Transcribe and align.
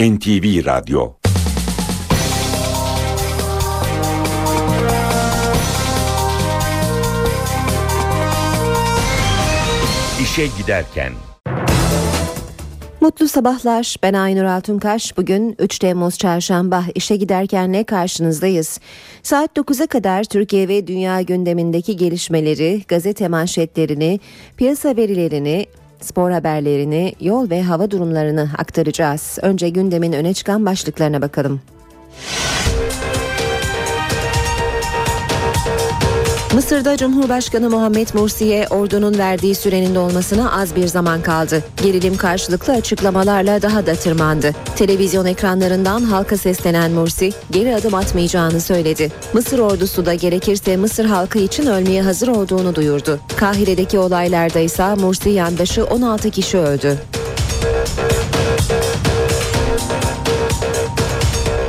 NTV 0.00 0.66
Radyo 0.66 1.12
İşe 10.22 10.46
Giderken 10.58 11.12
Mutlu 13.00 13.28
sabahlar. 13.28 13.96
Ben 14.02 14.12
Aynur 14.12 14.44
Altunkaş. 14.44 15.16
Bugün 15.16 15.56
3 15.58 15.78
Temmuz 15.78 16.18
Çarşamba 16.18 16.84
işe 16.94 17.16
giderken 17.16 17.72
ne 17.72 17.84
karşınızdayız. 17.84 18.80
Saat 19.22 19.56
9'a 19.56 19.86
kadar 19.86 20.24
Türkiye 20.24 20.68
ve 20.68 20.86
dünya 20.86 21.22
gündemindeki 21.22 21.96
gelişmeleri, 21.96 22.82
gazete 22.88 23.28
manşetlerini, 23.28 24.20
piyasa 24.56 24.96
verilerini, 24.96 25.66
spor 26.00 26.30
haberlerini, 26.30 27.12
yol 27.20 27.50
ve 27.50 27.62
hava 27.62 27.90
durumlarını 27.90 28.50
aktaracağız. 28.58 29.38
Önce 29.42 29.68
gündemin 29.68 30.12
öne 30.12 30.34
çıkan 30.34 30.66
başlıklarına 30.66 31.22
bakalım. 31.22 31.60
Mısır'da 36.54 36.96
Cumhurbaşkanı 36.96 37.70
Muhammed 37.70 38.08
Mursi'ye 38.14 38.68
ordunun 38.68 39.18
verdiği 39.18 39.54
sürenin 39.54 39.94
dolmasına 39.94 40.60
az 40.60 40.76
bir 40.76 40.86
zaman 40.86 41.22
kaldı. 41.22 41.64
Gerilim 41.82 42.16
karşılıklı 42.16 42.72
açıklamalarla 42.72 43.62
daha 43.62 43.86
da 43.86 43.94
tırmandı. 43.94 44.52
Televizyon 44.76 45.26
ekranlarından 45.26 46.02
halka 46.02 46.36
seslenen 46.36 46.90
Mursi 46.90 47.32
geri 47.50 47.74
adım 47.74 47.94
atmayacağını 47.94 48.60
söyledi. 48.60 49.12
Mısır 49.32 49.58
ordusu 49.58 50.06
da 50.06 50.14
gerekirse 50.14 50.76
Mısır 50.76 51.04
halkı 51.04 51.38
için 51.38 51.66
ölmeye 51.66 52.02
hazır 52.02 52.28
olduğunu 52.28 52.74
duyurdu. 52.74 53.20
Kahire'deki 53.36 53.98
olaylarda 53.98 54.58
ise 54.58 54.94
Mursi 54.94 55.30
yandaşı 55.30 55.84
16 55.84 56.30
kişi 56.30 56.58
öldü. 56.58 56.98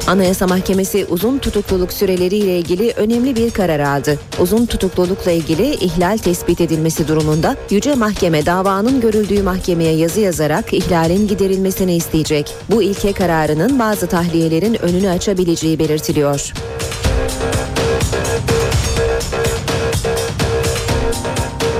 Anayasa 0.09 0.47
Mahkemesi 0.47 1.05
uzun 1.09 1.37
tutukluluk 1.37 1.93
süreleriyle 1.93 2.59
ilgili 2.59 2.93
önemli 2.95 3.35
bir 3.35 3.51
karar 3.51 3.79
aldı. 3.79 4.19
Uzun 4.39 4.65
tutuklulukla 4.65 5.31
ilgili 5.31 5.73
ihlal 5.73 6.17
tespit 6.17 6.61
edilmesi 6.61 7.07
durumunda 7.07 7.55
Yüce 7.69 7.95
Mahkeme 7.95 8.45
davanın 8.45 9.01
görüldüğü 9.01 9.43
mahkemeye 9.43 9.95
yazı 9.95 10.19
yazarak 10.19 10.73
ihlalin 10.73 11.27
giderilmesini 11.27 11.95
isteyecek. 11.95 12.53
Bu 12.71 12.83
ilke 12.83 13.13
kararının 13.13 13.79
bazı 13.79 14.07
tahliyelerin 14.07 14.81
önünü 14.81 15.09
açabileceği 15.09 15.79
belirtiliyor. 15.79 16.53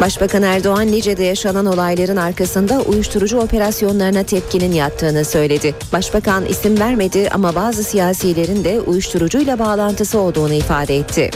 Başbakan 0.02 0.44
Erdoğan 0.44 0.88
Nice'de 0.88 1.24
yaşanan 1.24 1.66
olayların 1.66 2.18
arkasında 2.18 2.82
uyuşturucu 2.82 3.40
operasyonlarına 3.40 4.24
tepkinin 4.24 4.72
yattığını 4.72 5.26
söyledi. 5.26 5.76
Başbakan 5.94 6.46
isim 6.46 6.80
vermedi 6.80 7.30
ama 7.32 7.56
bazı 7.56 7.84
siyasilerin 7.84 8.64
de 8.64 8.82
uyuşturucuyla 8.82 9.60
bağlantısı 9.60 10.20
olduğunu 10.20 10.54
ifade 10.54 10.96
etti. 10.98 11.32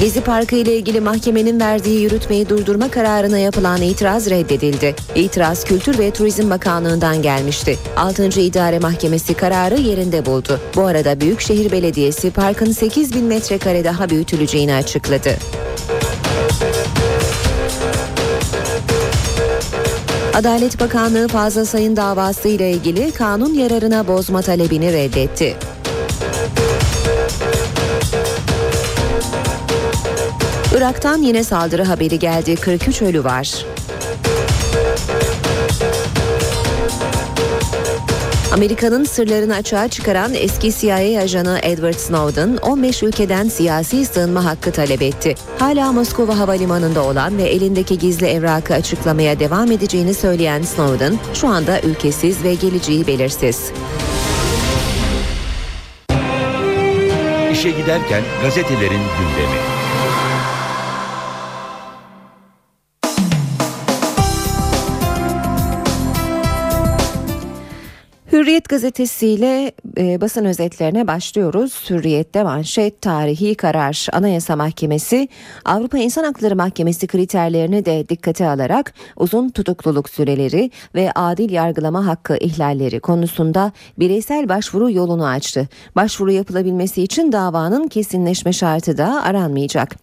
Gezi 0.00 0.20
Parkı 0.20 0.56
ile 0.56 0.76
ilgili 0.76 1.00
mahkemenin 1.00 1.60
verdiği 1.60 2.02
yürütmeyi 2.02 2.48
durdurma 2.48 2.90
kararına 2.90 3.38
yapılan 3.38 3.82
itiraz 3.82 4.30
reddedildi. 4.30 4.94
İtiraz 5.14 5.64
Kültür 5.64 5.98
ve 5.98 6.10
Turizm 6.10 6.50
Bakanlığı'ndan 6.50 7.22
gelmişti. 7.22 7.78
6. 7.96 8.40
İdare 8.40 8.78
Mahkemesi 8.78 9.34
kararı 9.34 9.80
yerinde 9.80 10.26
buldu. 10.26 10.60
Bu 10.76 10.82
arada 10.82 11.20
Büyükşehir 11.20 11.72
Belediyesi 11.72 12.30
parkın 12.30 12.72
8 12.72 13.14
bin 13.14 13.24
metrekare 13.24 13.84
daha 13.84 14.10
büyütüleceğini 14.10 14.74
açıkladı. 14.74 15.30
Adalet 20.34 20.80
Bakanlığı 20.80 21.28
fazla 21.28 21.64
sayın 21.64 21.96
davası 21.96 22.48
ile 22.48 22.70
ilgili 22.70 23.12
kanun 23.12 23.54
yararına 23.54 24.08
bozma 24.08 24.42
talebini 24.42 24.92
reddetti. 24.92 25.56
Irak'tan 30.80 31.22
yine 31.22 31.44
saldırı 31.44 31.84
haberi 31.84 32.18
geldi. 32.18 32.56
43 32.56 33.02
ölü 33.02 33.24
var. 33.24 33.66
Amerika'nın 38.52 39.04
sırlarını 39.04 39.54
açığa 39.54 39.88
çıkaran 39.88 40.34
eski 40.34 40.72
CIA 40.72 41.22
ajanı 41.22 41.60
Edward 41.62 41.94
Snowden 41.94 42.56
15 42.56 43.02
ülkeden 43.02 43.48
siyasi 43.48 44.06
sığınma 44.06 44.44
hakkı 44.44 44.72
talep 44.72 45.02
etti. 45.02 45.34
Hala 45.58 45.92
Moskova 45.92 46.38
havalimanında 46.38 47.04
olan 47.04 47.38
ve 47.38 47.42
elindeki 47.42 47.98
gizli 47.98 48.26
evrakı 48.26 48.74
açıklamaya 48.74 49.40
devam 49.40 49.72
edeceğini 49.72 50.14
söyleyen 50.14 50.62
Snowden 50.62 51.18
şu 51.34 51.48
anda 51.48 51.80
ülkesiz 51.80 52.44
ve 52.44 52.54
geleceği 52.54 53.06
belirsiz. 53.06 53.72
İşe 57.52 57.70
Giderken 57.70 58.22
gazetelerin 58.42 59.00
gündemi. 59.18 59.79
Hürriyet 68.50 68.68
gazetesiyle 68.68 69.72
e, 69.98 70.20
basın 70.20 70.44
özetlerine 70.44 71.06
başlıyoruz. 71.06 71.90
Hürriyet'te 71.90 72.42
manşet 72.42 73.02
tarihi 73.02 73.54
karar. 73.54 74.06
Anayasa 74.12 74.56
Mahkemesi 74.56 75.28
Avrupa 75.64 75.98
İnsan 75.98 76.24
Hakları 76.24 76.56
Mahkemesi 76.56 77.06
kriterlerini 77.06 77.84
de 77.84 78.08
dikkate 78.08 78.48
alarak 78.48 78.94
uzun 79.16 79.50
tutukluluk 79.50 80.08
süreleri 80.08 80.70
ve 80.94 81.12
adil 81.14 81.50
yargılama 81.50 82.06
hakkı 82.06 82.36
ihlalleri 82.36 83.00
konusunda 83.00 83.72
bireysel 83.98 84.48
başvuru 84.48 84.90
yolunu 84.90 85.26
açtı. 85.26 85.68
Başvuru 85.96 86.32
yapılabilmesi 86.32 87.02
için 87.02 87.32
davanın 87.32 87.88
kesinleşme 87.88 88.52
şartı 88.52 88.98
da 88.98 89.22
aranmayacak. 89.22 89.96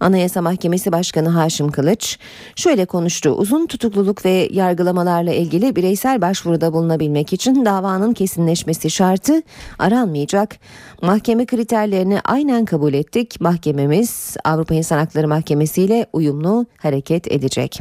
Anayasa 0.00 0.42
Mahkemesi 0.42 0.92
Başkanı 0.92 1.28
Haşim 1.28 1.70
Kılıç 1.70 2.18
şöyle 2.56 2.84
konuştu. 2.84 3.30
Uzun 3.30 3.66
tutukluluk 3.66 4.24
ve 4.24 4.48
yargılamalarla 4.52 5.32
ilgili 5.32 5.76
bireysel 5.76 6.20
başvuruda 6.20 6.72
bulunabilmek 6.72 7.32
için 7.32 7.64
davanın 7.90 8.12
kesinleşmesi 8.12 8.90
şartı 8.90 9.42
aranmayacak. 9.78 10.56
Mahkeme 11.02 11.46
kriterlerini 11.46 12.20
aynen 12.24 12.64
kabul 12.64 12.94
ettik. 12.94 13.40
Mahkememiz 13.40 14.36
Avrupa 14.44 14.74
İnsan 14.74 14.98
Hakları 14.98 15.28
Mahkemesi 15.28 15.82
ile 15.82 16.06
uyumlu 16.12 16.66
hareket 16.78 17.32
edecek. 17.32 17.78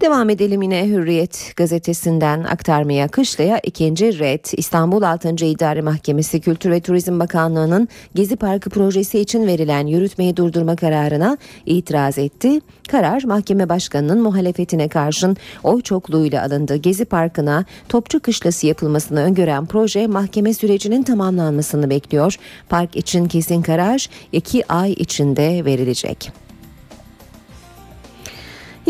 Devam 0.00 0.30
edelim 0.30 0.62
yine 0.62 0.88
Hürriyet 0.88 1.52
gazetesinden 1.56 2.44
aktarmaya 2.44 3.08
Kışla'ya 3.08 3.58
ikinci 3.58 4.18
red 4.18 4.44
İstanbul 4.56 5.02
6. 5.02 5.28
İdare 5.28 5.82
Mahkemesi 5.82 6.40
Kültür 6.40 6.70
ve 6.70 6.80
Turizm 6.80 7.20
Bakanlığı'nın 7.20 7.88
Gezi 8.14 8.36
Parkı 8.36 8.70
projesi 8.70 9.18
için 9.18 9.46
verilen 9.46 9.86
yürütmeyi 9.86 10.36
durdurma 10.36 10.76
kararına 10.76 11.38
itiraz 11.66 12.18
etti. 12.18 12.60
Karar 12.88 13.22
mahkeme 13.24 13.68
başkanının 13.68 14.22
muhalefetine 14.22 14.88
karşın 14.88 15.36
oy 15.62 15.82
çokluğuyla 15.82 16.44
alındı. 16.44 16.76
Gezi 16.76 17.04
Parkı'na 17.04 17.64
Topçu 17.88 18.20
Kışlası 18.20 18.66
yapılmasını 18.66 19.20
öngören 19.22 19.66
proje 19.66 20.06
mahkeme 20.06 20.54
sürecinin 20.54 21.02
tamamlanmasını 21.02 21.90
bekliyor. 21.90 22.36
Park 22.68 22.96
için 22.96 23.28
kesin 23.28 23.62
karar 23.62 24.06
iki 24.32 24.72
ay 24.72 24.92
içinde 24.92 25.64
verilecek. 25.64 26.49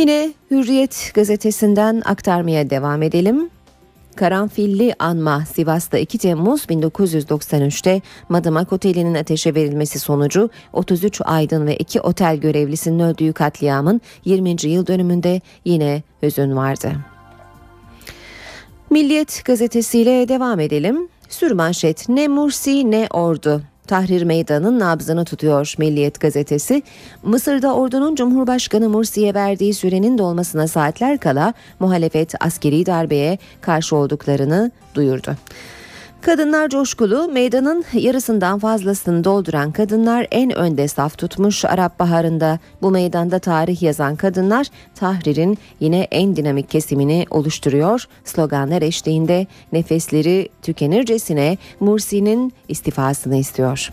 Yine 0.01 0.33
Hürriyet 0.51 1.11
gazetesinden 1.15 2.03
aktarmaya 2.05 2.71
devam 2.71 3.03
edelim. 3.03 3.51
Karanfilli 4.17 4.95
Anma 4.99 5.45
Sivas'ta 5.55 5.99
2 5.99 6.19
Temmuz 6.19 6.65
1993'te 6.65 8.03
Madımak 8.29 8.73
Oteli'nin 8.73 9.15
ateşe 9.15 9.55
verilmesi 9.55 9.99
sonucu 9.99 10.51
33 10.73 11.21
aydın 11.25 11.67
ve 11.67 11.77
2 11.77 12.01
otel 12.01 12.37
görevlisinin 12.37 12.99
öldüğü 12.99 13.33
katliamın 13.33 14.01
20. 14.25 14.51
yıl 14.63 14.87
dönümünde 14.87 15.41
yine 15.65 16.03
hüzün 16.23 16.57
vardı. 16.57 16.93
Milliyet 18.91 19.43
gazetesiyle 19.45 20.29
devam 20.29 20.61
edelim. 20.61 21.09
Sürmanşet 21.29 22.09
ne 22.09 22.29
Mursi 22.29 22.91
ne 22.91 23.09
ordu. 23.11 23.63
Tahrir 23.91 24.23
Meydanı'nın 24.23 24.79
nabzını 24.79 25.25
tutuyor 25.25 25.75
Milliyet 25.79 26.21
gazetesi. 26.21 26.83
Mısır'da 27.23 27.75
ordunun 27.75 28.15
Cumhurbaşkanı 28.15 28.89
Mursi'ye 28.89 29.35
verdiği 29.35 29.75
sürenin 29.75 30.19
dolmasına 30.19 30.69
saatler 30.69 31.19
kala 31.19 31.55
muhalefet 31.81 32.35
askeri 32.41 32.87
darbeye 32.87 33.39
karşı 33.61 33.97
olduklarını 33.97 34.71
duyurdu. 34.95 35.37
Kadınlar 36.23 36.69
coşkulu, 36.69 37.29
meydanın 37.29 37.85
yarısından 37.93 38.59
fazlasını 38.59 39.25
dolduran 39.25 39.73
kadınlar 39.73 40.27
en 40.31 40.57
önde 40.57 40.89
saf 40.89 41.19
tutmuş 41.19 41.65
Arap 41.65 41.99
Baharı'nda. 41.99 42.59
Bu 42.83 42.91
meydanda 42.91 43.39
tarih 43.39 43.83
yazan 43.83 44.17
kadınlar 44.17 44.67
Tahrir'in 44.95 45.59
yine 45.81 46.09
en 46.11 46.37
dinamik 46.37 46.71
kesimini 46.71 47.27
oluşturuyor. 47.31 48.05
Sloganlar 48.25 48.83
eşliğinde 48.83 49.47
nefesleri 49.73 50.49
tükenircesine 50.63 51.59
Mursi'nin 51.81 52.53
istifasını 52.69 53.37
istiyor. 53.37 53.91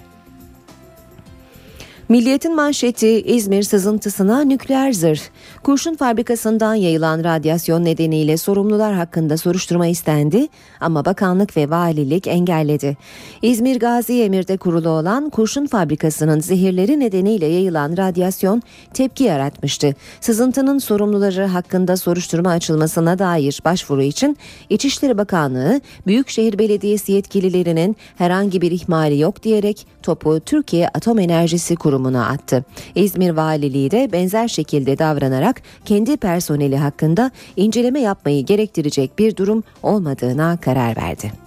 Milliyetin 2.09 2.55
manşeti 2.55 3.21
İzmir 3.21 3.63
sızıntısına 3.63 4.41
nükleer 4.43 4.91
zırh. 4.91 5.19
Kurşun 5.63 5.95
fabrikasından 5.95 6.75
yayılan 6.75 7.23
radyasyon 7.23 7.85
nedeniyle 7.85 8.37
sorumlular 8.37 8.93
hakkında 8.93 9.37
soruşturma 9.37 9.87
istendi 9.87 10.47
ama 10.79 11.05
bakanlık 11.05 11.57
ve 11.57 11.69
valilik 11.69 12.27
engelledi. 12.27 12.97
İzmir 13.41 13.79
Gazi 13.79 14.21
Emir'de 14.21 14.57
kurulu 14.57 14.89
olan 14.89 15.29
kurşun 15.29 15.65
fabrikasının 15.65 16.39
zehirleri 16.39 16.99
nedeniyle 16.99 17.45
yayılan 17.45 17.97
radyasyon 17.97 18.61
tepki 18.93 19.23
yaratmıştı. 19.23 19.95
Sızıntının 20.21 20.79
sorumluları 20.79 21.45
hakkında 21.45 21.97
soruşturma 21.97 22.49
açılmasına 22.49 23.19
dair 23.19 23.61
başvuru 23.65 24.03
için 24.03 24.37
İçişleri 24.69 25.17
Bakanlığı 25.17 25.81
Büyükşehir 26.07 26.59
Belediyesi 26.59 27.11
yetkililerinin 27.11 27.95
herhangi 28.17 28.61
bir 28.61 28.71
ihmali 28.71 29.19
yok 29.19 29.43
diyerek 29.43 29.87
topu 30.03 30.39
Türkiye 30.39 30.87
Atom 30.87 31.19
Enerjisi 31.19 31.75
Kurumu'na 31.97 32.27
attı. 32.27 32.65
İzmir 32.95 33.29
Valiliği 33.29 33.91
de 33.91 34.11
benzer 34.11 34.47
şekilde 34.47 34.99
davranarak 34.99 35.61
kendi 35.85 36.17
personeli 36.17 36.77
hakkında 36.77 37.31
inceleme 37.55 37.99
yapmayı 37.99 38.45
gerektirecek 38.45 39.19
bir 39.19 39.35
durum 39.35 39.63
olmadığına 39.83 40.57
karar 40.57 40.97
verdi. 40.97 41.46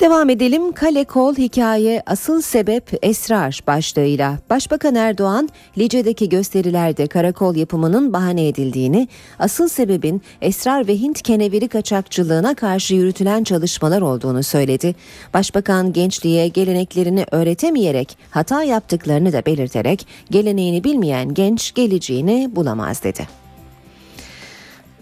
Devam 0.00 0.30
edelim. 0.30 0.72
Kale 0.72 1.04
kol 1.04 1.34
hikaye 1.34 2.02
asıl 2.06 2.40
sebep 2.40 2.98
esrar 3.02 3.60
başlığıyla. 3.66 4.38
Başbakan 4.50 4.94
Erdoğan 4.94 5.48
Lice'deki 5.78 6.28
gösterilerde 6.28 7.06
karakol 7.06 7.56
yapımının 7.56 8.12
bahane 8.12 8.48
edildiğini, 8.48 9.08
asıl 9.38 9.68
sebebin 9.68 10.22
esrar 10.42 10.88
ve 10.88 10.96
Hint 10.96 11.22
keneviri 11.22 11.68
kaçakçılığına 11.68 12.54
karşı 12.54 12.94
yürütülen 12.94 13.44
çalışmalar 13.44 14.02
olduğunu 14.02 14.42
söyledi. 14.42 14.94
Başbakan 15.34 15.92
gençliğe 15.92 16.48
geleneklerini 16.48 17.24
öğretemeyerek 17.30 18.18
hata 18.30 18.62
yaptıklarını 18.62 19.32
da 19.32 19.46
belirterek 19.46 20.06
geleneğini 20.30 20.84
bilmeyen 20.84 21.34
genç 21.34 21.74
geleceğini 21.74 22.50
bulamaz 22.56 23.02
dedi. 23.02 23.39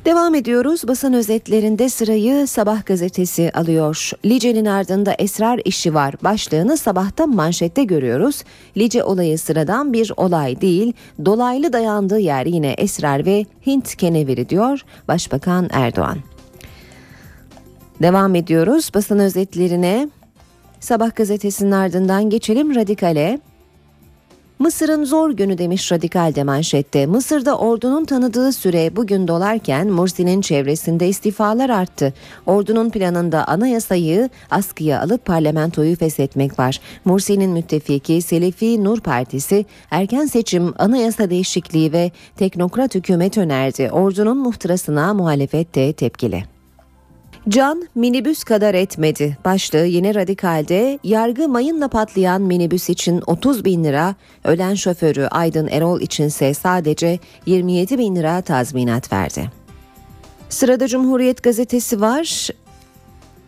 Devam 0.04 0.34
ediyoruz. 0.34 0.88
Basın 0.88 1.12
özetlerinde 1.12 1.88
sırayı 1.88 2.46
Sabah 2.46 2.86
gazetesi 2.86 3.50
alıyor. 3.54 4.10
Lice'nin 4.24 4.64
ardında 4.64 5.14
esrar 5.18 5.60
işi 5.64 5.94
var. 5.94 6.14
Başlığını 6.24 6.76
sabahta 6.76 7.26
manşette 7.26 7.84
görüyoruz. 7.84 8.42
Lice 8.76 9.04
olayı 9.04 9.38
sıradan 9.38 9.92
bir 9.92 10.12
olay 10.16 10.60
değil. 10.60 10.92
Dolaylı 11.24 11.72
dayandığı 11.72 12.18
yer 12.18 12.46
yine 12.46 12.72
esrar 12.72 13.26
ve 13.26 13.46
Hint 13.66 13.96
keneviri 13.96 14.48
diyor 14.48 14.80
Başbakan 15.08 15.68
Erdoğan. 15.72 16.18
Devam 18.02 18.34
ediyoruz 18.34 18.90
basın 18.94 19.18
özetlerine. 19.18 20.08
Sabah 20.80 21.16
gazetesinin 21.16 21.70
ardından 21.70 22.30
geçelim 22.30 22.74
Radikal'e. 22.74 23.40
Mısır'ın 24.58 25.04
zor 25.04 25.30
günü 25.30 25.58
demiş 25.58 25.92
radikal 25.92 26.34
de 26.34 26.44
manşette. 26.44 27.06
Mısır'da 27.06 27.58
ordunun 27.58 28.04
tanıdığı 28.04 28.52
süre 28.52 28.96
bugün 28.96 29.28
dolarken 29.28 29.88
Mursi'nin 29.88 30.40
çevresinde 30.40 31.08
istifalar 31.08 31.70
arttı. 31.70 32.14
Ordunun 32.46 32.90
planında 32.90 33.48
anayasayı 33.48 34.30
askıya 34.50 35.00
alıp 35.02 35.24
parlamentoyu 35.24 35.96
feshetmek 35.96 36.58
var. 36.58 36.80
Mursi'nin 37.04 37.50
müttefiki 37.50 38.22
Selefi 38.22 38.84
Nur 38.84 39.00
Partisi 39.00 39.66
erken 39.90 40.26
seçim, 40.26 40.74
anayasa 40.78 41.30
değişikliği 41.30 41.92
ve 41.92 42.10
teknokrat 42.36 42.94
hükümet 42.94 43.38
önerdi. 43.38 43.90
Ordunun 43.92 44.38
muhtırasına 44.38 45.14
muhalefet 45.14 45.74
de 45.74 45.92
tepkili. 45.92 46.57
Can 47.48 47.88
minibüs 47.94 48.44
kadar 48.44 48.74
etmedi. 48.74 49.38
Başlığı 49.44 49.86
yine 49.86 50.14
radikalde 50.14 50.98
yargı 51.04 51.48
mayınla 51.48 51.88
patlayan 51.88 52.42
minibüs 52.42 52.88
için 52.90 53.22
30 53.26 53.64
bin 53.64 53.84
lira, 53.84 54.14
ölen 54.44 54.74
şoförü 54.74 55.26
Aydın 55.26 55.68
Erol 55.68 56.00
içinse 56.00 56.54
sadece 56.54 57.18
27 57.46 57.98
bin 57.98 58.16
lira 58.16 58.42
tazminat 58.42 59.12
verdi. 59.12 59.50
Sırada 60.48 60.88
Cumhuriyet 60.88 61.42
gazetesi 61.42 62.00
var. 62.00 62.48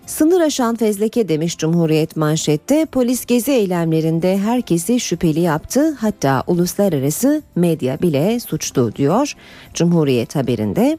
Sınır 0.07 0.41
aşan 0.41 0.77
fezleke 0.77 1.29
demiş 1.29 1.59
Cumhuriyet 1.59 2.17
manşette 2.17 2.87
polis 2.87 3.27
gezi 3.27 3.53
eylemlerinde 3.53 4.39
herkesi 4.39 5.01
şüpheli 5.01 5.41
yaptı 5.41 5.97
hatta 6.01 6.45
uluslararası 6.47 7.43
medya 7.57 8.03
bile 8.03 8.41
suçtu 8.41 8.97
diyor 8.97 9.35
Cumhuriyet 9.75 10.37
haberinde. 10.37 10.99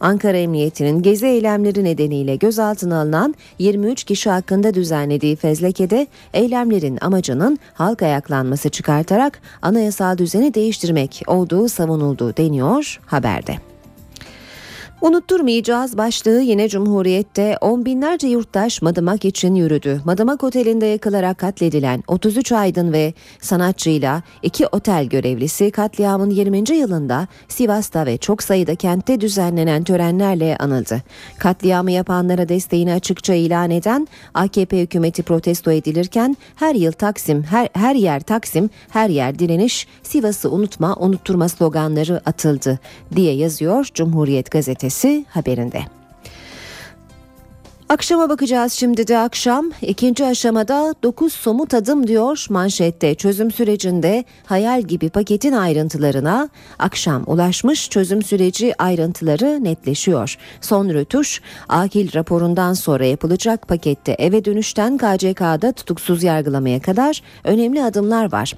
Ankara 0.00 0.36
Emniyeti'nin 0.36 1.02
gezi 1.02 1.26
eylemleri 1.26 1.84
nedeniyle 1.84 2.36
gözaltına 2.36 3.00
alınan 3.00 3.34
23 3.58 4.04
kişi 4.04 4.30
hakkında 4.30 4.74
düzenlediği 4.74 5.36
fezlekede 5.36 6.06
eylemlerin 6.34 6.98
amacının 7.00 7.58
halk 7.74 8.02
ayaklanması 8.02 8.68
çıkartarak 8.68 9.40
anayasal 9.62 10.18
düzeni 10.18 10.54
değiştirmek 10.54 11.22
olduğu 11.26 11.68
savunuldu 11.68 12.36
deniyor 12.36 13.00
haberde. 13.06 13.67
Unutturmayacağız 15.00 15.98
başlığı 15.98 16.40
yine 16.40 16.68
Cumhuriyet'te 16.68 17.58
on 17.60 17.84
binlerce 17.84 18.28
yurttaş 18.28 18.82
Madımak 18.82 19.24
için 19.24 19.54
yürüdü. 19.54 20.00
Madımak 20.04 20.44
Oteli'nde 20.44 20.86
yakılarak 20.86 21.38
katledilen 21.38 22.02
33 22.06 22.52
aydın 22.52 22.92
ve 22.92 23.14
sanatçıyla 23.40 24.22
iki 24.42 24.66
otel 24.66 25.04
görevlisi 25.04 25.70
katliamın 25.70 26.30
20. 26.30 26.76
yılında 26.76 27.26
Sivas'ta 27.48 28.06
ve 28.06 28.18
çok 28.18 28.42
sayıda 28.42 28.74
kentte 28.74 29.20
düzenlenen 29.20 29.84
törenlerle 29.84 30.56
anıldı. 30.56 31.02
Katliamı 31.38 31.92
yapanlara 31.92 32.48
desteğini 32.48 32.92
açıkça 32.92 33.34
ilan 33.34 33.70
eden 33.70 34.08
AKP 34.34 34.80
hükümeti 34.80 35.22
protesto 35.22 35.70
edilirken 35.70 36.36
her 36.56 36.74
yıl 36.74 36.92
Taksim, 36.92 37.42
her, 37.42 37.68
her 37.72 37.94
yer 37.94 38.20
Taksim, 38.20 38.70
her 38.88 39.08
yer 39.08 39.38
direniş, 39.38 39.86
Sivas'ı 40.02 40.50
unutma, 40.50 40.96
unutturma 40.96 41.48
sloganları 41.48 42.20
atıldı 42.26 42.78
diye 43.16 43.34
yazıyor 43.34 43.88
Cumhuriyet 43.94 44.50
gazetesi 44.50 44.87
gazetesi 44.88 45.24
haberinde. 45.28 45.82
Akşama 47.88 48.28
bakacağız 48.28 48.72
şimdi 48.72 49.08
de 49.08 49.18
akşam. 49.18 49.70
ikinci 49.82 50.26
aşamada 50.26 50.94
9 51.02 51.32
somut 51.32 51.74
adım 51.74 52.06
diyor 52.06 52.46
manşette. 52.50 53.14
Çözüm 53.14 53.50
sürecinde 53.50 54.24
hayal 54.44 54.82
gibi 54.82 55.08
paketin 55.08 55.52
ayrıntılarına 55.52 56.48
akşam 56.78 57.24
ulaşmış 57.26 57.90
çözüm 57.90 58.22
süreci 58.22 58.82
ayrıntıları 58.82 59.64
netleşiyor. 59.64 60.36
Son 60.60 60.88
rötuş 60.88 61.40
akil 61.68 62.14
raporundan 62.14 62.72
sonra 62.74 63.04
yapılacak 63.04 63.68
pakette 63.68 64.12
eve 64.12 64.44
dönüşten 64.44 64.98
KCK'da 64.98 65.72
tutuksuz 65.72 66.22
yargılamaya 66.22 66.80
kadar 66.80 67.22
önemli 67.44 67.84
adımlar 67.84 68.32
var. 68.32 68.54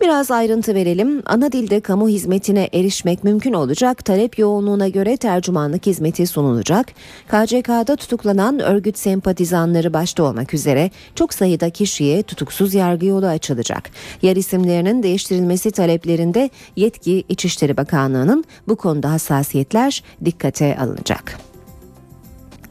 Biraz 0.00 0.30
ayrıntı 0.30 0.74
verelim. 0.74 1.22
Ana 1.26 1.52
dilde 1.52 1.80
kamu 1.80 2.08
hizmetine 2.08 2.68
erişmek 2.72 3.24
mümkün 3.24 3.52
olacak. 3.52 4.04
Talep 4.04 4.38
yoğunluğuna 4.38 4.88
göre 4.88 5.16
tercümanlık 5.16 5.86
hizmeti 5.86 6.26
sunulacak. 6.26 6.86
KCK'da 7.28 7.96
tutuklanan 7.96 8.58
örgüt 8.60 8.98
sempatizanları 8.98 9.92
başta 9.92 10.22
olmak 10.22 10.54
üzere 10.54 10.90
çok 11.14 11.34
sayıda 11.34 11.70
kişiye 11.70 12.22
tutuksuz 12.22 12.74
yargı 12.74 13.06
yolu 13.06 13.26
açılacak. 13.26 13.90
Yer 14.22 14.36
isimlerinin 14.36 15.02
değiştirilmesi 15.02 15.70
taleplerinde 15.70 16.50
yetki 16.76 17.24
İçişleri 17.28 17.76
Bakanlığı'nın 17.76 18.44
bu 18.68 18.76
konuda 18.76 19.10
hassasiyetler 19.10 20.02
dikkate 20.24 20.76
alınacak. 20.78 21.38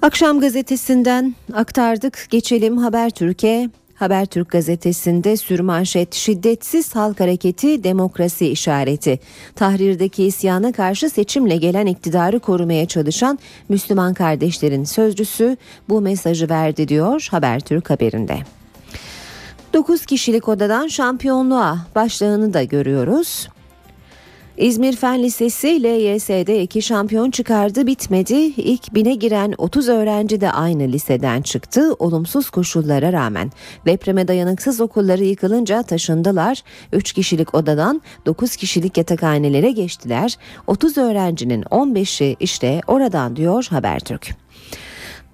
Akşam 0.02 0.40
gazetesinden 0.40 1.36
aktardık. 1.54 2.28
Geçelim 2.30 2.78
Habertürk'e. 2.78 3.70
Habertürk 4.00 4.50
gazetesinde 4.50 5.38
sürmanşet 5.38 6.14
şiddetsiz 6.14 6.96
halk 6.96 7.20
hareketi 7.20 7.84
demokrasi 7.84 8.48
işareti. 8.48 9.20
Tahrirdeki 9.56 10.24
isyana 10.24 10.72
karşı 10.72 11.10
seçimle 11.10 11.58
gelen 11.58 11.86
iktidarı 11.86 12.40
korumaya 12.40 12.86
çalışan 12.86 13.40
Müslüman 13.70 14.14
kardeşlerin 14.14 14.84
sözcüsü 14.84 15.58
bu 15.90 16.02
mesajı 16.02 16.50
verdi 16.50 16.88
diyor 16.88 17.28
Habertürk 17.32 17.90
haberinde. 17.90 18.38
9 19.74 20.06
kişilik 20.06 20.48
odadan 20.48 20.88
şampiyonluğa 20.88 21.78
başlığını 21.96 22.54
da 22.54 22.64
görüyoruz. 22.64 23.48
İzmir 24.60 24.96
Fen 24.96 25.24
Lisesi 25.24 25.84
LYS'de 25.84 26.62
iki 26.62 26.82
şampiyon 26.82 27.32
çıkardı 27.32 27.88
bitmedi. 27.88 28.34
İlk 28.58 28.94
bine 28.94 29.16
giren 29.16 29.54
30 29.58 29.90
öğrenci 29.90 30.42
de 30.42 30.52
aynı 30.52 30.84
liseden 30.88 31.42
çıktı 31.42 31.94
olumsuz 32.00 32.50
koşullara 32.50 33.14
rağmen. 33.14 33.52
Depreme 33.86 34.28
dayanıksız 34.28 34.82
okulları 34.82 35.24
yıkılınca 35.24 35.84
taşındılar. 35.84 36.64
3 36.94 37.14
kişilik 37.14 37.56
odadan 37.56 38.02
9 38.26 38.56
kişilik 38.56 38.98
yatakhanelere 38.98 39.72
geçtiler. 39.72 40.38
30 40.68 40.98
öğrencinin 40.98 41.62
15'i 41.62 42.36
işte 42.40 42.82
oradan 42.88 43.36
diyor 43.36 43.68
Habertürk. 43.70 44.36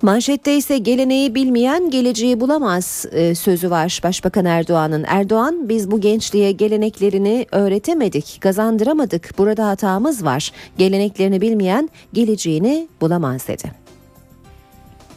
Manşette 0.02 0.58
ise 0.58 0.78
geleneği 0.78 1.36
bilmeyen 1.36 1.90
geleceği 1.90 2.40
bulamaz 2.40 3.06
e, 3.12 3.36
sözü 3.36 3.70
var 3.70 4.00
Başbakan 4.04 4.46
Erdoğan'ın. 4.46 5.06
Erdoğan 5.08 5.70
biz 5.70 5.92
bu 5.92 6.02
gençliğe 6.02 6.52
geleneklerini 6.52 7.46
öğretemedik, 7.52 8.38
kazandıramadık. 8.42 9.38
Burada 9.38 9.68
hatamız 9.68 10.26
var. 10.26 10.52
Geleneklerini 10.78 11.42
bilmeyen 11.42 11.90
geleceğini 12.14 12.88
bulamaz 13.02 13.48
dedi. 13.48 13.85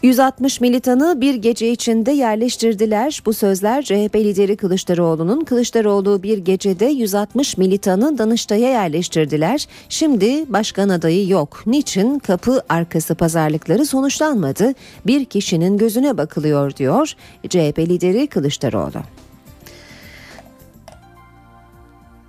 160 0.02 0.60
militanı 0.60 1.20
bir 1.20 1.34
gece 1.34 1.70
içinde 1.70 2.12
yerleştirdiler. 2.12 3.22
Bu 3.26 3.32
sözler 3.32 3.82
CHP 3.82 4.16
lideri 4.16 4.56
Kılıçdaroğlu'nun 4.56 5.44
Kılıçdaroğlu 5.44 6.22
bir 6.22 6.38
gecede 6.38 6.84
160 6.84 7.58
militanı 7.58 8.18
Danıştay'a 8.18 8.68
yerleştirdiler. 8.68 9.66
Şimdi 9.88 10.52
başkan 10.52 10.88
adayı 10.88 11.28
yok. 11.28 11.62
Niçin 11.66 12.18
kapı 12.18 12.62
arkası 12.68 13.14
pazarlıkları 13.14 13.86
sonuçlanmadı? 13.86 14.74
Bir 15.06 15.24
kişinin 15.24 15.78
gözüne 15.78 16.18
bakılıyor 16.18 16.76
diyor 16.76 17.12
CHP 17.48 17.78
lideri 17.78 18.26
Kılıçdaroğlu. 18.26 19.02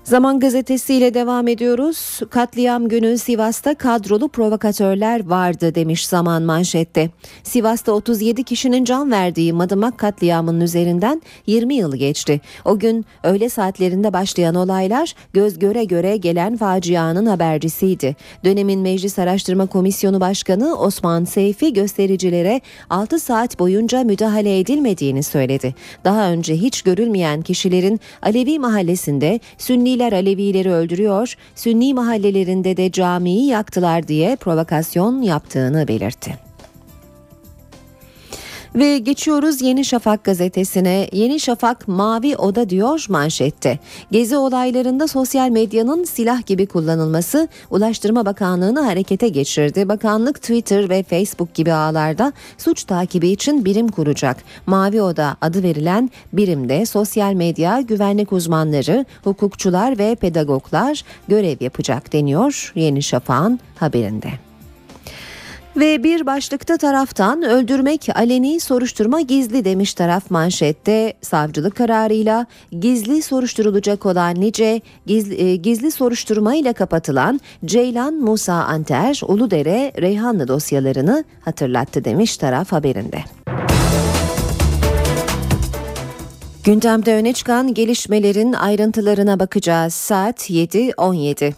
Zaman 0.09 0.39
gazetesiyle 0.39 1.13
devam 1.13 1.47
ediyoruz. 1.47 2.19
Katliam 2.29 2.87
günü 2.87 3.17
Sivas'ta 3.17 3.75
kadrolu 3.75 4.29
provokatörler 4.29 5.25
vardı 5.25 5.75
demiş 5.75 6.07
Zaman 6.07 6.43
manşette. 6.43 7.09
Sivas'ta 7.43 7.91
37 7.91 8.43
kişinin 8.43 8.83
can 8.83 9.11
verdiği 9.11 9.53
Madımak 9.53 9.97
katliamının 9.97 10.61
üzerinden 10.61 11.21
20 11.47 11.75
yıl 11.75 11.95
geçti. 11.95 12.41
O 12.65 12.79
gün 12.79 13.05
öğle 13.23 13.49
saatlerinde 13.49 14.13
başlayan 14.13 14.55
olaylar 14.55 15.13
göz 15.33 15.59
göre 15.59 15.83
göre 15.83 16.17
gelen 16.17 16.57
facianın 16.57 17.25
habercisiydi. 17.25 18.15
Dönemin 18.45 18.79
Meclis 18.79 19.19
Araştırma 19.19 19.65
Komisyonu 19.65 20.21
Başkanı 20.21 20.75
Osman 20.79 21.23
Seyfi 21.23 21.73
göstericilere 21.73 22.61
6 22.89 23.19
saat 23.19 23.59
boyunca 23.59 24.03
müdahale 24.03 24.59
edilmediğini 24.59 25.23
söyledi. 25.23 25.75
Daha 26.03 26.31
önce 26.31 26.55
hiç 26.55 26.81
görülmeyen 26.81 27.41
kişilerin 27.41 27.99
Alevi 28.21 28.59
mahallesinde 28.59 29.39
Sünni 29.57 29.98
Sünniler 29.99 30.13
Alevileri 30.13 30.71
öldürüyor, 30.71 31.35
Sünni 31.55 31.93
mahallelerinde 31.93 32.77
de 32.77 32.91
camiyi 32.91 33.47
yaktılar 33.47 34.07
diye 34.07 34.35
provokasyon 34.35 35.21
yaptığını 35.21 35.87
belirtti. 35.87 36.48
Ve 38.75 38.97
geçiyoruz 38.97 39.61
Yeni 39.61 39.85
Şafak 39.85 40.23
gazetesine. 40.23 41.09
Yeni 41.11 41.39
Şafak 41.39 41.87
mavi 41.87 42.37
oda 42.37 42.69
diyor 42.69 43.05
manşette. 43.09 43.79
Gezi 44.11 44.37
olaylarında 44.37 45.07
sosyal 45.07 45.49
medyanın 45.49 46.03
silah 46.03 46.45
gibi 46.45 46.65
kullanılması 46.65 47.47
Ulaştırma 47.69 48.25
Bakanlığı'nı 48.25 48.81
harekete 48.81 49.27
geçirdi. 49.27 49.89
Bakanlık 49.89 50.41
Twitter 50.41 50.89
ve 50.89 51.03
Facebook 51.03 51.53
gibi 51.53 51.73
ağlarda 51.73 52.33
suç 52.57 52.83
takibi 52.83 53.29
için 53.29 53.65
birim 53.65 53.87
kuracak. 53.87 54.37
Mavi 54.65 55.01
Oda 55.01 55.37
adı 55.41 55.63
verilen 55.63 56.09
birimde 56.33 56.85
sosyal 56.85 57.33
medya 57.33 57.81
güvenlik 57.81 58.33
uzmanları, 58.33 59.05
hukukçular 59.23 59.97
ve 59.97 60.15
pedagoglar 60.15 61.03
görev 61.27 61.57
yapacak 61.59 62.13
deniyor 62.13 62.71
Yeni 62.75 63.03
Şafak'ın 63.03 63.59
haberinde. 63.75 64.48
Ve 65.79 66.03
bir 66.03 66.25
başlıkta 66.25 66.77
taraftan 66.77 67.43
öldürmek 67.43 68.07
aleni 68.15 68.59
soruşturma 68.59 69.21
gizli 69.21 69.65
demiş 69.65 69.93
taraf 69.93 70.31
manşette 70.31 71.13
savcılık 71.21 71.75
kararıyla 71.75 72.45
gizli 72.71 73.21
soruşturulacak 73.21 74.05
olan 74.05 74.35
nice 74.35 74.81
gizli, 75.05 75.41
e, 75.41 75.55
gizli 75.55 75.91
soruşturma 75.91 76.55
ile 76.55 76.73
kapatılan 76.73 77.41
Ceylan 77.65 78.13
Musa 78.13 78.53
Anter 78.53 79.21
Uludere 79.27 79.93
Reyhanlı 80.01 80.47
dosyalarını 80.47 81.23
hatırlattı 81.41 82.05
demiş 82.05 82.37
taraf 82.37 82.71
haberinde. 82.71 83.19
Gündemde 86.69 87.15
öne 87.15 87.33
çıkan 87.33 87.73
gelişmelerin 87.73 88.53
ayrıntılarına 88.53 89.39
bakacağız. 89.39 89.93
Saat 89.93 90.49
7.17. 90.49 91.53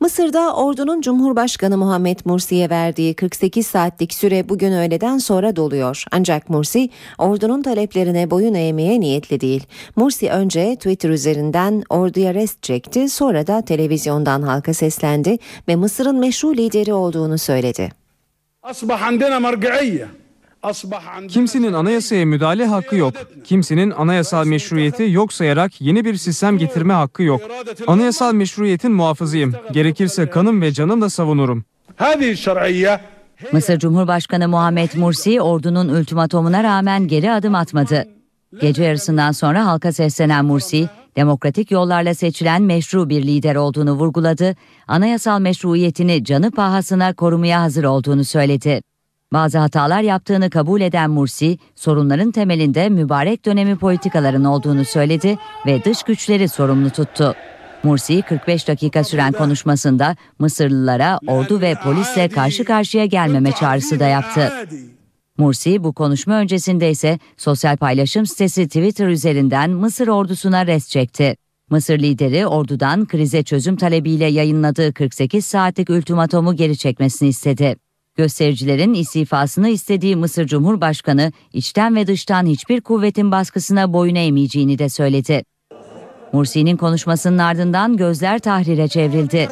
Mısır'da 0.00 0.56
ordunun 0.56 1.00
Cumhurbaşkanı 1.00 1.78
Muhammed 1.78 2.18
Mursi'ye 2.24 2.70
verdiği 2.70 3.14
48 3.14 3.66
saatlik 3.66 4.14
süre 4.14 4.48
bugün 4.48 4.72
öğleden 4.72 5.18
sonra 5.18 5.56
doluyor. 5.56 6.04
Ancak 6.12 6.50
Mursi 6.50 6.90
ordunun 7.18 7.62
taleplerine 7.62 8.30
boyun 8.30 8.54
eğmeye 8.54 9.00
niyetli 9.00 9.40
değil. 9.40 9.66
Mursi 9.96 10.30
önce 10.30 10.76
Twitter 10.76 11.10
üzerinden 11.10 11.82
orduya 11.90 12.34
rest 12.34 12.62
çekti 12.62 13.08
sonra 13.08 13.46
da 13.46 13.62
televizyondan 13.62 14.42
halka 14.42 14.74
seslendi 14.74 15.38
ve 15.68 15.76
Mısır'ın 15.76 16.18
meşru 16.18 16.56
lideri 16.56 16.92
olduğunu 16.92 17.38
söyledi. 17.38 17.90
Kimsenin 21.28 21.72
anayasaya 21.72 22.26
müdahale 22.26 22.66
hakkı 22.66 22.96
yok. 22.96 23.14
Kimsenin 23.44 23.90
anayasal 23.90 24.46
meşruiyeti 24.46 25.10
yok 25.10 25.32
sayarak 25.32 25.80
yeni 25.80 26.04
bir 26.04 26.14
sistem 26.16 26.58
getirme 26.58 26.94
hakkı 26.94 27.22
yok. 27.22 27.40
Anayasal 27.86 28.34
meşruiyetin 28.34 28.92
muhafızıyım. 28.92 29.52
Gerekirse 29.72 30.30
kanım 30.30 30.62
ve 30.62 30.72
canımla 30.72 31.10
savunurum. 31.10 31.64
Mısır 33.52 33.78
Cumhurbaşkanı 33.78 34.48
Muhammed 34.48 34.90
Mursi 34.94 35.40
ordunun 35.40 35.88
ultimatomuna 35.88 36.62
rağmen 36.64 37.08
geri 37.08 37.30
adım 37.32 37.54
atmadı. 37.54 38.04
Gece 38.60 38.84
yarısından 38.84 39.32
sonra 39.32 39.66
halka 39.66 39.92
seslenen 39.92 40.44
Mursi, 40.44 40.88
demokratik 41.16 41.70
yollarla 41.70 42.14
seçilen 42.14 42.62
meşru 42.62 43.08
bir 43.08 43.22
lider 43.22 43.54
olduğunu 43.56 43.92
vurguladı, 43.92 44.56
anayasal 44.88 45.40
meşruiyetini 45.40 46.24
canı 46.24 46.50
pahasına 46.50 47.14
korumaya 47.14 47.60
hazır 47.60 47.84
olduğunu 47.84 48.24
söyledi. 48.24 48.80
Bazı 49.32 49.58
hatalar 49.58 50.02
yaptığını 50.02 50.50
kabul 50.50 50.80
eden 50.80 51.10
Mursi, 51.10 51.58
sorunların 51.74 52.30
temelinde 52.30 52.88
mübarek 52.88 53.46
dönemi 53.46 53.76
politikaların 53.76 54.44
olduğunu 54.44 54.84
söyledi 54.84 55.38
ve 55.66 55.84
dış 55.84 56.02
güçleri 56.02 56.48
sorumlu 56.48 56.90
tuttu. 56.90 57.34
Mursi 57.82 58.22
45 58.22 58.68
dakika 58.68 59.04
süren 59.04 59.32
konuşmasında 59.32 60.16
Mısırlılara 60.38 61.18
ordu 61.26 61.60
ve 61.60 61.74
polisle 61.84 62.28
karşı 62.28 62.64
karşıya 62.64 63.06
gelmeme 63.06 63.52
çağrısı 63.52 64.00
da 64.00 64.06
yaptı. 64.06 64.52
Mursi 65.38 65.84
bu 65.84 65.92
konuşma 65.92 66.34
öncesinde 66.34 66.90
ise 66.90 67.18
sosyal 67.36 67.76
paylaşım 67.76 68.26
sitesi 68.26 68.66
Twitter 68.66 69.08
üzerinden 69.08 69.70
Mısır 69.70 70.08
ordusuna 70.08 70.66
res 70.66 70.88
çekti. 70.88 71.36
Mısır 71.70 71.98
lideri 71.98 72.46
ordudan 72.46 73.06
krize 73.06 73.42
çözüm 73.42 73.76
talebiyle 73.76 74.26
yayınladığı 74.26 74.92
48 74.92 75.44
saatlik 75.44 75.90
ultimatomu 75.90 76.56
geri 76.56 76.76
çekmesini 76.76 77.28
istedi. 77.28 77.85
Göstericilerin 78.16 78.94
istifasını 78.94 79.68
istediği 79.68 80.16
Mısır 80.16 80.46
Cumhurbaşkanı 80.46 81.32
içten 81.52 81.96
ve 81.96 82.06
dıştan 82.06 82.46
hiçbir 82.46 82.80
kuvvetin 82.80 83.32
baskısına 83.32 83.92
boyun 83.92 84.14
eğmeyeceğini 84.14 84.78
de 84.78 84.88
söyledi. 84.88 85.42
Mursi'nin 86.32 86.76
konuşmasının 86.76 87.38
ardından 87.38 87.96
gözler 87.96 88.38
tahrire 88.38 88.88
çevrildi. 88.88 89.48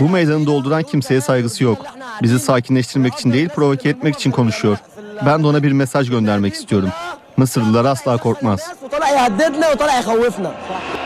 Bu 0.00 0.08
meydanı 0.08 0.46
dolduran 0.46 0.82
kimseye 0.82 1.20
saygısı 1.20 1.64
yok. 1.64 1.86
Bizi 2.22 2.38
sakinleştirmek 2.38 3.14
için 3.14 3.32
değil 3.32 3.48
provoke 3.48 3.88
etmek 3.88 4.14
için 4.14 4.30
konuşuyor. 4.30 4.78
Ben 5.26 5.42
de 5.42 5.46
ona 5.46 5.62
bir 5.62 5.72
mesaj 5.72 6.10
göndermek 6.10 6.54
istiyorum. 6.54 6.88
Mısırlılar 7.36 7.84
asla 7.84 8.16
korkmaz. 8.16 8.72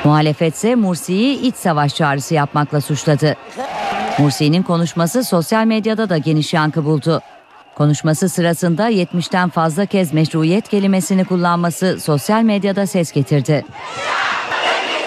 Muhalefet 0.05 0.55
ise 0.55 0.75
Mursi'yi 0.75 1.41
iç 1.41 1.57
savaş 1.57 1.95
çağrısı 1.95 2.35
yapmakla 2.35 2.81
suçladı. 2.81 3.37
Mursi'nin 4.19 4.63
konuşması 4.63 5.25
sosyal 5.25 5.65
medyada 5.65 6.09
da 6.09 6.19
geniş 6.19 6.55
yankı 6.55 6.85
buldu. 6.85 7.21
Konuşması 7.75 8.29
sırasında 8.29 8.91
70'ten 8.91 9.49
fazla 9.49 9.87
kez 9.87 10.13
meşruiyet 10.13 10.69
kelimesini 10.69 11.25
kullanması 11.25 12.01
sosyal 12.01 12.43
medyada 12.43 12.87
ses 12.87 13.13
getirdi. 13.13 13.65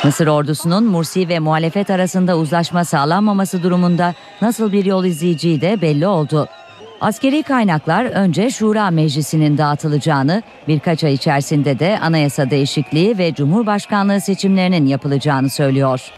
Mısır 0.04 0.28
ordusunun 0.28 0.84
Mursi 0.84 1.30
ve 1.30 1.40
muhalefet 1.40 1.90
arasında 1.90 2.38
uzlaşma 2.38 2.86
sağlanmaması 2.86 3.64
durumunda 3.64 4.14
nasıl 4.42 4.72
bir 4.72 4.86
yol 4.86 5.06
izleyeceği 5.06 5.62
de 5.62 5.82
belli 5.82 6.08
oldu. 6.08 6.48
Askeri 7.02 7.44
kaynaklar 7.44 8.06
önce 8.06 8.50
Şura 8.50 8.92
Meclisi'nin 8.92 9.58
dağıtılacağını, 9.58 10.44
birkaç 10.68 11.04
ay 11.04 11.14
içerisinde 11.14 11.80
de 11.80 12.00
anayasa 12.02 12.50
değişikliği 12.50 13.18
ve 13.18 13.34
Cumhurbaşkanlığı 13.34 14.22
seçimlerinin 14.22 14.86
yapılacağını 14.86 15.50
söylüyor. 15.50 16.12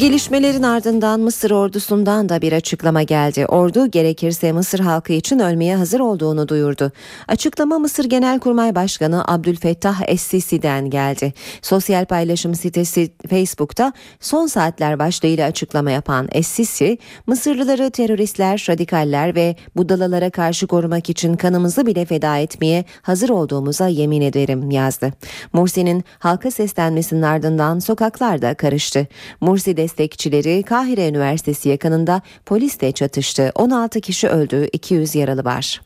Gelişmelerin 0.00 0.62
ardından 0.62 1.20
Mısır 1.20 1.50
ordusundan 1.50 2.28
da 2.28 2.42
bir 2.42 2.52
açıklama 2.52 3.02
geldi. 3.02 3.46
Ordu 3.46 3.90
gerekirse 3.90 4.52
Mısır 4.52 4.80
halkı 4.80 5.12
için 5.12 5.38
ölmeye 5.38 5.76
hazır 5.76 6.00
olduğunu 6.00 6.48
duyurdu. 6.48 6.92
Açıklama 7.28 7.78
Mısır 7.78 8.04
Genelkurmay 8.04 8.74
Başkanı 8.74 9.24
Abdülfettah 9.26 10.02
Es-Sisi'den 10.08 10.90
geldi. 10.90 11.32
Sosyal 11.62 12.04
paylaşım 12.04 12.54
sitesi 12.54 13.10
Facebook'ta 13.30 13.92
son 14.20 14.46
saatler 14.46 14.98
başlığıyla 14.98 15.46
açıklama 15.48 15.90
yapan 15.90 16.28
Es-Sisi, 16.32 16.98
Mısırlıları 17.26 17.90
teröristler, 17.90 18.66
radikaller 18.68 19.34
ve 19.34 19.56
budalalara 19.76 20.30
karşı 20.30 20.66
korumak 20.66 21.10
için 21.10 21.36
kanımızı 21.36 21.86
bile 21.86 22.04
feda 22.04 22.38
etmeye 22.38 22.84
hazır 23.02 23.28
olduğumuza 23.28 23.88
yemin 23.88 24.20
ederim 24.20 24.70
yazdı. 24.70 25.12
Mursi'nin 25.52 26.04
halka 26.18 26.50
seslenmesinin 26.50 27.22
ardından 27.22 27.78
sokaklarda 27.78 28.54
karıştı. 28.54 29.08
Mursi 29.40 29.76
destekçileri 29.90 30.62
Kahire 30.62 31.08
Üniversitesi 31.08 31.68
yakınında 31.68 32.22
polisle 32.46 32.92
çatıştı. 32.92 33.52
16 33.54 34.00
kişi 34.00 34.28
öldü, 34.28 34.68
200 34.72 35.14
yaralı 35.14 35.44
var. 35.44 35.80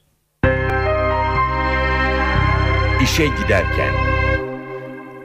İşe 3.02 3.26
giderken 3.26 3.94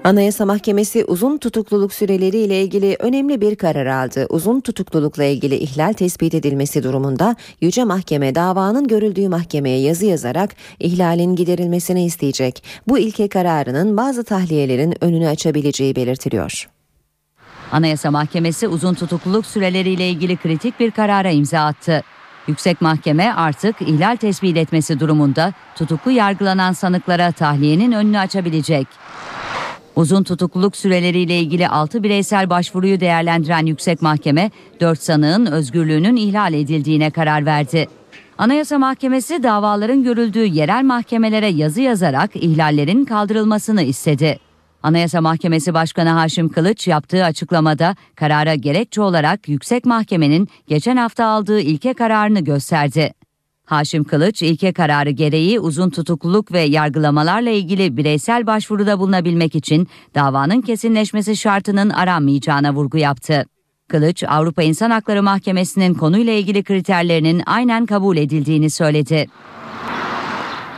Anayasa 0.03 0.45
Mahkemesi 0.45 1.05
uzun 1.05 1.38
tutukluluk 1.38 1.93
süreleri 1.93 2.38
ile 2.38 2.63
ilgili 2.63 2.95
önemli 3.00 3.41
bir 3.41 3.55
karar 3.55 3.86
aldı. 3.86 4.27
Uzun 4.29 4.62
tutuklulukla 4.62 5.24
ilgili 5.24 5.55
ihlal 5.55 5.93
tespit 5.93 6.33
edilmesi 6.33 6.83
durumunda 6.83 7.36
Yüce 7.62 7.83
Mahkeme 7.83 8.36
davanın 8.36 8.88
görüldüğü 8.88 9.29
mahkemeye 9.29 9.79
yazı 9.79 10.05
yazarak 10.05 10.55
ihlalin 10.79 11.36
giderilmesini 11.36 12.05
isteyecek. 12.05 12.63
Bu 12.88 13.00
ilke 13.00 13.27
kararının 13.27 13.98
bazı 13.98 14.24
tahliyelerin 14.24 15.03
önünü 15.03 15.27
açabileceği 15.27 15.95
belirtiliyor. 15.95 16.78
Anayasa 17.71 18.11
Mahkemesi 18.11 18.67
uzun 18.67 18.93
tutukluluk 18.93 19.45
süreleriyle 19.45 20.09
ilgili 20.09 20.38
kritik 20.38 20.79
bir 20.79 20.91
karara 20.91 21.29
imza 21.29 21.59
attı. 21.59 22.03
Yüksek 22.47 22.81
Mahkeme 22.81 23.33
artık 23.33 23.81
ihlal 23.81 24.15
tespit 24.15 24.57
etmesi 24.57 24.99
durumunda 24.99 25.53
tutuklu 25.75 26.11
yargılanan 26.11 26.73
sanıklara 26.73 27.31
tahliyenin 27.31 27.91
önünü 27.91 28.19
açabilecek. 28.19 28.88
Uzun 29.95 30.23
tutukluluk 30.23 30.75
süreleriyle 30.75 31.39
ilgili 31.39 31.67
6 31.67 32.03
bireysel 32.03 32.49
başvuruyu 32.49 32.99
değerlendiren 32.99 33.65
Yüksek 33.65 34.01
Mahkeme 34.01 34.51
4 34.79 35.01
sanığın 35.01 35.45
özgürlüğünün 35.45 36.15
ihlal 36.15 36.53
edildiğine 36.53 37.11
karar 37.11 37.45
verdi. 37.45 37.88
Anayasa 38.38 38.79
Mahkemesi 38.79 39.43
davaların 39.43 40.03
görüldüğü 40.03 40.45
yerel 40.45 40.83
mahkemelere 40.83 41.47
yazı 41.47 41.81
yazarak 41.81 42.35
ihlallerin 42.35 43.05
kaldırılmasını 43.05 43.81
istedi. 43.81 44.49
Anayasa 44.83 45.21
Mahkemesi 45.21 45.74
Başkanı 45.74 46.09
Haşim 46.09 46.50
Kılıç 46.50 46.88
yaptığı 46.88 47.25
açıklamada 47.25 47.95
karara 48.15 48.55
gerekçe 48.55 49.01
olarak 49.01 49.50
Yüksek 49.50 49.86
Mahkemenin 49.86 50.48
geçen 50.67 50.98
hafta 50.98 51.25
aldığı 51.25 51.59
ilke 51.59 51.93
kararını 51.93 52.39
gösterdi. 52.39 53.13
Haşim 53.65 54.03
Kılıç 54.03 54.41
ilke 54.41 54.74
kararı 54.74 55.09
gereği 55.09 55.59
uzun 55.59 55.89
tutukluluk 55.89 56.51
ve 56.51 56.62
yargılamalarla 56.62 57.50
ilgili 57.50 57.98
bireysel 57.98 58.48
başvuruda 58.48 59.00
bulunabilmek 59.00 59.55
için 59.55 59.88
davanın 60.15 60.62
kesinleşmesi 60.62 61.38
şartının 61.38 61.89
aranmayacağına 61.89 62.74
vurgu 62.74 62.98
yaptı. 62.98 63.45
Kılıç, 63.88 64.24
Avrupa 64.24 64.63
İnsan 64.63 64.91
Hakları 64.91 65.24
Mahkemesi'nin 65.24 65.93
konuyla 65.93 66.33
ilgili 66.33 66.63
kriterlerinin 66.63 67.43
aynen 67.45 67.86
kabul 67.86 68.17
edildiğini 68.17 68.69
söyledi. 68.69 69.27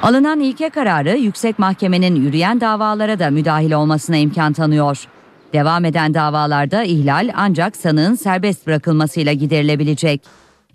Alınan 0.02 0.40
ilke 0.40 0.70
kararı 0.70 1.18
yüksek 1.18 1.60
mahkemenin 1.60 2.16
yürüyen 2.16 2.62
davalara 2.62 3.20
da 3.20 3.30
müdahil 3.30 3.72
olmasına 3.72 4.18
imkan 4.18 4.54
tanıyor. 4.54 5.06
Devam 5.54 5.86
eden 5.86 6.14
davalarda 6.14 6.84
ihlal 6.84 7.32
ancak 7.36 7.76
sanığın 7.76 8.16
serbest 8.16 8.68
bırakılmasıyla 8.68 9.34
giderilebilecek. 9.34 10.24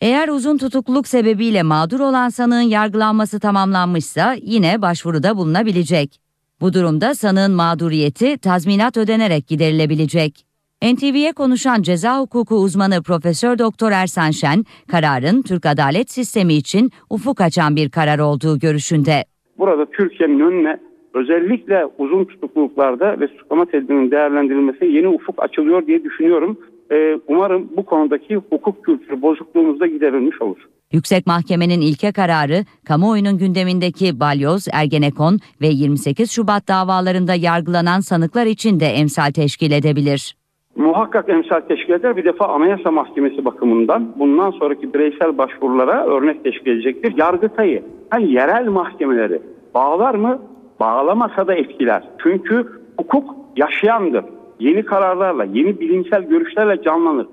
Eğer 0.00 0.28
uzun 0.28 0.59
tutukluluk 0.59 1.09
sebebiyle 1.09 1.62
mağdur 1.62 2.00
olan 2.00 2.28
sanığın 2.28 2.61
yargılanması 2.61 3.40
tamamlanmışsa 3.40 4.37
yine 4.42 4.83
başvuruda 4.83 5.37
bulunabilecek. 5.37 6.21
Bu 6.61 6.73
durumda 6.73 7.14
sanığın 7.14 7.52
mağduriyeti 7.52 8.38
tazminat 8.38 8.97
ödenerek 8.97 9.49
giderilebilecek. 9.49 10.46
NTV'ye 10.83 11.33
konuşan 11.33 11.83
ceza 11.83 12.21
hukuku 12.21 12.54
uzmanı 12.54 13.02
Profesör 13.02 13.59
Doktor 13.59 13.92
Ersan 13.92 14.30
Şen, 14.30 14.64
kararın 14.88 15.42
Türk 15.42 15.66
adalet 15.66 16.11
sistemi 16.11 16.54
için 16.54 16.90
ufuk 17.11 17.40
açan 17.40 17.76
bir 17.76 17.90
karar 17.90 18.18
olduğu 18.18 18.59
görüşünde. 18.59 19.25
Burada 19.59 19.87
Türkiye'nin 19.90 20.40
önüne 20.40 20.80
özellikle 21.14 21.87
uzun 21.99 22.25
tutukluluklarda 22.25 23.21
ve 23.21 23.26
tutuklama 23.26 23.66
tedbirinin 23.66 24.11
değerlendirilmesi 24.11 24.85
yeni 24.85 25.09
ufuk 25.09 25.42
açılıyor 25.42 25.87
diye 25.87 26.04
düşünüyorum. 26.04 26.59
Ee, 26.92 27.18
umarım 27.28 27.68
bu 27.76 27.85
konudaki 27.85 28.37
hukuk 28.37 28.85
kültürü 28.85 29.23
bozukluğumuz 29.23 29.80
da 29.80 29.87
giderilmiş 29.87 30.42
olur. 30.42 30.59
Yüksek 30.92 31.26
Mahkemenin 31.26 31.80
ilke 31.80 32.12
kararı, 32.12 32.64
kamuoyunun 32.85 33.38
gündemindeki 33.38 34.21
Balyoz, 34.21 34.66
Ergenekon 34.73 35.38
ve 35.61 35.66
28 35.66 36.30
Şubat 36.30 36.68
davalarında 36.68 37.35
yargılanan 37.35 38.00
sanıklar 38.00 38.47
için 38.47 38.80
de 38.80 38.87
emsal 38.87 39.33
teşkil 39.33 39.73
edebilir. 39.73 40.37
Muhakkak 40.76 41.28
emsal 41.28 41.61
teşkil 41.61 41.92
eder. 41.92 42.16
Bir 42.16 42.25
defa 42.25 42.47
Anayasa 42.49 42.90
Mahkemesi 42.90 43.45
bakımından 43.45 44.12
bundan 44.18 44.50
sonraki 44.50 44.95
bireysel 44.95 45.38
başvurulara 45.38 46.06
örnek 46.06 46.45
teşkil 46.45 46.71
edecektir. 46.71 47.14
Yargıtay'ı, 47.16 47.83
hani 48.11 48.33
yerel 48.33 48.66
mahkemeleri 48.68 49.42
bağlar 49.75 50.14
mı? 50.14 50.38
Bağlamasa 50.80 51.47
da 51.47 51.54
etkiler. 51.54 52.02
Çünkü 52.23 52.66
hukuk 52.99 53.35
yaşayandır. 53.56 54.25
Yeni 54.61 54.85
kararlarla, 54.85 55.45
yeni 55.45 55.80
bilimsel 55.80 56.23
görüşlerle 56.23 56.83
canlanır. 56.83 57.26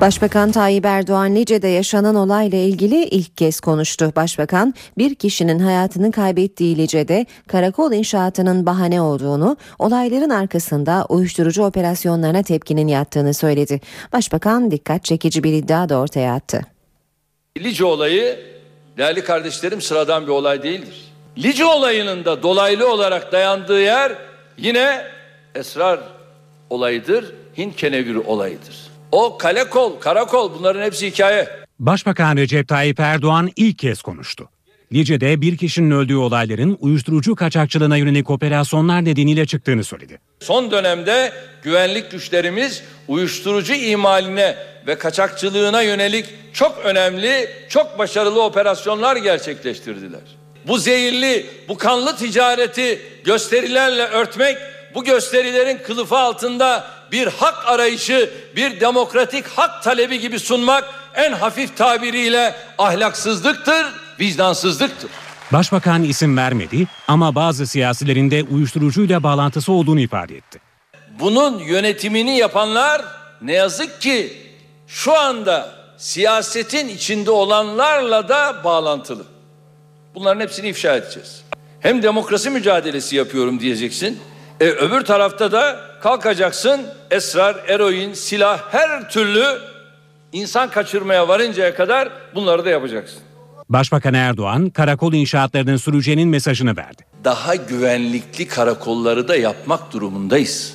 Başbakan 0.00 0.52
Tayyip 0.52 0.84
Erdoğan 0.84 1.34
Lice'de 1.34 1.68
yaşanan 1.68 2.14
olayla 2.14 2.58
ilgili 2.58 3.04
ilk 3.04 3.36
kez 3.36 3.60
konuştu. 3.60 4.12
Başbakan 4.16 4.74
bir 4.98 5.14
kişinin 5.14 5.58
hayatını 5.58 6.12
kaybettiği 6.12 6.78
Lice'de 6.78 7.26
karakol 7.48 7.92
inşaatının 7.92 8.66
bahane 8.66 9.00
olduğunu, 9.00 9.56
olayların 9.78 10.30
arkasında 10.30 11.06
uyuşturucu 11.08 11.64
operasyonlarına 11.64 12.42
tepkinin 12.42 12.88
yattığını 12.88 13.34
söyledi. 13.34 13.80
Başbakan 14.12 14.70
dikkat 14.70 15.04
çekici 15.04 15.44
bir 15.44 15.52
iddia 15.52 15.88
da 15.88 15.98
ortaya 15.98 16.34
attı. 16.34 16.60
Lice 17.58 17.84
olayı 17.84 18.38
değerli 18.98 19.24
kardeşlerim 19.24 19.80
sıradan 19.80 20.26
bir 20.26 20.32
olay 20.32 20.62
değildir. 20.62 21.12
Lice 21.38 21.64
olayının 21.64 22.24
da 22.24 22.42
dolaylı 22.42 22.92
olarak 22.92 23.32
dayandığı 23.32 23.82
yer 23.82 24.12
yine 24.58 25.02
esrar 25.54 26.00
olayıdır, 26.70 27.34
Hint 27.58 27.76
keneviri 27.76 28.18
olayıdır. 28.18 28.85
O 29.12 29.38
kale 29.38 29.70
kol, 29.70 30.00
karakol 30.00 30.54
bunların 30.54 30.82
hepsi 30.82 31.06
hikaye. 31.06 31.48
Başbakan 31.78 32.36
Recep 32.36 32.68
Tayyip 32.68 33.00
Erdoğan 33.00 33.50
ilk 33.56 33.78
kez 33.78 34.02
konuştu. 34.02 34.48
Lice'de 34.92 35.40
bir 35.40 35.56
kişinin 35.56 35.90
öldüğü 35.90 36.16
olayların 36.16 36.76
uyuşturucu 36.80 37.34
kaçakçılığına 37.34 37.96
yönelik 37.96 38.30
operasyonlar 38.30 39.04
nedeniyle 39.04 39.46
çıktığını 39.46 39.84
söyledi. 39.84 40.18
Son 40.40 40.70
dönemde 40.70 41.32
güvenlik 41.62 42.10
güçlerimiz 42.10 42.82
uyuşturucu 43.08 43.74
imaline 43.74 44.56
ve 44.86 44.98
kaçakçılığına 44.98 45.82
yönelik 45.82 46.26
çok 46.52 46.78
önemli, 46.84 47.50
çok 47.68 47.98
başarılı 47.98 48.42
operasyonlar 48.42 49.16
gerçekleştirdiler. 49.16 50.20
Bu 50.66 50.78
zehirli, 50.78 51.46
bu 51.68 51.78
kanlı 51.78 52.16
ticareti 52.16 53.02
gösterilerle 53.24 54.02
örtmek, 54.02 54.58
bu 54.94 55.04
gösterilerin 55.04 55.78
kılıfı 55.78 56.16
altında 56.18 56.95
bir 57.12 57.26
hak 57.26 57.68
arayışı, 57.68 58.30
bir 58.56 58.80
demokratik 58.80 59.46
hak 59.46 59.82
talebi 59.82 60.20
gibi 60.20 60.38
sunmak 60.38 60.84
en 61.14 61.32
hafif 61.32 61.76
tabiriyle 61.76 62.54
ahlaksızlıktır, 62.78 63.86
vicdansızlıktır. 64.20 65.10
Başbakan 65.52 66.02
isim 66.04 66.36
vermedi 66.36 66.86
ama 67.08 67.34
bazı 67.34 67.66
siyasilerin 67.66 68.30
de 68.30 68.42
uyuşturucuyla 68.42 69.22
bağlantısı 69.22 69.72
olduğunu 69.72 70.00
ifade 70.00 70.36
etti. 70.36 70.60
Bunun 71.20 71.58
yönetimini 71.58 72.36
yapanlar 72.38 73.02
ne 73.42 73.52
yazık 73.52 74.00
ki 74.00 74.36
şu 74.86 75.18
anda 75.18 75.72
siyasetin 75.96 76.88
içinde 76.88 77.30
olanlarla 77.30 78.28
da 78.28 78.64
bağlantılı. 78.64 79.24
Bunların 80.14 80.40
hepsini 80.40 80.68
ifşa 80.68 80.96
edeceğiz. 80.96 81.42
Hem 81.80 82.02
demokrasi 82.02 82.50
mücadelesi 82.50 83.16
yapıyorum 83.16 83.60
diyeceksin. 83.60 84.18
E, 84.60 84.64
öbür 84.64 85.00
tarafta 85.00 85.52
da 85.52 85.80
kalkacaksın 86.02 86.80
esrar, 87.10 87.56
eroin, 87.68 88.12
silah 88.12 88.60
her 88.72 89.10
türlü 89.10 89.44
insan 90.32 90.70
kaçırmaya 90.70 91.28
varıncaya 91.28 91.74
kadar 91.74 92.08
bunları 92.34 92.64
da 92.64 92.70
yapacaksın. 92.70 93.18
Başbakan 93.68 94.14
Erdoğan 94.14 94.70
karakol 94.70 95.12
inşaatlarının 95.12 95.76
süreceğinin 95.76 96.28
mesajını 96.28 96.76
verdi. 96.76 97.02
Daha 97.24 97.54
güvenlikli 97.54 98.48
karakolları 98.48 99.28
da 99.28 99.36
yapmak 99.36 99.92
durumundayız. 99.92 100.74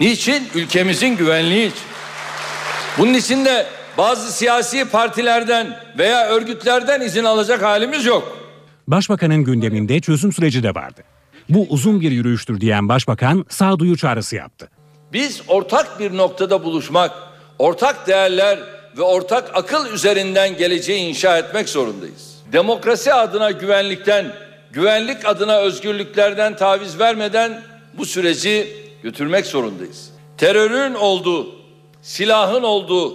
Niçin? 0.00 0.48
Ülkemizin 0.54 1.16
güvenliği 1.16 1.66
için. 1.66 1.86
Bunun 2.98 3.14
için 3.14 3.44
de 3.44 3.66
bazı 3.98 4.32
siyasi 4.32 4.84
partilerden 4.84 5.76
veya 5.98 6.28
örgütlerden 6.28 7.00
izin 7.00 7.24
alacak 7.24 7.62
halimiz 7.62 8.04
yok. 8.04 8.38
Başbakanın 8.88 9.44
gündeminde 9.44 10.00
çözüm 10.00 10.32
süreci 10.32 10.62
de 10.62 10.74
vardı. 10.74 11.00
Bu 11.48 11.66
uzun 11.70 12.00
bir 12.00 12.10
yürüyüştür 12.10 12.60
diyen 12.60 12.88
başbakan 12.88 13.44
sağduyu 13.48 13.96
çağrısı 13.96 14.36
yaptı. 14.36 14.70
Biz 15.12 15.42
ortak 15.48 16.00
bir 16.00 16.16
noktada 16.16 16.64
buluşmak, 16.64 17.12
ortak 17.58 18.06
değerler 18.06 18.58
ve 18.98 19.02
ortak 19.02 19.50
akıl 19.54 19.92
üzerinden 19.92 20.56
geleceği 20.56 21.08
inşa 21.08 21.38
etmek 21.38 21.68
zorundayız. 21.68 22.38
Demokrasi 22.52 23.14
adına 23.14 23.50
güvenlikten, 23.50 24.34
güvenlik 24.72 25.26
adına 25.26 25.58
özgürlüklerden 25.58 26.56
taviz 26.56 26.98
vermeden 26.98 27.62
bu 27.94 28.06
süreci 28.06 28.76
götürmek 29.02 29.46
zorundayız. 29.46 30.10
Terörün 30.38 30.94
olduğu, 30.94 31.54
silahın 32.02 32.62
olduğu, 32.62 33.14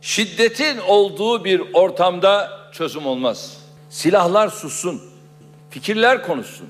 şiddetin 0.00 0.78
olduğu 0.78 1.44
bir 1.44 1.62
ortamda 1.72 2.50
çözüm 2.72 3.06
olmaz. 3.06 3.56
Silahlar 3.90 4.48
sussun, 4.48 5.02
fikirler 5.70 6.22
konuşsun. 6.22 6.68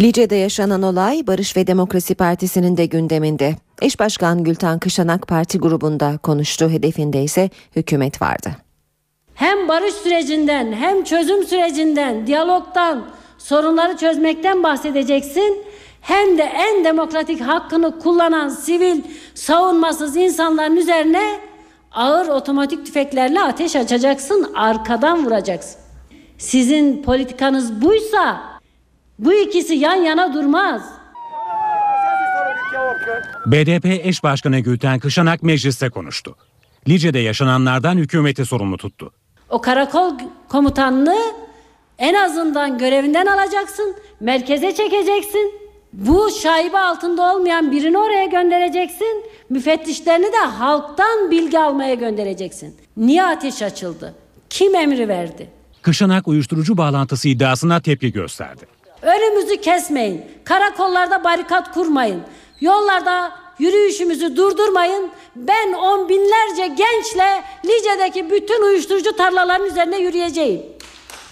Lice'de 0.00 0.36
yaşanan 0.36 0.82
olay 0.82 1.26
Barış 1.26 1.56
ve 1.56 1.66
Demokrasi 1.66 2.14
Partisi'nin 2.14 2.76
de 2.76 2.86
gündeminde. 2.86 3.56
Eş 3.82 4.00
Başkan 4.00 4.44
Gülten 4.44 4.78
Kışanak 4.78 5.28
parti 5.28 5.58
grubunda 5.58 6.18
konuştu. 6.18 6.70
Hedefinde 6.70 7.22
ise 7.22 7.50
hükümet 7.76 8.22
vardı. 8.22 8.50
hem 9.34 9.68
barış 9.68 9.94
sürecinden 9.94 10.72
hem 10.72 11.04
çözüm 11.04 11.44
sürecinden, 11.44 12.26
diyalogtan, 12.26 13.06
sorunları 13.38 13.96
çözmekten 13.96 14.62
bahsedeceksin. 14.62 15.64
Hem 16.00 16.38
de 16.38 16.42
en 16.42 16.84
demokratik 16.84 17.40
hakkını 17.40 17.98
kullanan 17.98 18.48
sivil, 18.48 19.02
savunmasız 19.34 20.16
insanların 20.16 20.76
üzerine 20.76 21.40
ağır 21.92 22.28
otomatik 22.28 22.86
tüfeklerle 22.86 23.40
ateş 23.40 23.76
açacaksın, 23.76 24.52
arkadan 24.54 25.26
vuracaksın. 25.26 25.80
Sizin 26.38 27.02
politikanız 27.02 27.82
buysa 27.82 28.47
bu 29.18 29.32
ikisi 29.32 29.74
yan 29.74 29.94
yana 29.94 30.34
durmaz. 30.34 30.82
BDP 33.46 33.84
eş 34.06 34.22
başkanı 34.22 34.58
Gülten 34.58 34.98
Kışanak 34.98 35.42
mecliste 35.42 35.90
konuştu. 35.90 36.36
Lice'de 36.88 37.18
yaşananlardan 37.18 37.96
hükümeti 37.96 38.44
sorumlu 38.46 38.76
tuttu. 38.76 39.12
O 39.48 39.60
karakol 39.60 40.12
komutanını 40.48 41.16
en 41.98 42.14
azından 42.14 42.78
görevinden 42.78 43.26
alacaksın, 43.26 43.96
merkeze 44.20 44.74
çekeceksin. 44.74 45.54
Bu 45.92 46.30
şaibe 46.42 46.78
altında 46.78 47.34
olmayan 47.34 47.72
birini 47.72 47.98
oraya 47.98 48.26
göndereceksin. 48.26 49.24
Müfettişlerini 49.50 50.32
de 50.32 50.36
halktan 50.36 51.30
bilgi 51.30 51.58
almaya 51.58 51.94
göndereceksin. 51.94 52.76
Niye 52.96 53.24
ateş 53.24 53.62
açıldı? 53.62 54.14
Kim 54.50 54.74
emri 54.74 55.08
verdi? 55.08 55.50
Kışanak 55.82 56.28
uyuşturucu 56.28 56.76
bağlantısı 56.76 57.28
iddiasına 57.28 57.80
tepki 57.80 58.12
gösterdi. 58.12 58.77
Önümüzü 59.02 59.60
kesmeyin. 59.60 60.24
Karakollarda 60.44 61.24
barikat 61.24 61.74
kurmayın. 61.74 62.20
Yollarda 62.60 63.32
yürüyüşümüzü 63.58 64.36
durdurmayın. 64.36 65.10
Ben 65.36 65.72
on 65.72 66.08
binlerce 66.08 66.66
gençle 66.66 67.42
Lice'deki 67.64 68.30
bütün 68.30 68.62
uyuşturucu 68.62 69.16
tarlaların 69.16 69.66
üzerine 69.66 69.98
yürüyeceğim. 69.98 70.62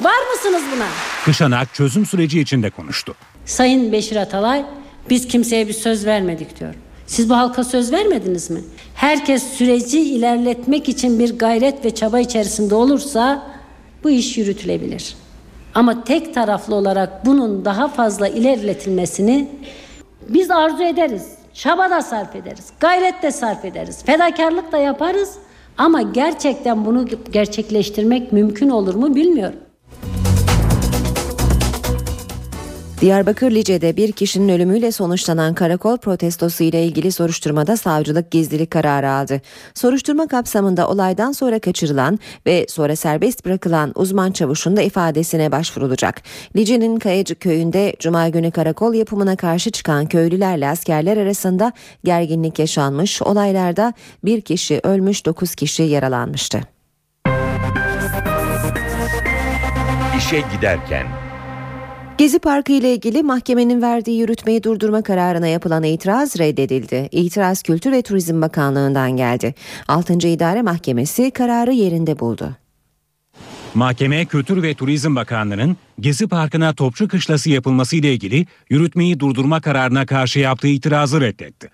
Var 0.00 0.30
mısınız 0.32 0.62
buna? 0.76 0.86
Kışanak 1.24 1.74
çözüm 1.74 2.06
süreci 2.06 2.40
içinde 2.40 2.70
konuştu. 2.70 3.14
Sayın 3.46 3.92
Beşir 3.92 4.16
Atalay 4.16 4.64
biz 5.10 5.28
kimseye 5.28 5.68
bir 5.68 5.72
söz 5.72 6.06
vermedik 6.06 6.60
diyor. 6.60 6.74
Siz 7.06 7.30
bu 7.30 7.36
halka 7.36 7.64
söz 7.64 7.92
vermediniz 7.92 8.50
mi? 8.50 8.60
Herkes 8.94 9.42
süreci 9.42 10.00
ilerletmek 10.00 10.88
için 10.88 11.18
bir 11.18 11.38
gayret 11.38 11.84
ve 11.84 11.94
çaba 11.94 12.20
içerisinde 12.20 12.74
olursa 12.74 13.46
bu 14.04 14.10
iş 14.10 14.38
yürütülebilir. 14.38 15.16
Ama 15.76 16.04
tek 16.04 16.34
taraflı 16.34 16.74
olarak 16.74 17.26
bunun 17.26 17.64
daha 17.64 17.88
fazla 17.88 18.28
ilerletilmesini 18.28 19.48
biz 20.28 20.50
arzu 20.50 20.82
ederiz. 20.82 21.38
Çaba 21.54 21.90
da 21.90 22.02
sarf 22.02 22.36
ederiz. 22.36 22.72
Gayret 22.80 23.22
de 23.22 23.30
sarf 23.30 23.64
ederiz. 23.64 24.04
Fedakarlık 24.04 24.72
da 24.72 24.78
yaparız. 24.78 25.38
Ama 25.78 26.02
gerçekten 26.02 26.84
bunu 26.84 27.06
gerçekleştirmek 27.32 28.32
mümkün 28.32 28.68
olur 28.68 28.94
mu 28.94 29.14
bilmiyorum. 29.14 29.58
Diyarbakır 33.00 33.50
Lice'de 33.50 33.96
bir 33.96 34.12
kişinin 34.12 34.48
ölümüyle 34.48 34.92
sonuçlanan 34.92 35.54
karakol 35.54 35.96
protestosu 35.96 36.64
ile 36.64 36.84
ilgili 36.84 37.12
soruşturmada 37.12 37.76
savcılık 37.76 38.30
gizlilik 38.30 38.70
kararı 38.70 39.10
aldı. 39.10 39.40
Soruşturma 39.74 40.26
kapsamında 40.26 40.88
olaydan 40.88 41.32
sonra 41.32 41.58
kaçırılan 41.58 42.18
ve 42.46 42.66
sonra 42.68 42.96
serbest 42.96 43.44
bırakılan 43.44 43.92
uzman 43.94 44.32
çavuşun 44.32 44.76
da 44.76 44.82
ifadesine 44.82 45.52
başvurulacak. 45.52 46.22
Lice'nin 46.56 46.98
Kayacık 46.98 47.40
köyünde 47.40 47.96
cuma 47.98 48.28
günü 48.28 48.50
karakol 48.50 48.94
yapımına 48.94 49.36
karşı 49.36 49.70
çıkan 49.70 50.06
köylülerle 50.06 50.68
askerler 50.68 51.16
arasında 51.16 51.72
gerginlik 52.04 52.58
yaşanmış. 52.58 53.22
Olaylarda 53.22 53.92
bir 54.24 54.40
kişi 54.40 54.80
ölmüş, 54.82 55.26
dokuz 55.26 55.54
kişi 55.54 55.82
yaralanmıştı. 55.82 56.60
İşe 60.18 60.42
giderken 60.54 61.25
Gezi 62.18 62.38
Parkı 62.38 62.72
ile 62.72 62.94
ilgili 62.94 63.22
mahkemenin 63.22 63.82
verdiği 63.82 64.20
yürütmeyi 64.20 64.62
durdurma 64.62 65.02
kararına 65.02 65.46
yapılan 65.46 65.82
itiraz 65.82 66.38
reddedildi. 66.38 67.08
İtiraz 67.12 67.62
Kültür 67.62 67.92
ve 67.92 68.02
Turizm 68.02 68.42
Bakanlığı'ndan 68.42 69.16
geldi. 69.16 69.54
6. 69.88 70.12
İdare 70.12 70.62
Mahkemesi 70.62 71.30
kararı 71.30 71.72
yerinde 71.72 72.18
buldu. 72.18 72.56
Mahkeme 73.74 74.24
Kültür 74.24 74.62
ve 74.62 74.74
Turizm 74.74 75.16
Bakanlığı'nın 75.16 75.76
Gezi 76.00 76.28
Parkı'na 76.28 76.74
topçu 76.74 77.08
kışlası 77.08 77.50
yapılması 77.50 77.96
ile 77.96 78.12
ilgili 78.14 78.46
yürütmeyi 78.70 79.20
durdurma 79.20 79.60
kararına 79.60 80.06
karşı 80.06 80.38
yaptığı 80.38 80.68
itirazı 80.68 81.20
reddetti. 81.20 81.70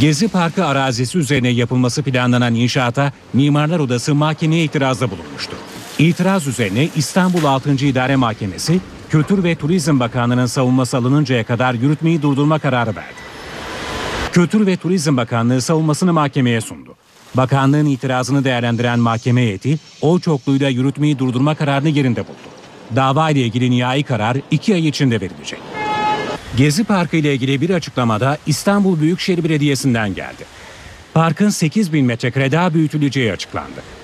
Gezi 0.00 0.28
Parkı 0.28 0.64
arazisi 0.64 1.18
üzerine 1.18 1.48
yapılması 1.48 2.02
planlanan 2.02 2.54
inşaata 2.54 3.12
Mimarlar 3.32 3.78
Odası 3.78 4.14
mahkemeye 4.14 4.64
itirazda 4.64 5.10
bulunmuştu. 5.10 5.56
İtiraz 5.98 6.46
üzerine 6.46 6.88
İstanbul 6.96 7.44
6. 7.44 7.70
İdare 7.70 8.16
Mahkemesi, 8.16 8.80
Kültür 9.10 9.44
ve 9.44 9.54
Turizm 9.54 10.00
Bakanlığı'nın 10.00 10.46
savunması 10.46 10.96
alınıncaya 10.96 11.44
kadar 11.44 11.74
yürütmeyi 11.74 12.22
durdurma 12.22 12.58
kararı 12.58 12.96
verdi. 12.96 13.16
Kültür 14.32 14.66
ve 14.66 14.76
Turizm 14.76 15.16
Bakanlığı 15.16 15.60
savunmasını 15.60 16.12
mahkemeye 16.12 16.60
sundu. 16.60 16.94
Bakanlığın 17.34 17.86
itirazını 17.86 18.44
değerlendiren 18.44 18.98
mahkeme 18.98 19.42
heyeti, 19.42 19.78
oy 20.00 20.20
çokluğuyla 20.20 20.68
yürütmeyi 20.68 21.18
durdurma 21.18 21.54
kararını 21.54 21.88
yerinde 21.88 22.20
buldu. 22.20 22.48
Dava 22.96 23.30
ile 23.30 23.40
ilgili 23.40 23.70
nihai 23.70 24.02
karar 24.02 24.36
iki 24.50 24.74
ay 24.74 24.88
içinde 24.88 25.20
verilecek. 25.20 25.60
Gezi 26.56 26.84
Parkı 26.84 27.16
ile 27.16 27.34
ilgili 27.34 27.60
bir 27.60 27.70
açıklamada 27.70 28.38
İstanbul 28.46 29.00
Büyükşehir 29.00 29.44
Belediyesi'nden 29.44 30.14
geldi. 30.14 30.44
Parkın 31.14 31.48
8 31.48 31.92
bin 31.92 32.06
metrekare 32.06 32.52
daha 32.52 32.74
büyütüleceği 32.74 33.32
açıklandı. 33.32 33.95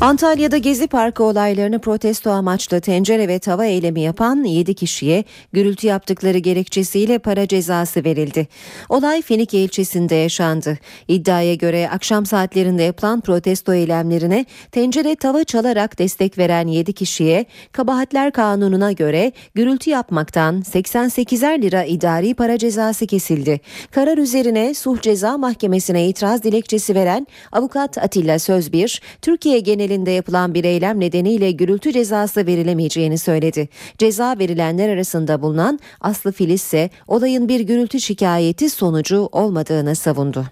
Antalya'da 0.00 0.58
Gezi 0.58 0.86
Parkı 0.86 1.24
olaylarını 1.24 1.78
protesto 1.78 2.30
amaçlı 2.30 2.80
tencere 2.80 3.28
ve 3.28 3.38
tava 3.38 3.66
eylemi 3.66 4.00
yapan 4.00 4.44
7 4.44 4.74
kişiye 4.74 5.24
gürültü 5.52 5.86
yaptıkları 5.86 6.38
gerekçesiyle 6.38 7.18
para 7.18 7.48
cezası 7.48 8.04
verildi. 8.04 8.48
Olay 8.88 9.22
Finike 9.22 9.58
ilçesinde 9.58 10.14
yaşandı. 10.14 10.78
İddiaya 11.08 11.54
göre 11.54 11.88
akşam 11.92 12.26
saatlerinde 12.26 12.82
yapılan 12.82 13.20
protesto 13.20 13.74
eylemlerine 13.74 14.46
tencere 14.72 15.14
tava 15.14 15.44
çalarak 15.44 15.98
destek 15.98 16.38
veren 16.38 16.68
7 16.68 16.92
kişiye 16.92 17.44
kabahatler 17.72 18.32
kanununa 18.32 18.92
göre 18.92 19.32
gürültü 19.54 19.90
yapmaktan 19.90 20.60
88'er 20.60 21.62
lira 21.62 21.84
idari 21.84 22.34
para 22.34 22.58
cezası 22.58 23.06
kesildi. 23.06 23.60
Karar 23.90 24.18
üzerine 24.18 24.74
Sulh 24.74 25.00
Ceza 25.00 25.38
Mahkemesi'ne 25.38 26.08
itiraz 26.08 26.42
dilekçesi 26.42 26.94
veren 26.94 27.26
avukat 27.52 27.98
Atilla 27.98 28.38
Sözbir, 28.38 29.02
Türkiye 29.22 29.60
genelinde 29.86 30.10
yapılan 30.10 30.54
bir 30.54 30.64
eylem 30.64 31.00
nedeniyle 31.00 31.50
gürültü 31.50 31.92
cezası 31.92 32.46
verilemeyeceğini 32.46 33.18
söyledi. 33.18 33.68
Ceza 33.98 34.36
verilenler 34.38 34.88
arasında 34.88 35.42
bulunan 35.42 35.80
Aslı 36.00 36.32
Filiz 36.32 36.60
ise 36.60 36.90
olayın 37.08 37.48
bir 37.48 37.60
gürültü 37.60 38.00
şikayeti 38.00 38.70
sonucu 38.70 39.28
olmadığını 39.32 39.96
savundu. 39.96 40.44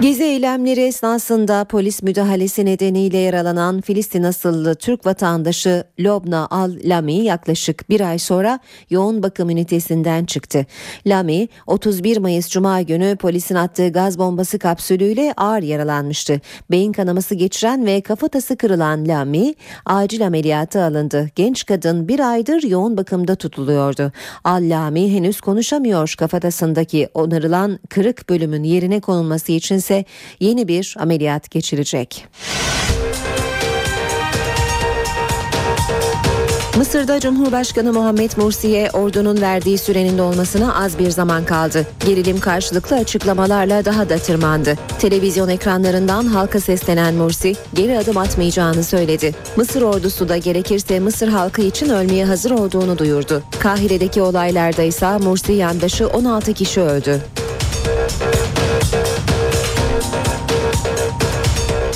Gezi 0.00 0.24
eylemleri 0.24 0.80
esnasında 0.80 1.64
polis 1.64 2.02
müdahalesi 2.02 2.64
nedeniyle 2.64 3.18
yaralanan 3.18 3.80
Filistin 3.80 4.22
asıllı 4.22 4.74
Türk 4.74 5.06
vatandaşı 5.06 5.84
Lobna 6.00 6.48
Al-Lami 6.50 7.14
yaklaşık 7.14 7.90
bir 7.90 8.00
ay 8.00 8.18
sonra 8.18 8.58
yoğun 8.90 9.22
bakım 9.22 9.50
ünitesinden 9.50 10.24
çıktı. 10.24 10.66
Lami 11.06 11.48
31 11.66 12.16
Mayıs 12.16 12.48
Cuma 12.48 12.82
günü 12.82 13.16
polisin 13.16 13.54
attığı 13.54 13.88
gaz 13.88 14.18
bombası 14.18 14.58
kapsülüyle 14.58 15.34
ağır 15.36 15.62
yaralanmıştı. 15.62 16.40
Beyin 16.70 16.92
kanaması 16.92 17.34
geçiren 17.34 17.86
ve 17.86 18.00
kafatası 18.00 18.56
kırılan 18.56 19.08
Lami 19.08 19.54
acil 19.86 20.26
ameliyata 20.26 20.84
alındı. 20.84 21.30
Genç 21.34 21.66
kadın 21.66 22.08
bir 22.08 22.20
aydır 22.30 22.62
yoğun 22.62 22.96
bakımda 22.96 23.36
tutuluyordu. 23.36 24.12
Al-Lami 24.44 25.14
henüz 25.14 25.40
konuşamıyor 25.40 26.14
kafatasındaki 26.18 27.08
onarılan 27.14 27.78
kırık 27.88 28.28
bölümün 28.28 28.62
yerine 28.62 29.00
konulması 29.00 29.52
içinse 29.84 30.04
yeni 30.40 30.68
bir 30.68 30.94
ameliyat 30.98 31.50
geçirecek. 31.50 32.26
Mısır'da 36.76 37.20
Cumhurbaşkanı 37.20 37.92
Muhammed 37.92 38.30
Mursi'ye 38.36 38.90
ordunun 38.90 39.40
verdiği 39.40 39.78
sürenin 39.78 40.18
dolmasına 40.18 40.84
az 40.84 40.98
bir 40.98 41.10
zaman 41.10 41.44
kaldı. 41.44 41.86
Gerilim 42.06 42.40
karşılıklı 42.40 42.96
açıklamalarla 42.96 43.84
daha 43.84 44.08
da 44.08 44.18
tırmandı. 44.18 44.78
Televizyon 44.98 45.48
ekranlarından 45.48 46.24
halka 46.24 46.60
seslenen 46.60 47.14
Mursi 47.14 47.56
geri 47.74 47.98
adım 47.98 48.16
atmayacağını 48.16 48.84
söyledi. 48.84 49.34
Mısır 49.56 49.82
ordusu 49.82 50.28
da 50.28 50.36
gerekirse 50.36 51.00
Mısır 51.00 51.28
halkı 51.28 51.62
için 51.62 51.88
ölmeye 51.88 52.24
hazır 52.24 52.50
olduğunu 52.50 52.98
duyurdu. 52.98 53.42
Kahire'deki 53.60 54.22
olaylarda 54.22 54.82
ise 54.82 55.18
Mursi 55.18 55.52
yandaşı 55.52 56.08
16 56.08 56.54
kişi 56.54 56.80
öldü. 56.80 57.20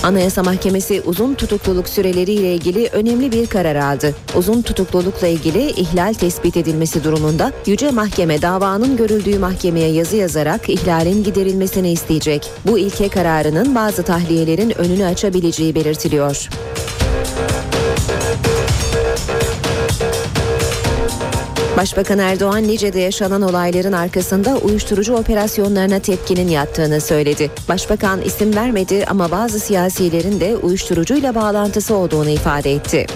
Anayasa 0.08 0.42
Mahkemesi 0.42 1.02
uzun 1.06 1.34
tutukluluk 1.34 1.88
süreleri 1.88 2.32
ile 2.32 2.54
ilgili 2.54 2.88
önemli 2.92 3.32
bir 3.32 3.46
karar 3.46 3.76
aldı. 3.76 4.14
Uzun 4.36 4.62
tutuklulukla 4.62 5.26
ilgili 5.26 5.70
ihlal 5.70 6.14
tespit 6.14 6.56
edilmesi 6.56 7.04
durumunda 7.04 7.52
Yüce 7.66 7.90
Mahkeme 7.90 8.42
davanın 8.42 8.96
görüldüğü 8.96 9.38
mahkemeye 9.38 9.92
yazı 9.92 10.16
yazarak 10.16 10.68
ihlalin 10.68 11.24
giderilmesini 11.24 11.92
isteyecek. 11.92 12.50
Bu 12.66 12.78
ilke 12.78 13.08
kararının 13.08 13.74
bazı 13.74 14.02
tahliyelerin 14.02 14.78
önünü 14.78 15.04
açabileceği 15.04 15.74
belirtiliyor. 15.74 16.48
Başbakan 21.78 22.18
Erdoğan 22.18 22.64
Lice'de 22.64 23.00
yaşanan 23.00 23.42
olayların 23.42 23.92
arkasında 23.92 24.56
uyuşturucu 24.56 25.14
operasyonlarına 25.14 25.98
tepkinin 25.98 26.48
yattığını 26.48 27.00
söyledi. 27.00 27.50
Başbakan 27.68 28.22
isim 28.22 28.56
vermedi 28.56 29.04
ama 29.06 29.30
bazı 29.30 29.60
siyasilerin 29.60 30.40
de 30.40 30.56
uyuşturucuyla 30.56 31.34
bağlantısı 31.34 31.94
olduğunu 31.94 32.28
ifade 32.28 32.72
etti. 32.72 33.06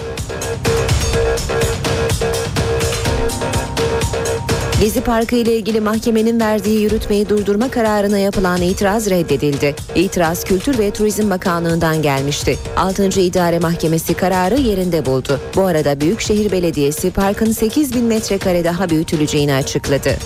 Gezi 4.83 5.01
Parkı 5.01 5.35
ile 5.35 5.55
ilgili 5.55 5.81
mahkemenin 5.81 6.39
verdiği 6.39 6.81
yürütmeyi 6.81 7.29
durdurma 7.29 7.71
kararına 7.71 8.17
yapılan 8.17 8.61
itiraz 8.61 9.09
reddedildi. 9.09 9.75
İtiraz 9.95 10.43
Kültür 10.43 10.77
ve 10.77 10.91
Turizm 10.91 11.29
Bakanlığı'ndan 11.29 12.01
gelmişti. 12.01 12.57
6. 12.77 13.21
İdare 13.21 13.59
Mahkemesi 13.59 14.13
kararı 14.13 14.59
yerinde 14.59 15.05
buldu. 15.05 15.39
Bu 15.55 15.61
arada 15.61 15.99
Büyükşehir 15.99 16.51
Belediyesi 16.51 17.11
parkın 17.11 17.51
8 17.51 17.95
bin 17.95 18.03
metrekare 18.03 18.63
daha 18.63 18.89
büyütüleceğini 18.89 19.53
açıkladı. 19.53 20.17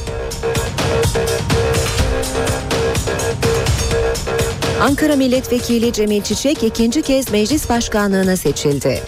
Ankara 4.82 5.16
Milletvekili 5.16 5.94
Cemil 5.94 6.22
Çiçek 6.22 6.64
ikinci 6.64 7.02
kez 7.02 7.32
meclis 7.32 7.70
başkanlığına 7.70 8.38
seçildi. 8.38 9.02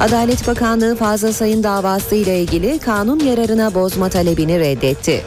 Adalet 0.00 0.46
Bakanlığı 0.46 0.96
Fazıl 0.96 1.32
Say'ın 1.32 1.62
davası 1.62 2.14
ile 2.14 2.40
ilgili 2.40 2.78
kanun 2.78 3.20
yararına 3.20 3.74
bozma 3.74 4.08
talebini 4.08 4.60
reddetti. 4.60 5.24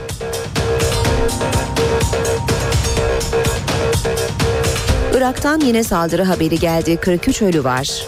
Irak'tan 5.14 5.60
yine 5.60 5.84
saldırı 5.84 6.24
haberi 6.24 6.60
geldi. 6.60 6.98
43 6.98 7.42
ölü 7.42 7.64
var. 7.64 8.08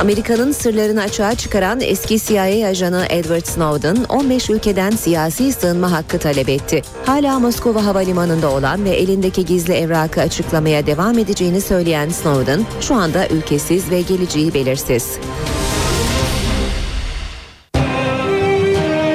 Amerika'nın 0.00 0.52
sırlarını 0.52 1.02
açığa 1.02 1.34
çıkaran 1.34 1.80
eski 1.80 2.18
CIA 2.18 2.68
ajanı 2.68 3.06
Edward 3.10 3.44
Snowden 3.44 3.96
15 4.08 4.50
ülkeden 4.50 4.90
siyasi 4.90 5.52
sığınma 5.52 5.92
hakkı 5.92 6.18
talep 6.18 6.48
etti. 6.48 6.82
Hala 7.06 7.38
Moskova 7.38 7.84
havalimanında 7.84 8.50
olan 8.50 8.84
ve 8.84 8.90
elindeki 8.90 9.44
gizli 9.44 9.72
evrakı 9.72 10.20
açıklamaya 10.20 10.86
devam 10.86 11.18
edeceğini 11.18 11.60
söyleyen 11.60 12.08
Snowden 12.08 12.66
şu 12.80 12.94
anda 12.94 13.28
ülkesiz 13.28 13.90
ve 13.90 14.00
geleceği 14.00 14.54
belirsiz. 14.54 15.18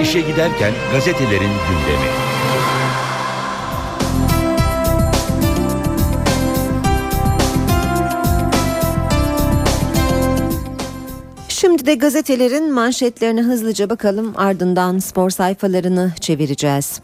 İşe 0.01 0.21
giderken 0.21 0.73
gazetelerin 0.93 1.51
gündemi. 1.67 2.24
De 11.85 11.95
gazetelerin 11.95 12.73
manşetlerine 12.73 13.41
hızlıca 13.41 13.89
bakalım 13.89 14.33
ardından 14.35 14.99
spor 14.99 15.29
sayfalarını 15.29 16.13
çevireceğiz. 16.21 17.01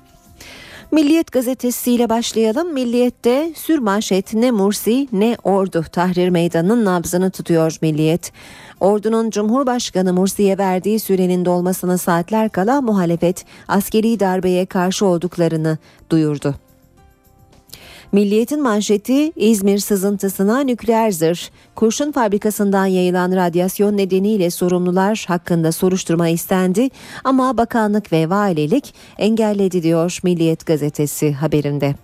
Milliyet 0.92 1.32
gazetesiyle 1.32 2.10
başlayalım. 2.10 2.74
Milliyet'te 2.74 3.54
sür 3.56 3.80
manşet 3.80 4.34
ne 4.34 4.52
Mursi 4.52 5.08
ne 5.12 5.38
Ordu 5.44 5.86
Tahrir 5.92 6.30
Meydanı'nın 6.30 6.86
nabzını 6.86 7.32
tutuyor 7.32 7.78
Milliyet. 7.82 8.32
Ordunun 8.80 9.30
Cumhurbaşkanı 9.30 10.14
Mursi'ye 10.14 10.58
verdiği 10.58 11.00
sürenin 11.00 11.46
dolmasına 11.46 11.98
saatler 11.98 12.50
kala 12.50 12.82
muhalefet 12.82 13.46
askeri 13.68 14.20
darbeye 14.20 14.66
karşı 14.66 15.06
olduklarını 15.06 15.78
duyurdu. 16.10 16.56
Milliyetin 18.12 18.62
manşeti 18.64 19.32
İzmir 19.36 19.78
sızıntısına 19.78 20.60
nükleer 20.60 21.12
zırh. 21.12 21.40
Kurşun 21.76 22.12
fabrikasından 22.12 22.86
yayılan 22.86 23.36
radyasyon 23.36 23.98
nedeniyle 23.98 24.50
sorumlular 24.50 25.26
hakkında 25.28 25.72
soruşturma 25.72 26.28
istendi 26.28 26.90
ama 27.24 27.58
bakanlık 27.58 28.12
ve 28.12 28.30
valilik 28.30 28.94
engelledi 29.18 29.84
diyor 29.84 30.20
Milliyet 30.24 30.66
gazetesi 30.66 31.34
haberinde. 31.34 31.96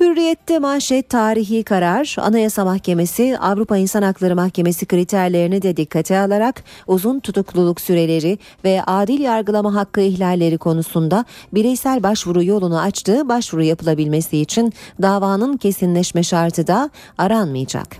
Hürriyette 0.00 0.58
manşet 0.58 1.08
tarihi 1.08 1.64
karar 1.64 2.16
Anayasa 2.18 2.64
Mahkemesi 2.64 3.38
Avrupa 3.38 3.76
İnsan 3.76 4.02
Hakları 4.02 4.36
Mahkemesi 4.36 4.86
kriterlerini 4.86 5.62
de 5.62 5.76
dikkate 5.76 6.18
alarak 6.18 6.64
uzun 6.86 7.20
tutukluluk 7.20 7.80
süreleri 7.80 8.38
ve 8.64 8.82
adil 8.86 9.20
yargılama 9.20 9.74
hakkı 9.74 10.00
ihlalleri 10.00 10.58
konusunda 10.58 11.24
bireysel 11.52 12.02
başvuru 12.02 12.44
yolunu 12.44 12.80
açtığı 12.80 13.28
başvuru 13.28 13.62
yapılabilmesi 13.62 14.38
için 14.38 14.72
davanın 15.02 15.56
kesinleşme 15.56 16.22
şartı 16.22 16.66
da 16.66 16.90
aranmayacak. 17.18 17.96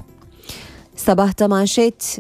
Sabahta 0.97 1.49
manşet 1.49 2.19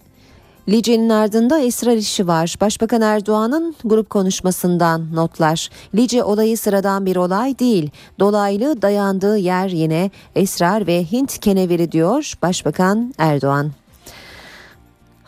Lice'nin 0.68 1.08
ardında 1.08 1.60
esrar 1.60 1.96
işi 1.96 2.26
var. 2.26 2.54
Başbakan 2.60 3.00
Erdoğan'ın 3.00 3.74
grup 3.84 4.10
konuşmasından 4.10 5.14
notlar. 5.14 5.68
Lice 5.94 6.24
olayı 6.24 6.58
sıradan 6.58 7.06
bir 7.06 7.16
olay 7.16 7.58
değil. 7.58 7.90
Dolaylı 8.18 8.82
dayandığı 8.82 9.38
yer 9.38 9.68
yine 9.68 10.10
esrar 10.34 10.86
ve 10.86 11.04
Hint 11.12 11.38
keneveri 11.38 11.92
diyor 11.92 12.34
Başbakan 12.42 13.14
Erdoğan. 13.18 13.70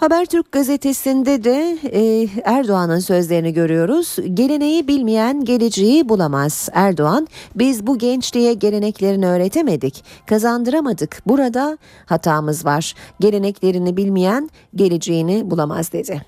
Habertürk 0.03 0.53
gazetesinde 0.53 1.45
de 1.45 1.79
e, 1.85 2.29
Erdoğan'ın 2.45 2.99
sözlerini 2.99 3.53
görüyoruz. 3.53 4.17
Geleneği 4.35 4.89
bilmeyen 4.89 5.45
geleceği 5.45 6.09
bulamaz. 6.09 6.69
Erdoğan 6.73 7.29
biz 7.55 7.87
bu 7.87 7.99
gençliğe 7.99 8.55
geleneklerini 8.55 9.27
öğretemedik, 9.27 10.05
kazandıramadık. 10.27 11.23
Burada 11.27 11.79
hatamız 12.07 12.65
var. 12.65 12.95
Geleneklerini 13.21 13.97
bilmeyen 13.97 14.51
geleceğini 14.75 15.51
bulamaz 15.51 15.93
dedi. 15.93 16.23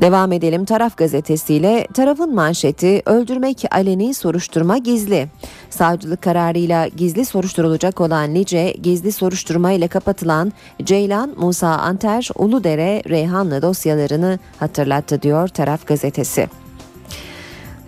Devam 0.00 0.32
edelim 0.32 0.64
Taraf 0.64 0.96
gazetesiyle. 0.96 1.86
Tarafın 1.94 2.34
manşeti 2.34 3.02
öldürmek 3.06 3.64
aleni 3.70 4.14
soruşturma 4.14 4.78
gizli. 4.78 5.28
Savcılık 5.70 6.22
kararıyla 6.22 6.88
gizli 6.88 7.24
soruşturulacak 7.24 8.00
olan 8.00 8.34
Lice 8.34 8.74
gizli 8.82 9.12
soruşturma 9.12 9.72
ile 9.72 9.88
kapatılan 9.88 10.52
Ceylan, 10.84 11.34
Musa 11.36 11.68
Anter, 11.68 12.28
Uludere, 12.34 13.02
Reyhanlı 13.08 13.62
dosyalarını 13.62 14.38
hatırlattı 14.60 15.22
diyor 15.22 15.48
Taraf 15.48 15.86
gazetesi. 15.86 16.48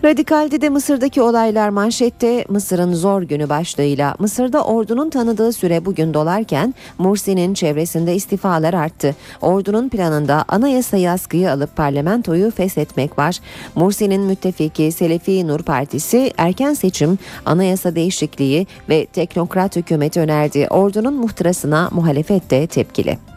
Radikal'de 0.03 0.61
de 0.61 0.69
Mısır'daki 0.69 1.21
olaylar 1.21 1.69
manşette 1.69 2.45
Mısır'ın 2.49 2.93
zor 2.93 3.21
günü 3.21 3.49
başlığıyla 3.49 4.15
Mısır'da 4.19 4.63
ordunun 4.63 5.09
tanıdığı 5.09 5.53
süre 5.53 5.85
bugün 5.85 6.13
dolarken 6.13 6.73
Mursi'nin 6.97 7.53
çevresinde 7.53 8.15
istifalar 8.15 8.73
arttı. 8.73 9.15
Ordunun 9.41 9.89
planında 9.89 10.45
anayasayı 10.47 11.11
askıya 11.11 11.53
alıp 11.53 11.75
parlamentoyu 11.75 12.51
feshetmek 12.51 13.17
var. 13.17 13.39
Mursi'nin 13.75 14.21
müttefiki 14.21 14.91
Selefi 14.91 15.47
Nur 15.47 15.59
Partisi 15.59 16.33
erken 16.37 16.73
seçim, 16.73 17.19
anayasa 17.45 17.95
değişikliği 17.95 18.67
ve 18.89 19.05
teknokrat 19.05 19.75
hükümet 19.75 20.17
önerdi. 20.17 20.67
Ordunun 20.69 21.13
muhtırasına 21.13 21.89
muhalefet 21.91 22.51
de 22.51 22.67
tepkili. 22.67 23.30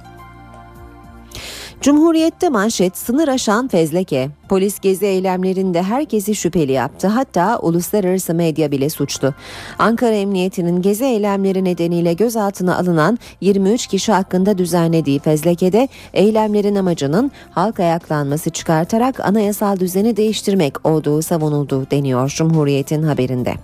Cumhuriyette 1.85 2.49
manşet 2.49 2.97
sınır 2.97 3.29
aşan 3.29 3.69
fezleke. 3.69 4.29
Polis 4.49 4.81
gezi 4.81 5.07
eylemlerinde 5.07 5.83
herkesi 5.83 6.35
şüpheli 6.35 6.73
yaptı. 6.73 7.07
Hatta 7.07 7.59
uluslararası 7.59 8.35
medya 8.35 8.71
bile 8.71 8.91
suçlu. 8.91 9.35
Ankara 9.79 10.15
Emniyeti'nin 10.15 10.83
gezi 10.83 11.05
eylemleri 11.05 11.65
nedeniyle 11.65 12.13
gözaltına 12.13 12.79
alınan 12.79 13.19
23 13.41 13.87
kişi 13.87 14.13
hakkında 14.13 14.59
düzenlediği 14.59 15.19
fezlekede 15.19 15.89
eylemlerin 16.13 16.75
amacının 16.75 17.31
halk 17.51 17.81
ayaklanması 17.81 18.51
çıkartarak 18.51 19.21
anayasal 19.21 19.81
düzeni 19.81 20.17
değiştirmek 20.17 20.87
olduğu 20.87 21.23
savunuldu 21.23 21.87
deniyor 21.91 22.29
Cumhuriyet'in 22.37 23.03
haberinde. 23.03 23.55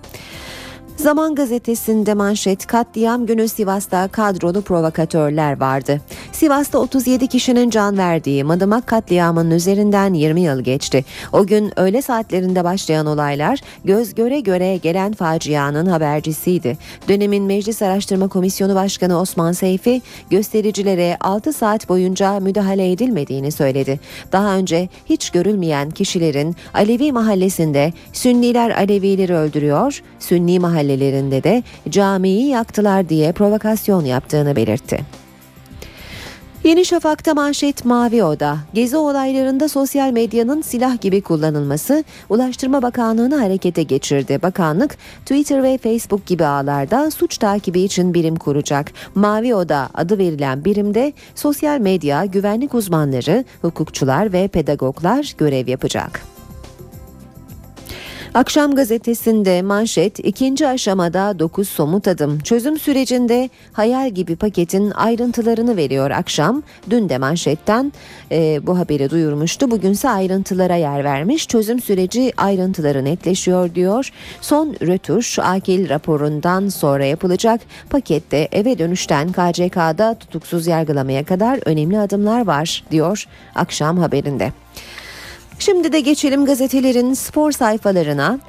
Zaman 0.97 1.35
gazetesinde 1.35 2.13
manşet 2.13 2.67
katliam 2.67 3.25
günü 3.25 3.47
Sivas'ta 3.47 4.07
kadrolu 4.07 4.61
provokatörler 4.61 5.59
vardı. 5.59 6.01
Sivas'ta 6.31 6.79
37 6.79 7.27
kişinin 7.27 7.69
can 7.69 7.97
verdiği 7.97 8.43
Madımak 8.43 8.87
katliamının 8.87 9.51
üzerinden 9.51 10.13
20 10.13 10.41
yıl 10.41 10.61
geçti. 10.61 11.05
O 11.33 11.45
gün 11.45 11.79
öğle 11.79 12.01
saatlerinde 12.01 12.63
başlayan 12.63 13.05
olaylar 13.05 13.59
göz 13.85 14.15
göre 14.15 14.39
göre 14.39 14.77
gelen 14.77 15.13
facianın 15.13 15.85
habercisiydi. 15.85 16.77
Dönemin 17.07 17.43
Meclis 17.43 17.81
Araştırma 17.81 18.27
Komisyonu 18.27 18.75
Başkanı 18.75 19.19
Osman 19.19 19.51
Seyfi 19.51 20.01
göstericilere 20.29 21.17
6 21.19 21.53
saat 21.53 21.89
boyunca 21.89 22.39
müdahale 22.39 22.91
edilmediğini 22.91 23.51
söyledi. 23.51 23.99
Daha 24.31 24.55
önce 24.55 24.89
hiç 25.05 25.29
görülmeyen 25.29 25.91
kişilerin 25.91 26.55
Alevi 26.73 27.11
mahallesinde 27.11 27.93
Sünniler 28.13 28.69
Alevileri 28.69 29.33
öldürüyor, 29.33 30.01
Sünni 30.19 30.59
mahalle 30.59 30.90
mahallelerinde 30.91 31.43
de 31.43 31.63
camiyi 31.89 32.47
yaktılar 32.47 33.09
diye 33.09 33.31
provokasyon 33.31 34.05
yaptığını 34.05 34.55
belirtti. 34.55 34.99
Yeni 36.63 36.85
Şafak'ta 36.85 37.33
manşet 37.33 37.85
Mavi 37.85 38.23
Oda. 38.23 38.57
Gezi 38.73 38.97
olaylarında 38.97 39.69
sosyal 39.69 40.11
medyanın 40.11 40.61
silah 40.61 41.01
gibi 41.01 41.21
kullanılması 41.21 42.03
Ulaştırma 42.29 42.81
Bakanlığı'nı 42.81 43.35
harekete 43.35 43.83
geçirdi. 43.83 44.39
Bakanlık 44.41 44.97
Twitter 45.25 45.63
ve 45.63 45.77
Facebook 45.77 46.25
gibi 46.25 46.45
ağlarda 46.45 47.11
suç 47.11 47.37
takibi 47.37 47.81
için 47.81 48.13
birim 48.13 48.35
kuracak. 48.35 48.91
Mavi 49.15 49.55
Oda 49.55 49.89
adı 49.93 50.17
verilen 50.17 50.65
birimde 50.65 51.13
sosyal 51.35 51.79
medya, 51.79 52.25
güvenlik 52.25 52.73
uzmanları, 52.73 53.45
hukukçular 53.61 54.33
ve 54.33 54.47
pedagoglar 54.47 55.35
görev 55.37 55.67
yapacak. 55.67 56.40
Akşam 58.33 58.75
gazetesinde 58.75 59.61
manşet 59.61 60.19
ikinci 60.19 60.67
aşamada 60.67 61.39
9 61.39 61.69
somut 61.69 62.07
adım. 62.07 62.39
Çözüm 62.39 62.79
sürecinde 62.79 63.49
hayal 63.73 64.09
gibi 64.11 64.35
paketin 64.35 64.91
ayrıntılarını 64.91 65.77
veriyor 65.77 66.11
akşam. 66.11 66.63
Dün 66.89 67.09
de 67.09 67.17
manşetten 67.17 67.93
e, 68.31 68.67
bu 68.67 68.77
haberi 68.77 69.09
duyurmuştu. 69.09 69.71
Bugünse 69.71 70.09
ayrıntılara 70.09 70.75
yer 70.75 71.03
vermiş. 71.03 71.47
Çözüm 71.47 71.81
süreci 71.81 72.33
ayrıntıları 72.37 73.05
netleşiyor 73.05 73.75
diyor. 73.75 74.09
Son 74.41 74.75
rötuş 74.81 75.39
akil 75.39 75.89
raporundan 75.89 76.69
sonra 76.69 77.05
yapılacak. 77.05 77.61
Pakette 77.89 78.47
eve 78.51 78.79
dönüşten 78.79 79.31
KCK'da 79.31 80.15
tutuksuz 80.19 80.67
yargılamaya 80.67 81.25
kadar 81.25 81.59
önemli 81.65 81.99
adımlar 81.99 82.45
var 82.45 82.83
diyor 82.91 83.25
akşam 83.55 83.97
haberinde. 83.97 84.51
Şimdi 85.61 85.93
de 85.93 85.99
geçelim 85.99 86.45
gazetelerin 86.45 87.13
spor 87.13 87.51
sayfalarına. 87.51 88.39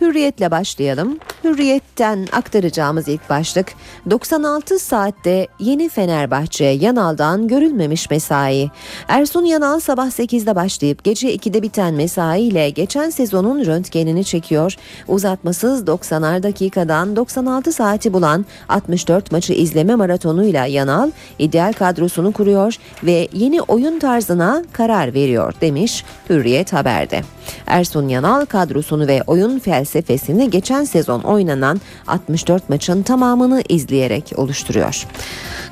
Hürriyetle 0.00 0.50
başlayalım. 0.50 1.18
Hürriyetten 1.44 2.26
aktaracağımız 2.32 3.08
ilk 3.08 3.30
başlık 3.30 3.72
96 4.10 4.78
saatte 4.78 5.46
yeni 5.58 5.88
Fenerbahçe 5.88 6.64
Yanal'dan 6.64 7.48
görülmemiş 7.48 8.10
mesai. 8.10 8.70
Ersun 9.08 9.44
Yanal 9.44 9.80
sabah 9.80 10.06
8'de 10.06 10.56
başlayıp 10.56 11.04
gece 11.04 11.34
2'de 11.34 11.62
biten 11.62 11.94
mesai 11.94 12.42
ile 12.42 12.70
geçen 12.70 13.10
sezonun 13.10 13.66
röntgenini 13.66 14.24
çekiyor. 14.24 14.76
Uzatmasız 15.08 15.82
90'ar 15.82 16.42
dakikadan 16.42 17.16
96 17.16 17.72
saati 17.72 18.12
bulan 18.12 18.46
64 18.68 19.32
maçı 19.32 19.52
izleme 19.52 19.94
maratonuyla 19.94 20.66
Yanal 20.66 21.10
ideal 21.38 21.72
kadrosunu 21.72 22.32
kuruyor 22.32 22.74
ve 23.02 23.28
yeni 23.32 23.62
oyun 23.62 23.98
tarzına 23.98 24.64
karar 24.72 25.14
veriyor 25.14 25.54
demiş 25.60 26.04
Hürriyet 26.30 26.72
haberde. 26.72 27.22
Ersun 27.66 28.08
Yanal 28.08 28.44
kadrosunu 28.44 29.06
ve 29.06 29.22
oyun 29.26 29.58
felsefesini 29.58 30.50
geçen 30.50 30.84
sezon 30.84 31.20
oynanan 31.30 31.80
64 32.06 32.68
maçın 32.68 33.02
tamamını 33.02 33.62
izleyerek 33.68 34.32
oluşturuyor. 34.36 35.06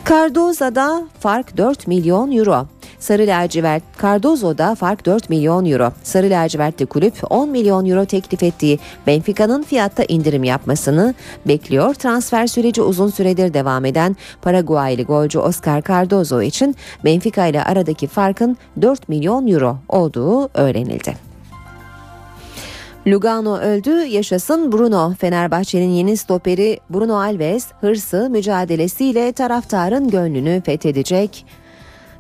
Cardoza'da 0.08 1.02
fark 1.20 1.56
4 1.56 1.86
milyon 1.86 2.32
euro. 2.32 2.66
Sarı 2.98 3.22
lacivert 3.22 3.82
Cardozo'da 4.02 4.74
fark 4.74 5.06
4 5.06 5.30
milyon 5.30 5.66
euro. 5.66 5.92
Sarı 6.02 6.30
lacivertli 6.30 6.86
kulüp 6.86 7.14
10 7.30 7.48
milyon 7.48 7.86
euro 7.86 8.04
teklif 8.04 8.42
ettiği 8.42 8.78
Benfica'nın 9.06 9.62
fiyatta 9.62 10.04
indirim 10.08 10.44
yapmasını 10.44 11.14
bekliyor. 11.46 11.94
Transfer 11.94 12.46
süreci 12.46 12.82
uzun 12.82 13.08
süredir 13.08 13.54
devam 13.54 13.84
eden 13.84 14.16
Paraguaylı 14.42 15.02
golcü 15.02 15.38
Oscar 15.38 15.82
Cardozo 15.82 16.42
için 16.42 16.76
Benfica 17.04 17.46
ile 17.46 17.64
aradaki 17.64 18.06
farkın 18.06 18.56
4 18.82 19.08
milyon 19.08 19.46
euro 19.46 19.78
olduğu 19.88 20.48
öğrenildi. 20.54 21.27
Lugano 23.06 23.56
öldü, 23.56 23.90
yaşasın 23.90 24.72
Bruno. 24.72 25.14
Fenerbahçe'nin 25.14 25.88
yeni 25.88 26.16
stoperi 26.16 26.80
Bruno 26.90 27.16
Alves 27.16 27.66
hırsı 27.80 28.30
mücadelesiyle 28.30 29.32
taraftarın 29.32 30.10
gönlünü 30.10 30.62
fethedecek. 30.64 31.46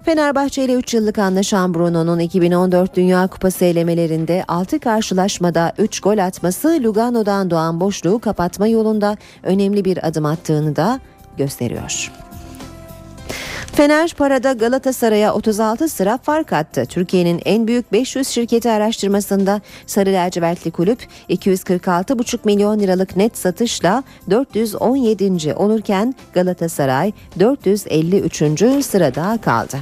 Fenerbahçe 0.02 0.64
ile 0.64 0.74
3 0.74 0.94
yıllık 0.94 1.18
anlaşan 1.18 1.74
Bruno'nun 1.74 2.18
2014 2.18 2.96
Dünya 2.96 3.26
Kupası 3.26 3.64
elemelerinde 3.64 4.44
6 4.48 4.80
karşılaşmada 4.80 5.72
3 5.78 6.00
gol 6.00 6.18
atması 6.18 6.78
Lugano'dan 6.82 7.50
doğan 7.50 7.80
boşluğu 7.80 8.18
kapatma 8.18 8.66
yolunda 8.66 9.16
önemli 9.42 9.84
bir 9.84 10.08
adım 10.08 10.26
attığını 10.26 10.76
da 10.76 11.00
gösteriyor. 11.38 12.12
Fener 13.78 14.14
parada 14.14 14.52
Galatasaray'a 14.52 15.34
36 15.34 15.88
sıra 15.88 16.18
fark 16.18 16.52
attı. 16.52 16.86
Türkiye'nin 16.88 17.42
en 17.44 17.66
büyük 17.66 17.92
500 17.92 18.28
şirketi 18.28 18.70
araştırmasında 18.70 19.60
Sarı 19.86 20.12
Lacivertli 20.12 20.70
Kulüp 20.70 20.98
246,5 21.30 22.38
milyon 22.44 22.78
liralık 22.78 23.16
net 23.16 23.38
satışla 23.38 24.02
417. 24.30 25.54
olurken 25.54 26.14
Galatasaray 26.32 27.12
453. 27.38 28.84
sırada 28.84 29.38
kaldı. 29.42 29.76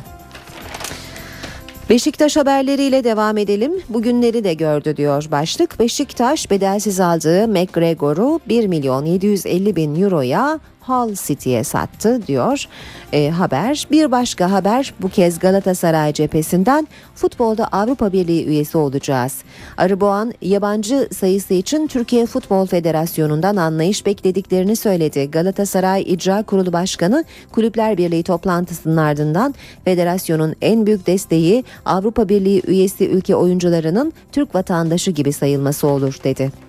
Beşiktaş 1.91 2.37
haberleriyle 2.37 3.05
devam 3.05 3.39
edelim. 3.39 3.73
Bugünleri 3.89 4.45
de 4.45 4.55
gördü 4.55 4.97
diyor 4.97 5.27
başlık. 5.31 5.81
Beşiktaş 5.81 6.51
bedelsiz 6.51 7.01
aldığı 7.01 7.49
McGregor'u 7.49 8.41
1 8.49 8.67
milyon 8.67 9.05
750 9.05 9.77
bin 9.77 10.03
euroya 10.03 10.61
Hull 10.87 11.15
City'ye 11.15 11.65
sattı 11.65 12.27
diyor 12.27 12.65
e, 13.13 13.31
haber. 13.31 13.87
Bir 13.91 14.11
başka 14.11 14.51
haber 14.51 14.95
bu 15.03 15.09
kez 15.09 15.39
Galatasaray 15.39 16.13
cephesinden 16.13 16.89
futbolda 17.15 17.69
Avrupa 17.73 18.13
Birliği 18.13 18.47
üyesi 18.47 18.79
olacağız. 18.79 19.39
Arıboğan 19.77 20.33
yabancı 20.43 21.09
sayısı 21.13 21.55
için 21.55 21.87
Türkiye 21.87 22.27
Futbol 22.27 22.67
Federasyonu'ndan 22.67 23.57
anlayış 23.57 24.07
beklediklerini 24.07 24.77
söyledi. 24.77 25.31
Galatasaray 25.31 26.03
İcra 26.03 26.43
Kurulu 26.43 26.73
Başkanı 26.73 27.25
Kulüpler 27.53 27.99
Birliği 27.99 28.23
toplantısının 28.23 28.97
ardından 28.97 29.55
federasyonun 29.85 30.55
en 30.63 30.87
büyük 30.87 31.07
desteği 31.07 31.65
Avrupa 31.85 32.29
Birliği 32.29 32.63
üyesi 32.67 33.09
ülke 33.09 33.37
oyuncularının 33.37 34.13
Türk 34.33 34.55
vatandaşı 34.55 35.11
gibi 35.11 35.33
sayılması 35.33 35.87
olur 35.87 36.17
dedi. 36.25 36.66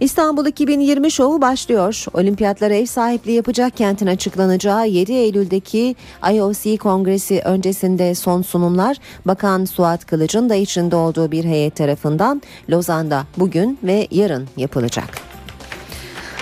İstanbul 0.00 0.46
2020 0.46 1.10
şovu 1.10 1.40
başlıyor. 1.40 2.04
Olimpiyatlara 2.14 2.74
ev 2.74 2.86
sahipliği 2.86 3.32
yapacak 3.32 3.76
kentin 3.76 4.06
açıklanacağı 4.06 4.88
7 4.88 5.12
Eylül'deki 5.12 5.96
IOC 6.32 6.76
kongresi 6.76 7.40
öncesinde 7.44 8.14
son 8.14 8.42
sunumlar 8.42 8.96
Bakan 9.26 9.64
Suat 9.64 10.06
Kılıç'ın 10.06 10.48
da 10.48 10.54
içinde 10.54 10.96
olduğu 10.96 11.32
bir 11.32 11.44
heyet 11.44 11.76
tarafından 11.76 12.42
Lozan'da 12.70 13.24
bugün 13.36 13.78
ve 13.82 14.08
yarın 14.10 14.48
yapılacak. 14.56 15.35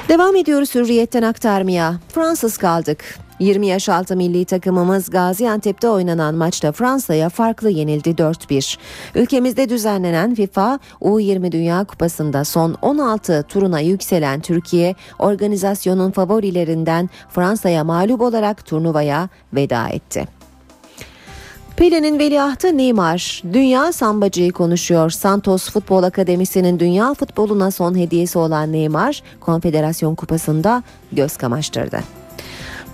Devam 0.09 0.37
ediyoruz 0.37 0.75
hürriyetten 0.75 1.23
aktarmaya. 1.23 1.95
Fransız 2.09 2.57
kaldık. 2.57 3.19
20 3.39 3.67
yaş 3.67 3.89
altı 3.89 4.17
milli 4.17 4.45
takımımız 4.45 5.11
Gaziantep'te 5.11 5.89
oynanan 5.89 6.35
maçta 6.35 6.73
Fransa'ya 6.73 7.29
farklı 7.29 7.71
yenildi 7.71 8.11
4-1. 8.11 8.79
Ülkemizde 9.15 9.69
düzenlenen 9.69 10.35
FIFA 10.35 10.79
U20 11.01 11.53
Dünya 11.53 11.85
Kupası'nda 11.85 12.45
son 12.45 12.77
16 12.83 13.43
turuna 13.49 13.81
yükselen 13.81 14.41
Türkiye, 14.41 14.95
organizasyonun 15.19 16.11
favorilerinden 16.11 17.11
Fransa'ya 17.29 17.85
mağlup 17.85 18.21
olarak 18.21 18.67
turnuvaya 18.67 19.29
veda 19.53 19.89
etti. 19.89 20.29
Pele'nin 21.77 22.19
veliahtı 22.19 22.77
Neymar. 22.77 23.43
Dünya 23.53 23.93
sambacıyı 23.93 24.53
konuşuyor. 24.53 25.11
Santos 25.11 25.71
Futbol 25.71 26.03
Akademisi'nin 26.03 26.81
dünya 26.81 27.15
futboluna 27.15 27.71
son 27.71 27.99
hediyesi 27.99 28.39
olan 28.39 28.73
Neymar, 28.73 29.23
Konfederasyon 29.41 30.15
Kupası'nda 30.15 30.83
göz 31.13 31.37
kamaştırdı. 31.37 32.01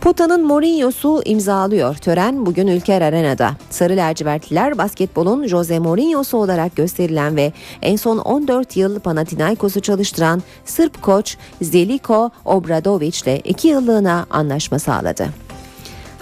Pota'nın 0.01 0.47
Mourinho'su 0.47 1.23
imzalıyor. 1.25 1.95
Tören 1.95 2.47
bugün 2.47 2.66
Ülker 2.66 3.03
Arena'da. 3.03 3.51
Sarı 3.71 3.97
lacivertliler 3.97 4.79
basketbolun 4.79 5.47
Jose 5.47 5.79
Mourinho'su 5.79 6.38
olarak 6.38 6.77
gösterilen 6.77 7.37
ve 7.37 7.53
en 7.83 7.97
son 7.97 8.19
14 8.19 8.77
yıl 8.77 9.01
Panathinaikos'u 9.01 9.81
çalıştıran 9.81 10.43
Sırp 10.64 11.03
koç 11.03 11.37
Zeliko 11.62 12.31
Obradovic 12.45 13.19
ile 13.23 13.40
2 13.40 13.69
yıllığına 13.69 14.27
anlaşma 14.31 14.79
sağladı. 14.79 15.49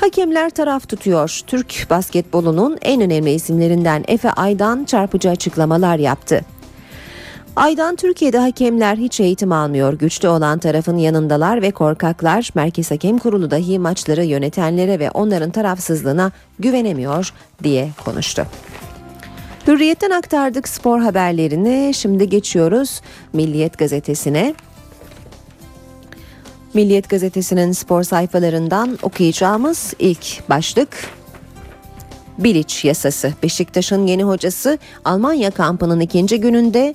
Hakemler 0.01 0.51
taraf 0.51 0.89
tutuyor. 0.89 1.41
Türk 1.47 1.87
basketbolunun 1.91 2.79
en 2.83 3.01
önemli 3.01 3.31
isimlerinden 3.31 4.05
Efe 4.09 4.31
Aydan 4.31 4.85
çarpıcı 4.85 5.31
açıklamalar 5.31 5.99
yaptı. 5.99 6.41
Aydan 7.57 7.97
Türkiye'de 7.97 8.39
hakemler 8.39 8.97
hiç 8.97 9.21
eğitim 9.21 9.53
almıyor. 9.53 9.93
Güçlü 9.93 10.29
olan 10.29 10.59
tarafın 10.59 10.97
yanındalar 10.97 11.63
ve 11.63 11.71
korkaklar. 11.71 12.51
Merkez 12.55 12.91
Hakem 12.91 13.19
Kurulu 13.19 13.51
dahi 13.51 13.79
maçları 13.79 14.25
yönetenlere 14.25 14.99
ve 14.99 15.11
onların 15.11 15.51
tarafsızlığına 15.51 16.33
güvenemiyor 16.59 17.33
diye 17.63 17.91
konuştu. 18.05 18.47
Hürriyetten 19.67 20.11
aktardık 20.11 20.69
spor 20.69 21.01
haberlerini. 21.01 21.95
Şimdi 21.95 22.29
geçiyoruz 22.29 23.01
Milliyet 23.33 23.79
gazetesine. 23.79 24.55
Milliyet 26.75 27.09
gazetesinin 27.09 27.73
spor 27.73 28.03
sayfalarından 28.03 28.99
okuyacağımız 29.03 29.95
ilk 29.99 30.49
başlık 30.49 30.89
Bilic 32.39 32.89
yasası. 32.89 33.33
Beşiktaş'ın 33.43 34.07
yeni 34.07 34.25
hocası 34.25 34.79
Almanya 35.05 35.51
kampının 35.51 36.01
ikinci 36.01 36.41
gününde 36.41 36.95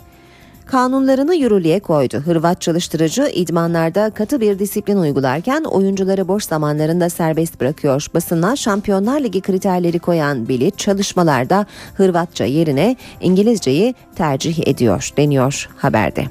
kanunlarını 0.65 1.35
yürürlüğe 1.35 1.79
koydu. 1.79 2.17
Hırvat 2.17 2.61
çalıştırıcı 2.61 3.31
idmanlarda 3.33 4.09
katı 4.09 4.41
bir 4.41 4.59
disiplin 4.59 4.97
uygularken 4.97 5.63
oyuncuları 5.63 6.27
boş 6.27 6.43
zamanlarında 6.43 7.09
serbest 7.09 7.61
bırakıyor. 7.61 8.07
Basına 8.13 8.55
Şampiyonlar 8.55 9.21
Ligi 9.21 9.41
kriterleri 9.41 9.99
koyan 9.99 10.47
Bilic 10.47 10.77
çalışmalarda 10.77 11.65
Hırvatça 11.95 12.45
yerine 12.45 12.95
İngilizceyi 13.21 13.95
tercih 14.15 14.67
ediyor 14.67 15.09
deniyor 15.17 15.69
haberde. 15.77 16.25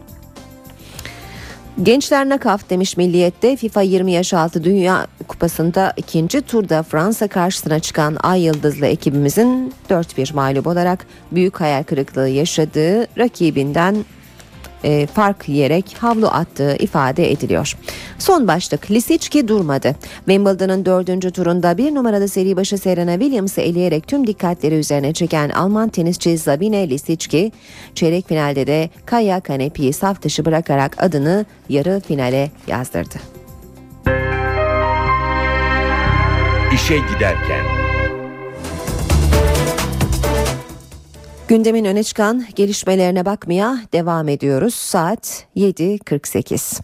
Gençler 1.80 2.28
nakaf 2.28 2.70
demiş 2.70 2.96
Milliyet'te 2.96 3.56
FIFA 3.56 3.82
20 3.82 4.12
yaş 4.12 4.34
altı 4.34 4.64
Dünya 4.64 5.06
Kupası'nda 5.28 5.92
ikinci 5.96 6.40
turda 6.40 6.82
Fransa 6.82 7.28
karşısına 7.28 7.80
çıkan 7.80 8.16
Ay 8.22 8.42
Yıldızlı 8.42 8.86
ekibimizin 8.86 9.74
4-1 9.90 10.34
mağlup 10.34 10.66
olarak 10.66 11.06
büyük 11.30 11.60
hayal 11.60 11.82
kırıklığı 11.82 12.28
yaşadığı 12.28 13.18
rakibinden 13.18 14.04
e, 14.84 15.06
fark 15.06 15.48
yiyerek 15.48 15.96
havlu 16.00 16.26
attığı 16.26 16.76
ifade 16.76 17.32
ediliyor. 17.32 17.76
Son 18.18 18.48
başlık 18.48 18.90
Lisicki 18.90 19.48
durmadı. 19.48 19.96
Wimbledon'ın 20.16 20.84
dördüncü 20.84 21.30
turunda 21.30 21.78
bir 21.78 21.94
numaralı 21.94 22.28
seri 22.28 22.56
başı 22.56 22.78
Serena 22.78 23.12
Williams'ı 23.12 23.60
eleyerek 23.60 24.08
tüm 24.08 24.26
dikkatleri 24.26 24.74
üzerine 24.74 25.12
çeken 25.12 25.48
Alman 25.48 25.88
tenisçi 25.88 26.38
Sabine 26.38 26.88
Lisicki 26.88 27.52
çeyrek 27.94 28.28
finalde 28.28 28.66
de 28.66 28.90
Kaya 29.06 29.40
Kanepi'yi 29.40 29.92
saf 29.92 30.22
dışı 30.22 30.44
bırakarak 30.44 31.02
adını 31.02 31.46
yarı 31.68 32.00
finale 32.00 32.50
yazdırdı. 32.66 33.16
İşe 36.74 36.96
giderken. 36.96 37.71
Gündemin 41.52 41.84
öne 41.84 42.02
çıkan 42.02 42.44
gelişmelerine 42.54 43.24
bakmaya 43.24 43.78
devam 43.92 44.28
ediyoruz. 44.28 44.74
Saat 44.74 45.44
7.48. 45.56 46.80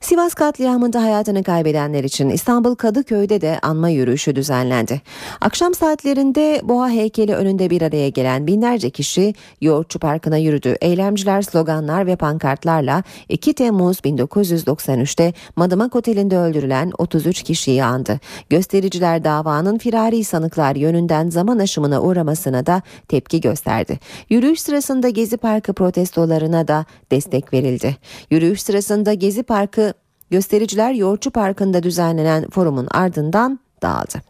Sivas 0.00 0.34
katliamında 0.34 1.02
hayatını 1.02 1.42
kaybedenler 1.42 2.04
için 2.04 2.28
İstanbul 2.28 2.74
Kadıköy'de 2.74 3.40
de 3.40 3.58
anma 3.62 3.88
yürüyüşü 3.88 4.36
düzenlendi. 4.36 5.02
Akşam 5.40 5.74
saatlerinde 5.74 6.60
Boğa 6.64 6.90
heykeli 6.90 7.34
önünde 7.34 7.70
bir 7.70 7.82
araya 7.82 8.08
gelen 8.08 8.46
binlerce 8.46 8.90
kişi 8.90 9.34
Yoğurtçu 9.60 9.98
Parkı'na 9.98 10.36
yürüdü. 10.36 10.76
Eylemciler 10.80 11.42
sloganlar 11.42 12.06
ve 12.06 12.16
pankartlarla 12.16 13.02
2 13.28 13.52
Temmuz 13.52 13.98
1993'te 13.98 15.32
Madımak 15.56 15.96
Oteli'nde 15.96 16.38
öldürülen 16.38 16.92
33 16.98 17.42
kişiyi 17.42 17.84
andı. 17.84 18.20
Göstericiler 18.50 19.24
davanın 19.24 19.78
firari 19.78 20.24
sanıklar 20.24 20.76
yönünden 20.76 21.30
zaman 21.30 21.58
aşımına 21.58 22.02
uğramasına 22.02 22.66
da 22.66 22.82
tepki 23.08 23.40
gösterdi. 23.40 23.98
Yürüyüş 24.30 24.60
sırasında 24.60 25.08
Gezi 25.08 25.36
Parkı 25.36 25.72
protestolarına 25.72 26.68
da 26.68 26.84
destek 27.10 27.52
verildi. 27.52 27.96
Yürüyüş 28.30 28.62
sırasında 28.62 29.14
Gezi 29.14 29.42
Parkı 29.42 29.94
göstericiler 30.30 30.92
Yoğurtçu 30.92 31.30
Parkı'nda 31.30 31.82
düzenlenen 31.82 32.50
forumun 32.50 32.88
ardından 32.90 33.60
dağıldı. 33.82 34.29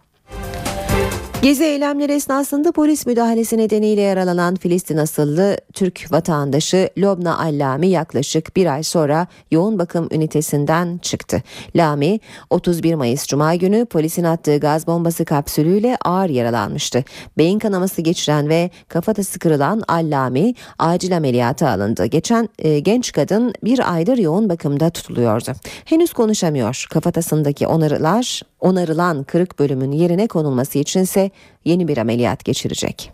Gezi 1.42 1.64
eylemleri 1.64 2.12
esnasında 2.12 2.72
polis 2.72 3.06
müdahalesi 3.06 3.58
nedeniyle 3.58 4.00
yaralanan 4.00 4.56
Filistin 4.56 4.96
asıllı 4.96 5.56
Türk 5.72 6.12
vatandaşı 6.12 6.90
Lobna 6.98 7.38
Allami 7.38 7.86
yaklaşık 7.88 8.56
bir 8.56 8.66
ay 8.66 8.82
sonra 8.82 9.26
yoğun 9.50 9.78
bakım 9.78 10.08
ünitesinden 10.12 10.98
çıktı. 10.98 11.42
Lami 11.76 12.20
31 12.50 12.94
Mayıs 12.94 13.26
Cuma 13.26 13.54
günü 13.54 13.84
polisin 13.84 14.24
attığı 14.24 14.58
gaz 14.58 14.86
bombası 14.86 15.24
kapsülüyle 15.24 15.96
ağır 16.04 16.28
yaralanmıştı. 16.28 17.04
Beyin 17.38 17.58
kanaması 17.58 18.02
geçiren 18.02 18.48
ve 18.48 18.70
kafatası 18.88 19.38
kırılan 19.38 19.82
Allami 19.88 20.54
acil 20.78 21.16
ameliyata 21.16 21.70
alındı. 21.70 22.06
Geçen 22.06 22.48
e, 22.58 22.78
genç 22.78 23.12
kadın 23.12 23.52
bir 23.64 23.94
aydır 23.94 24.18
yoğun 24.18 24.48
bakımda 24.48 24.90
tutuluyordu. 24.90 25.52
Henüz 25.84 26.12
konuşamıyor. 26.12 26.86
Kafatasındaki 26.90 27.66
onarılar 27.66 28.42
onarılan 28.60 29.24
kırık 29.24 29.58
bölümün 29.58 29.92
yerine 29.92 30.26
konulması 30.26 30.78
içinse 30.78 31.29
yeni 31.64 31.88
bir 31.88 31.98
ameliyat 31.98 32.44
geçirecek. 32.44 33.12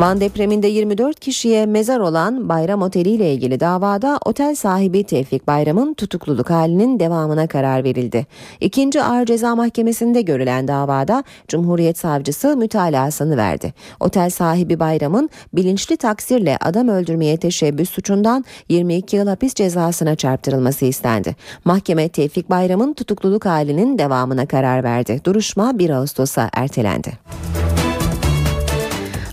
Van 0.00 0.20
depreminde 0.20 0.66
24 0.66 1.20
kişiye 1.20 1.66
mezar 1.66 2.00
olan 2.00 2.48
Bayram 2.48 2.82
Oteli 2.82 3.10
ile 3.10 3.34
ilgili 3.34 3.60
davada 3.60 4.18
otel 4.24 4.54
sahibi 4.54 5.04
Tevfik 5.04 5.46
Bayram'ın 5.46 5.94
tutukluluk 5.94 6.50
halinin 6.50 7.00
devamına 7.00 7.46
karar 7.46 7.84
verildi. 7.84 8.26
İkinci 8.60 9.02
Ağır 9.02 9.26
Ceza 9.26 9.56
Mahkemesi'nde 9.56 10.22
görülen 10.22 10.68
davada 10.68 11.24
Cumhuriyet 11.48 11.98
Savcısı 11.98 12.56
mütalasını 12.56 13.36
verdi. 13.36 13.74
Otel 14.00 14.30
sahibi 14.30 14.80
Bayram'ın 14.80 15.30
bilinçli 15.52 15.96
taksirle 15.96 16.56
adam 16.60 16.88
öldürmeye 16.88 17.36
teşebbüs 17.36 17.90
suçundan 17.90 18.44
22 18.68 19.16
yıl 19.16 19.26
hapis 19.26 19.54
cezasına 19.54 20.14
çarptırılması 20.14 20.84
istendi. 20.84 21.36
Mahkeme 21.64 22.08
Tevfik 22.08 22.50
Bayram'ın 22.50 22.92
tutukluluk 22.92 23.46
halinin 23.46 23.98
devamına 23.98 24.46
karar 24.46 24.84
verdi. 24.84 25.20
Duruşma 25.24 25.78
1 25.78 25.90
Ağustos'a 25.90 26.50
ertelendi. 26.52 27.12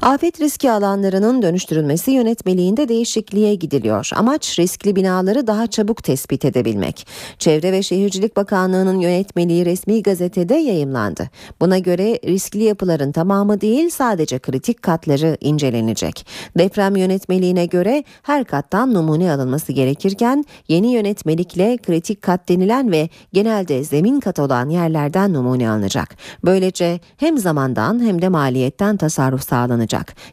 Afet 0.01 0.41
riski 0.41 0.71
alanlarının 0.71 1.41
dönüştürülmesi 1.41 2.11
yönetmeliğinde 2.11 2.89
değişikliğe 2.89 3.55
gidiliyor. 3.55 4.09
Amaç 4.15 4.59
riskli 4.59 4.95
binaları 4.95 5.47
daha 5.47 5.67
çabuk 5.67 6.03
tespit 6.03 6.45
edebilmek. 6.45 7.07
Çevre 7.39 7.71
ve 7.71 7.83
Şehircilik 7.83 8.35
Bakanlığı'nın 8.35 8.99
yönetmeliği 8.99 9.65
resmi 9.65 10.03
gazetede 10.03 10.55
yayımlandı. 10.55 11.29
Buna 11.61 11.77
göre 11.77 12.19
riskli 12.25 12.63
yapıların 12.63 13.11
tamamı 13.11 13.61
değil 13.61 13.89
sadece 13.89 14.39
kritik 14.39 14.81
katları 14.81 15.37
incelenecek. 15.41 16.27
Deprem 16.57 16.95
yönetmeliğine 16.95 17.65
göre 17.65 18.03
her 18.23 18.43
kattan 18.43 18.93
numune 18.93 19.31
alınması 19.31 19.71
gerekirken 19.71 20.45
yeni 20.67 20.93
yönetmelikle 20.93 21.77
kritik 21.77 22.21
kat 22.21 22.49
denilen 22.49 22.91
ve 22.91 23.09
genelde 23.33 23.83
zemin 23.83 24.19
kat 24.19 24.39
olan 24.39 24.69
yerlerden 24.69 25.33
numune 25.33 25.69
alınacak. 25.69 26.15
Böylece 26.45 26.99
hem 27.17 27.37
zamandan 27.37 27.99
hem 27.99 28.21
de 28.21 28.29
maliyetten 28.29 28.97
tasarruf 28.97 29.47
sağlanacak. 29.47 29.86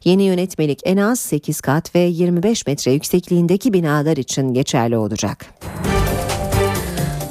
Yeni 0.05 0.23
yönetmelik 0.23 0.81
en 0.85 0.97
az 0.97 1.21
8 1.21 1.61
kat 1.61 1.95
ve 1.95 2.01
25 2.01 2.67
metre 2.67 2.93
yüksekliğindeki 2.93 3.73
binalar 3.73 4.17
için 4.17 4.55
geçerli 4.55 4.97
olacak. 4.97 5.47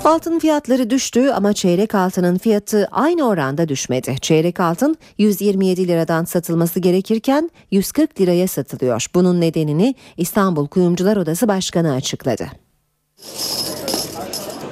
Altın 0.03 0.39
fiyatları 0.39 0.89
düştü 0.89 1.29
ama 1.29 1.53
çeyrek 1.53 1.95
altının 1.95 2.37
fiyatı 2.37 2.87
aynı 2.91 3.27
oranda 3.27 3.69
düşmedi. 3.69 4.15
Çeyrek 4.21 4.59
altın 4.59 4.97
127 5.17 5.87
liradan 5.87 6.23
satılması 6.25 6.79
gerekirken 6.79 7.49
140 7.71 8.21
liraya 8.21 8.47
satılıyor. 8.47 9.05
Bunun 9.15 9.41
nedenini 9.41 9.95
İstanbul 10.17 10.67
Kuyumcular 10.67 11.17
Odası 11.17 11.47
Başkanı 11.47 11.93
açıkladı. 11.93 12.47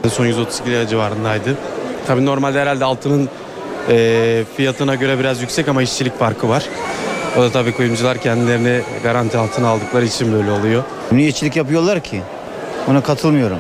Son 0.09 0.25
132 0.25 0.71
lira 0.71 0.87
civarındaydı. 0.87 1.57
Tabii 2.07 2.25
normalde 2.25 2.61
herhalde 2.61 2.85
altının 2.85 3.29
e, 3.89 4.43
fiyatına 4.57 4.95
göre 4.95 5.19
biraz 5.19 5.41
yüksek 5.41 5.67
ama 5.67 5.81
işçilik 5.81 6.19
farkı 6.19 6.49
var. 6.49 6.69
O 7.37 7.41
da 7.41 7.51
tabii 7.51 7.71
kuyumcular 7.71 8.17
kendilerini 8.21 8.81
garanti 9.03 9.37
altına 9.37 9.67
aldıkları 9.67 10.05
için 10.05 10.33
böyle 10.33 10.51
oluyor. 10.51 10.83
Niye 11.11 11.27
işçilik 11.29 11.55
yapıyorlar 11.55 12.03
ki? 12.03 12.21
Ona 12.87 13.03
katılmıyorum. 13.03 13.57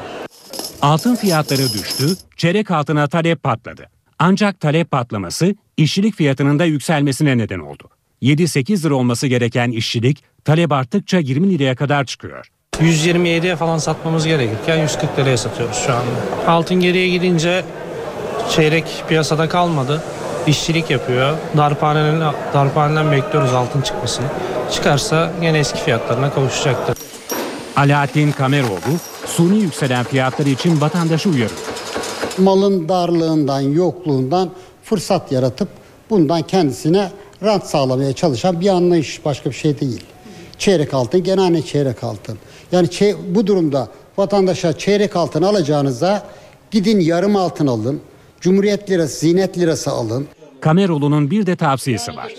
Altın 0.81 1.15
fiyatları 1.15 1.73
düştü, 1.73 2.05
çeyrek 2.37 2.71
altına 2.71 3.07
talep 3.07 3.43
patladı. 3.43 3.89
Ancak 4.19 4.59
talep 4.59 4.91
patlaması 4.91 5.55
işçilik 5.77 6.15
fiyatının 6.15 6.59
da 6.59 6.65
yükselmesine 6.65 7.37
neden 7.37 7.59
oldu. 7.59 7.89
7-8 8.21 8.83
lira 8.85 8.95
olması 8.95 9.27
gereken 9.27 9.71
işçilik 9.71 10.23
talep 10.45 10.71
arttıkça 10.71 11.17
20 11.17 11.49
liraya 11.49 11.75
kadar 11.75 12.05
çıkıyor. 12.05 12.47
127'ye 12.79 13.55
falan 13.55 13.77
satmamız 13.77 14.25
gerekirken 14.27 14.77
140 14.77 15.19
liraya 15.19 15.37
satıyoruz 15.37 15.75
şu 15.85 15.93
anda. 15.93 16.47
Altın 16.51 16.79
geriye 16.79 17.09
gidince 17.09 17.63
çeyrek 18.49 18.85
piyasada 19.09 19.49
kalmadı. 19.49 20.01
İşçilik 20.47 20.89
yapıyor. 20.89 21.37
Darphaneden, 21.57 22.33
darphaneden 22.53 23.11
bekliyoruz 23.11 23.53
altın 23.53 23.81
çıkmasını. 23.81 24.25
Çıkarsa 24.71 25.31
yine 25.41 25.59
eski 25.59 25.79
fiyatlarına 25.79 26.33
kavuşacaktır. 26.33 26.97
Alaaddin 27.75 28.31
Kameroğlu, 28.31 28.97
suni 29.25 29.57
yükselen 29.59 30.03
fiyatlar 30.03 30.45
için 30.45 30.81
vatandaşı 30.81 31.29
uyarıyor. 31.29 31.59
Malın 32.37 32.89
darlığından, 32.89 33.61
yokluğundan 33.61 34.49
fırsat 34.83 35.31
yaratıp 35.31 35.67
bundan 36.09 36.41
kendisine 36.41 37.11
rant 37.43 37.65
sağlamaya 37.65 38.13
çalışan 38.13 38.61
bir 38.61 38.69
anlayış 38.69 39.25
başka 39.25 39.49
bir 39.49 39.55
şey 39.55 39.79
değil. 39.79 40.03
Çeyrek 40.57 40.93
altın 40.93 41.23
gene 41.23 41.41
aynı 41.41 41.61
çeyrek 41.61 42.03
altın. 42.03 42.37
Yani 42.71 42.89
bu 43.27 43.47
durumda 43.47 43.87
vatandaşa 44.17 44.77
çeyrek 44.77 45.15
altın 45.15 45.41
alacağınıza 45.41 46.23
gidin 46.71 46.99
yarım 46.99 47.35
altın 47.35 47.67
alın. 47.67 48.01
Cumhuriyet 48.41 48.89
lirası, 48.89 49.19
zinet 49.19 49.57
lirası 49.57 49.91
alın. 49.91 50.27
Kameroğlu'nun 50.61 51.31
bir 51.31 51.45
de 51.45 51.55
tavsiyesi 51.55 52.15
var. 52.15 52.35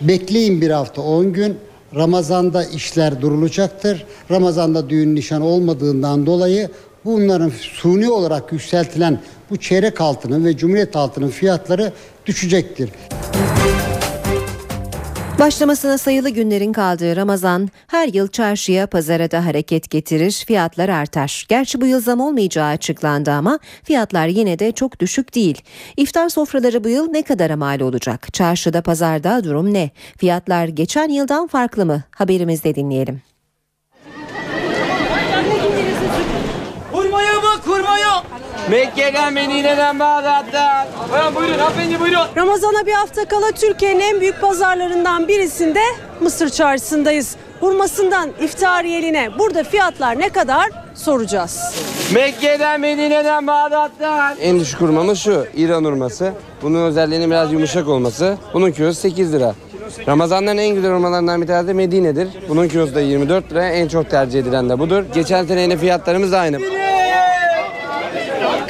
Bekleyin 0.00 0.60
bir 0.60 0.70
hafta 0.70 1.02
10 1.02 1.32
gün. 1.32 1.58
Ramazanda 1.94 2.64
işler 2.64 3.20
durulacaktır. 3.20 4.04
Ramazanda 4.30 4.90
düğün 4.90 5.14
nişan 5.14 5.42
olmadığından 5.42 6.26
dolayı 6.26 6.68
bunların 7.04 7.52
suni 7.60 8.10
olarak 8.10 8.52
yükseltilen 8.52 9.20
bu 9.50 9.56
çeyrek 9.56 10.00
altının 10.00 10.44
ve 10.44 10.56
cumhuriyet 10.56 10.96
altının 10.96 11.28
fiyatları 11.28 11.92
düşecektir. 12.26 12.90
Başlamasına 15.40 15.98
sayılı 15.98 16.30
günlerin 16.30 16.72
kaldığı 16.72 17.16
Ramazan 17.16 17.68
her 17.86 18.08
yıl 18.08 18.28
çarşıya 18.28 18.86
pazara 18.86 19.30
da 19.30 19.46
hareket 19.46 19.90
getirir, 19.90 20.44
fiyatlar 20.46 20.88
artar. 20.88 21.46
Gerçi 21.48 21.80
bu 21.80 21.86
yıl 21.86 22.00
zam 22.00 22.20
olmayacağı 22.20 22.68
açıklandı 22.68 23.30
ama 23.30 23.58
fiyatlar 23.84 24.26
yine 24.26 24.58
de 24.58 24.72
çok 24.72 25.00
düşük 25.00 25.34
değil. 25.34 25.62
İftar 25.96 26.28
sofraları 26.28 26.84
bu 26.84 26.88
yıl 26.88 27.10
ne 27.10 27.22
kadar 27.22 27.50
mal 27.50 27.80
olacak? 27.80 28.34
Çarşıda 28.34 28.82
pazarda 28.82 29.44
durum 29.44 29.74
ne? 29.74 29.90
Fiyatlar 30.18 30.68
geçen 30.68 31.08
yıldan 31.08 31.46
farklı 31.46 31.86
mı? 31.86 32.02
Haberimizde 32.10 32.74
dinleyelim. 32.74 33.22
Kurmaya 36.92 37.42
bak 37.42 37.64
kurmaya. 37.64 38.22
Mekke'den 38.70 39.32
Medine'den 39.32 39.98
Bağdat'tan. 39.98 40.86
Buyurun 41.12 41.34
buyurun 41.34 41.58
hanımefendi 41.58 42.00
buyurun. 42.00 42.26
Ramazana 42.36 42.86
bir 42.86 42.92
hafta 42.92 43.24
kala 43.24 43.52
Türkiye'nin 43.52 44.00
en 44.00 44.20
büyük 44.20 44.40
pazarlarından 44.40 45.28
birisinde 45.28 45.80
Mısır 46.20 46.48
Çarşısı'ndayız. 46.48 47.36
Hurmasından 47.60 48.30
iftariyeline 48.40 49.38
burada 49.38 49.64
fiyatlar 49.64 50.18
ne 50.18 50.28
kadar 50.28 50.70
soracağız. 50.94 51.74
Mekke'den 52.14 52.80
Medine'den 52.80 53.46
Bağdat'tan. 53.46 54.36
En 54.40 54.60
düşük 54.60 54.80
hurmamız 54.80 55.18
şu 55.18 55.46
İran 55.56 55.84
hurması. 55.84 56.32
Bunun 56.62 56.82
özelliğinin 56.82 57.30
biraz 57.30 57.52
yumuşak 57.52 57.88
olması. 57.88 58.38
Bunun 58.54 58.70
kilosu 58.70 59.00
8 59.00 59.32
lira. 59.32 59.54
Ramazanların 60.06 60.58
en 60.58 60.74
güzel 60.74 60.90
hurmalarından 60.90 61.42
bir 61.42 61.46
tanesi 61.46 61.68
de 61.68 61.72
Medine'dir. 61.72 62.28
Bunun 62.48 62.68
kilosu 62.68 62.94
da 62.94 63.00
24 63.00 63.52
lira. 63.52 63.68
En 63.68 63.88
çok 63.88 64.10
tercih 64.10 64.40
edilen 64.40 64.68
de 64.68 64.78
budur. 64.78 65.04
Geçen 65.14 65.44
seneyle 65.44 65.76
fiyatlarımız 65.76 66.32
aynı. 66.32 66.58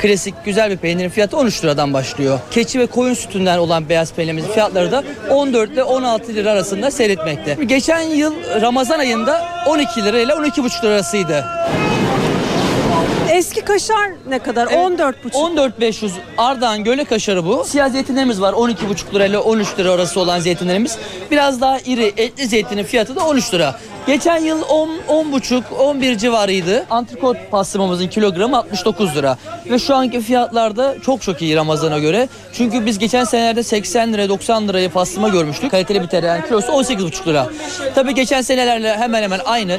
Klasik 0.02 0.34
güzel 0.44 0.70
bir 0.70 0.76
peynirin 0.76 1.08
fiyatı 1.08 1.36
13 1.36 1.64
liradan 1.64 1.94
başlıyor. 1.94 2.40
Keçi 2.50 2.80
ve 2.80 2.86
koyun 2.86 3.14
sütünden 3.14 3.58
olan 3.58 3.88
beyaz 3.88 4.12
peynirimizin 4.12 4.52
fiyatları 4.52 4.92
da 4.92 5.04
14 5.30 5.70
ile 5.72 5.82
16 5.82 6.34
lira 6.34 6.50
arasında 6.50 6.90
seyretmekte. 6.90 7.58
Geçen 7.66 8.00
yıl 8.00 8.34
Ramazan 8.60 8.98
ayında 8.98 9.44
12 9.66 10.04
lira 10.04 10.20
ile 10.20 10.32
12,5 10.32 10.82
lira 10.84 10.92
arasıydı. 10.92 11.44
Eski 13.30 13.60
kaşar 13.60 14.10
ne 14.28 14.38
kadar? 14.38 14.66
14,5. 14.66 15.14
14.500 15.32 16.10
Ardahan 16.38 16.84
Göle 16.84 17.04
kaşarı 17.04 17.46
bu. 17.46 17.64
Siyah 17.64 17.88
zeytinlerimiz 17.88 18.40
var 18.40 18.52
12,5 18.52 19.14
lira 19.14 19.24
ile 19.24 19.38
13 19.38 19.78
lira 19.78 19.90
arası 19.90 20.20
olan 20.20 20.40
zeytinlerimiz. 20.40 20.98
Biraz 21.30 21.60
daha 21.60 21.78
iri 21.78 22.12
etli 22.16 22.46
zeytinin 22.46 22.84
fiyatı 22.84 23.16
da 23.16 23.26
13 23.26 23.54
lira. 23.54 23.74
Geçen 24.06 24.38
yıl 24.38 24.62
10 24.68 24.88
10,5 25.08 25.74
11 25.78 26.18
civarıydı. 26.18 26.86
Antrikot 26.90 27.36
pastırmamızın 27.50 28.06
kilogramı 28.08 28.56
69 28.56 29.16
lira. 29.16 29.38
Ve 29.70 29.78
şu 29.78 29.94
anki 29.94 30.20
fiyatlarda 30.20 30.94
çok 31.02 31.22
çok 31.22 31.42
iyi 31.42 31.56
Ramazan'a 31.56 31.98
göre. 31.98 32.28
Çünkü 32.52 32.86
biz 32.86 32.98
geçen 32.98 33.24
senelerde 33.24 33.62
80 33.62 34.12
lira 34.12 34.28
90 34.28 34.68
liraya 34.68 34.88
pastırma 34.88 35.28
görmüştük. 35.28 35.70
Kaliteli 35.70 36.02
bir 36.02 36.06
tereyağın 36.06 36.42
kilosu 36.42 36.72
18,5 36.72 37.26
lira. 37.26 37.46
Tabii 37.94 38.14
geçen 38.14 38.42
senelerle 38.42 38.96
hemen 38.96 39.22
hemen 39.22 39.40
aynı. 39.44 39.78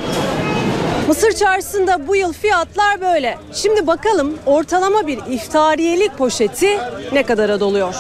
Mısır 1.08 1.32
Çarşısı'nda 1.32 2.08
bu 2.08 2.16
yıl 2.16 2.34
fiyatlar 2.34 3.02
böyle. 3.02 3.38
Şimdi 3.54 3.88
bakalım 3.88 4.34
ortalama 4.46 5.08
bir 5.08 5.20
iftariyelik 5.30 6.18
poşeti 6.18 6.78
ne 7.14 7.24
kadara 7.24 7.60
doluyor? 7.60 7.96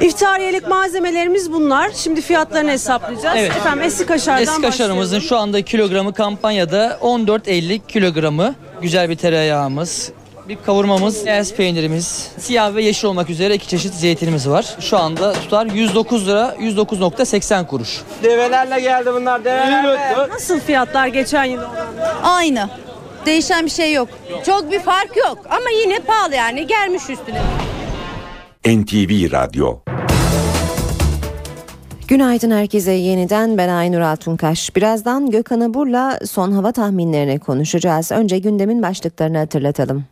İftariyelik 0.00 0.68
malzemelerimiz 0.68 1.52
bunlar. 1.52 1.90
Şimdi 1.94 2.20
fiyatlarını 2.20 2.70
hesaplayacağız. 2.70 3.36
Evet. 3.38 3.50
Efendim 3.56 3.82
eski 3.82 4.06
kaşardan 4.06 4.42
Eski 4.42 4.62
kaşarımızın 4.62 5.02
başlayalım. 5.18 5.28
şu 5.28 5.36
anda 5.36 5.62
kilogramı 5.62 6.14
kampanyada 6.14 6.98
14.50 7.02 7.80
kilogramı. 7.88 8.54
Güzel 8.82 9.10
bir 9.10 9.16
tereyağımız. 9.16 10.12
Bir 10.50 10.58
kavurmamız, 10.66 11.26
beyaz 11.26 11.54
peynirimiz, 11.54 12.28
siyah 12.38 12.74
ve 12.74 12.82
yeşil 12.82 13.08
olmak 13.08 13.30
üzere 13.30 13.54
iki 13.54 13.68
çeşit 13.68 13.94
zeytinimiz 13.94 14.48
var. 14.48 14.76
Şu 14.80 14.98
anda 14.98 15.32
tutar 15.32 15.66
109 15.66 16.28
lira, 16.28 16.56
109.80 16.60 17.66
kuruş. 17.66 18.00
Develerle 18.22 18.80
geldi 18.80 19.10
bunlar 19.14 19.44
develerle. 19.44 20.28
Nasıl 20.30 20.60
fiyatlar 20.60 21.06
geçen 21.06 21.44
yıl 21.44 21.60
oranla? 21.60 22.20
Aynı. 22.22 22.68
Değişen 23.26 23.64
bir 23.66 23.70
şey 23.70 23.92
yok. 23.92 24.08
Çok 24.46 24.70
bir 24.70 24.80
fark 24.80 25.16
yok 25.16 25.38
ama 25.50 25.70
yine 25.82 25.98
pahalı 25.98 26.34
yani 26.34 26.66
gelmiş 26.66 27.02
üstüne. 27.10 27.42
NTV 28.66 29.32
Radyo 29.32 29.78
Günaydın 32.08 32.50
herkese 32.50 32.92
yeniden 32.92 33.58
ben 33.58 33.68
Aynur 33.68 34.00
Altunkaş. 34.00 34.76
Birazdan 34.76 35.30
Gökhan 35.30 35.60
Abur'la 35.60 36.18
son 36.26 36.52
hava 36.52 36.72
tahminlerini 36.72 37.38
konuşacağız. 37.38 38.12
Önce 38.12 38.38
gündemin 38.38 38.82
başlıklarını 38.82 39.38
hatırlatalım. 39.38 40.04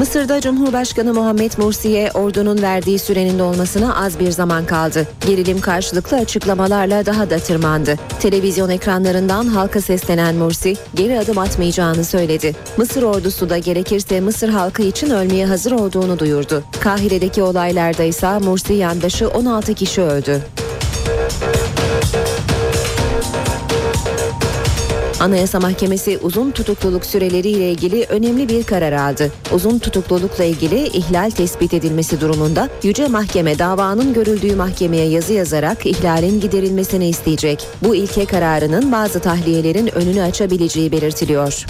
Mısır'da 0.00 0.40
Cumhurbaşkanı 0.40 1.14
Muhammed 1.14 1.52
Mursi'ye 1.58 2.10
ordunun 2.12 2.62
verdiği 2.62 2.98
sürenin 2.98 3.38
dolmasına 3.38 3.96
az 4.04 4.20
bir 4.20 4.30
zaman 4.30 4.66
kaldı. 4.66 5.08
Gerilim 5.26 5.60
karşılıklı 5.60 6.16
açıklamalarla 6.16 7.06
daha 7.06 7.30
da 7.30 7.38
tırmandı. 7.38 7.96
Televizyon 8.20 8.70
ekranlarından 8.70 9.46
halka 9.46 9.80
seslenen 9.80 10.34
Mursi 10.34 10.76
geri 10.94 11.18
adım 11.18 11.38
atmayacağını 11.38 12.04
söyledi. 12.04 12.56
Mısır 12.76 13.02
ordusu 13.02 13.50
da 13.50 13.58
gerekirse 13.58 14.20
Mısır 14.20 14.48
halkı 14.48 14.82
için 14.82 15.10
ölmeye 15.10 15.46
hazır 15.46 15.72
olduğunu 15.72 16.18
duyurdu. 16.18 16.62
Kahire'deki 16.80 17.42
olaylarda 17.42 18.02
ise 18.02 18.38
Mursi 18.38 18.74
yandaşı 18.74 19.28
16 19.28 19.74
kişi 19.74 20.02
öldü. 20.02 20.42
Anayasa 25.20 25.60
Mahkemesi 25.60 26.18
uzun 26.22 26.50
tutukluluk 26.50 27.06
süreleriyle 27.06 27.70
ilgili 27.70 28.04
önemli 28.08 28.48
bir 28.48 28.62
karar 28.64 28.92
aldı. 28.92 29.32
Uzun 29.52 29.78
tutuklulukla 29.78 30.44
ilgili 30.44 30.86
ihlal 30.86 31.30
tespit 31.30 31.74
edilmesi 31.74 32.20
durumunda 32.20 32.68
Yüce 32.82 33.08
Mahkeme 33.08 33.58
davanın 33.58 34.14
görüldüğü 34.14 34.56
mahkemeye 34.56 35.08
yazı 35.08 35.32
yazarak 35.32 35.86
ihlalin 35.86 36.40
giderilmesini 36.40 37.08
isteyecek. 37.08 37.66
Bu 37.82 37.94
ilke 37.94 38.24
kararının 38.24 38.92
bazı 38.92 39.20
tahliyelerin 39.20 39.94
önünü 39.94 40.22
açabileceği 40.22 40.92
belirtiliyor. 40.92 41.66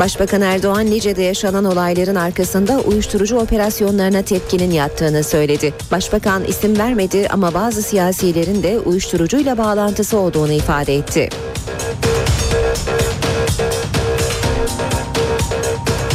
Başbakan 0.00 0.40
Erdoğan 0.42 0.86
Lice'de 0.86 1.22
yaşanan 1.22 1.64
olayların 1.64 2.14
arkasında 2.14 2.80
uyuşturucu 2.80 3.38
operasyonlarına 3.38 4.22
tepkinin 4.22 4.70
yattığını 4.70 5.24
söyledi. 5.24 5.74
Başbakan 5.90 6.44
isim 6.44 6.78
vermedi 6.78 7.28
ama 7.30 7.54
bazı 7.54 7.82
siyasilerin 7.82 8.62
de 8.62 8.78
uyuşturucuyla 8.78 9.58
bağlantısı 9.58 10.18
olduğunu 10.18 10.52
ifade 10.52 10.94
etti. 10.94 11.28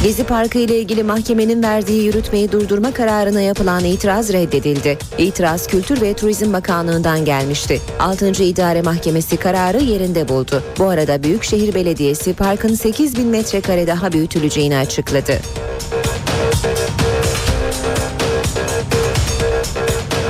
Gezi 0.03 0.23
Parkı 0.23 0.59
ile 0.59 0.79
ilgili 0.79 1.03
mahkemenin 1.03 1.63
verdiği 1.63 2.03
yürütmeyi 2.05 2.51
durdurma 2.51 2.93
kararına 2.93 3.41
yapılan 3.41 3.83
itiraz 3.83 4.33
reddedildi. 4.33 4.97
İtiraz 5.17 5.67
Kültür 5.67 6.01
ve 6.01 6.13
Turizm 6.13 6.53
Bakanlığı'ndan 6.53 7.25
gelmişti. 7.25 7.81
6. 7.99 8.43
İdare 8.43 8.81
Mahkemesi 8.81 9.37
kararı 9.37 9.83
yerinde 9.83 10.27
buldu. 10.27 10.63
Bu 10.79 10.89
arada 10.89 11.23
Büyükşehir 11.23 11.75
Belediyesi 11.75 12.33
parkın 12.33 12.75
8 12.75 13.17
bin 13.17 13.27
metrekare 13.27 13.87
daha 13.87 14.11
büyütüleceğini 14.11 14.77
açıkladı. 14.77 15.39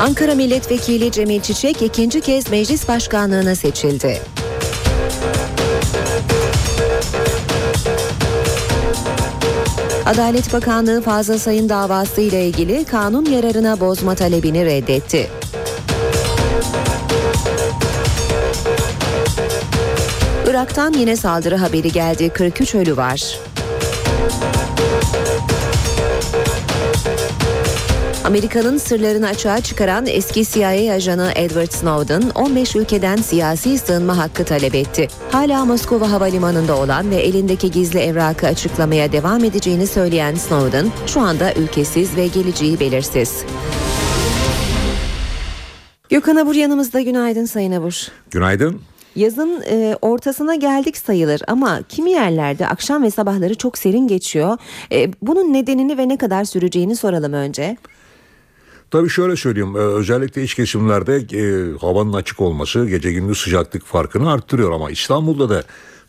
Ankara 0.02 0.36
Milletvekili 0.36 1.12
Cemil 1.12 1.42
Çiçek 1.42 1.82
ikinci 1.82 2.22
kez 2.22 2.50
meclis 2.50 2.88
başkanlığına 2.88 3.56
seçildi. 3.56 4.41
Adalet 10.12 10.54
Bakanlığı 10.54 11.02
Fazıl 11.02 11.38
Say'ın 11.38 11.70
davası 11.70 12.22
ile 12.22 12.48
ilgili 12.48 12.86
kanun 12.86 13.26
yararına 13.26 13.80
bozma 13.80 14.16
talebini 14.16 14.66
reddetti. 14.66 15.30
Irak'tan 20.50 20.94
yine 20.94 21.16
saldırı 21.16 21.56
haberi 21.56 21.92
geldi. 21.92 22.30
43 22.30 22.76
ölü 22.76 22.98
var. 22.98 23.40
Amerika'nın 28.26 28.78
sırlarını 28.78 29.28
açığa 29.28 29.62
çıkaran 29.62 30.06
eski 30.08 30.46
CIA 30.46 30.94
ajanı 30.94 31.32
Edward 31.36 31.72
Snowden 31.72 32.24
15 32.36 32.76
ülkeden 32.76 33.16
siyasi 33.16 33.78
sığınma 33.78 34.18
hakkı 34.18 34.46
talep 34.46 34.76
etti. 34.76 35.08
Hala 35.32 35.66
Moskova 35.66 36.12
Havalimanı'nda 36.12 36.78
olan 36.78 37.12
ve 37.12 37.16
elindeki 37.16 37.72
gizli 37.72 38.00
evrakı 38.00 38.48
açıklamaya 38.48 39.12
devam 39.12 39.44
edeceğini 39.44 39.88
söyleyen 39.88 40.36
Snowden 40.36 40.88
şu 41.08 41.22
anda 41.22 41.54
ülkesiz 41.54 42.16
ve 42.16 42.28
geleceği 42.28 42.80
belirsiz. 42.80 43.44
Gökhan 46.10 46.36
Abur 46.36 46.56
yanımızda 46.56 47.02
günaydın 47.02 47.46
Sayın 47.46 47.72
Abur. 47.72 48.08
Günaydın. 48.32 48.82
Yazın 49.16 49.64
e, 49.70 49.96
ortasına 50.02 50.56
geldik 50.56 50.98
sayılır 50.98 51.42
ama 51.48 51.80
kimi 51.90 52.12
yerlerde 52.12 52.68
akşam 52.68 53.04
ve 53.04 53.12
sabahları 53.12 53.56
çok 53.56 53.78
serin 53.78 54.08
geçiyor. 54.08 54.58
E, 54.92 55.12
bunun 55.22 55.54
nedenini 55.54 55.98
ve 55.98 56.10
ne 56.10 56.18
kadar 56.18 56.44
süreceğini 56.44 56.96
soralım 56.96 57.34
önce. 57.34 57.78
Tabii 58.92 59.10
şöyle 59.10 59.36
söyleyeyim 59.36 59.76
özellikle 59.76 60.44
iç 60.44 60.56
kesimlerde 60.56 61.16
e, 61.16 61.78
havanın 61.78 62.14
açık 62.14 62.42
olması 62.42 62.86
gece 62.86 63.12
gündüz 63.12 63.38
sıcaklık 63.38 63.86
farkını 63.86 64.32
arttırıyor 64.32 64.72
ama 64.72 64.92
İstanbul'da 64.92 65.50
da 65.50 65.64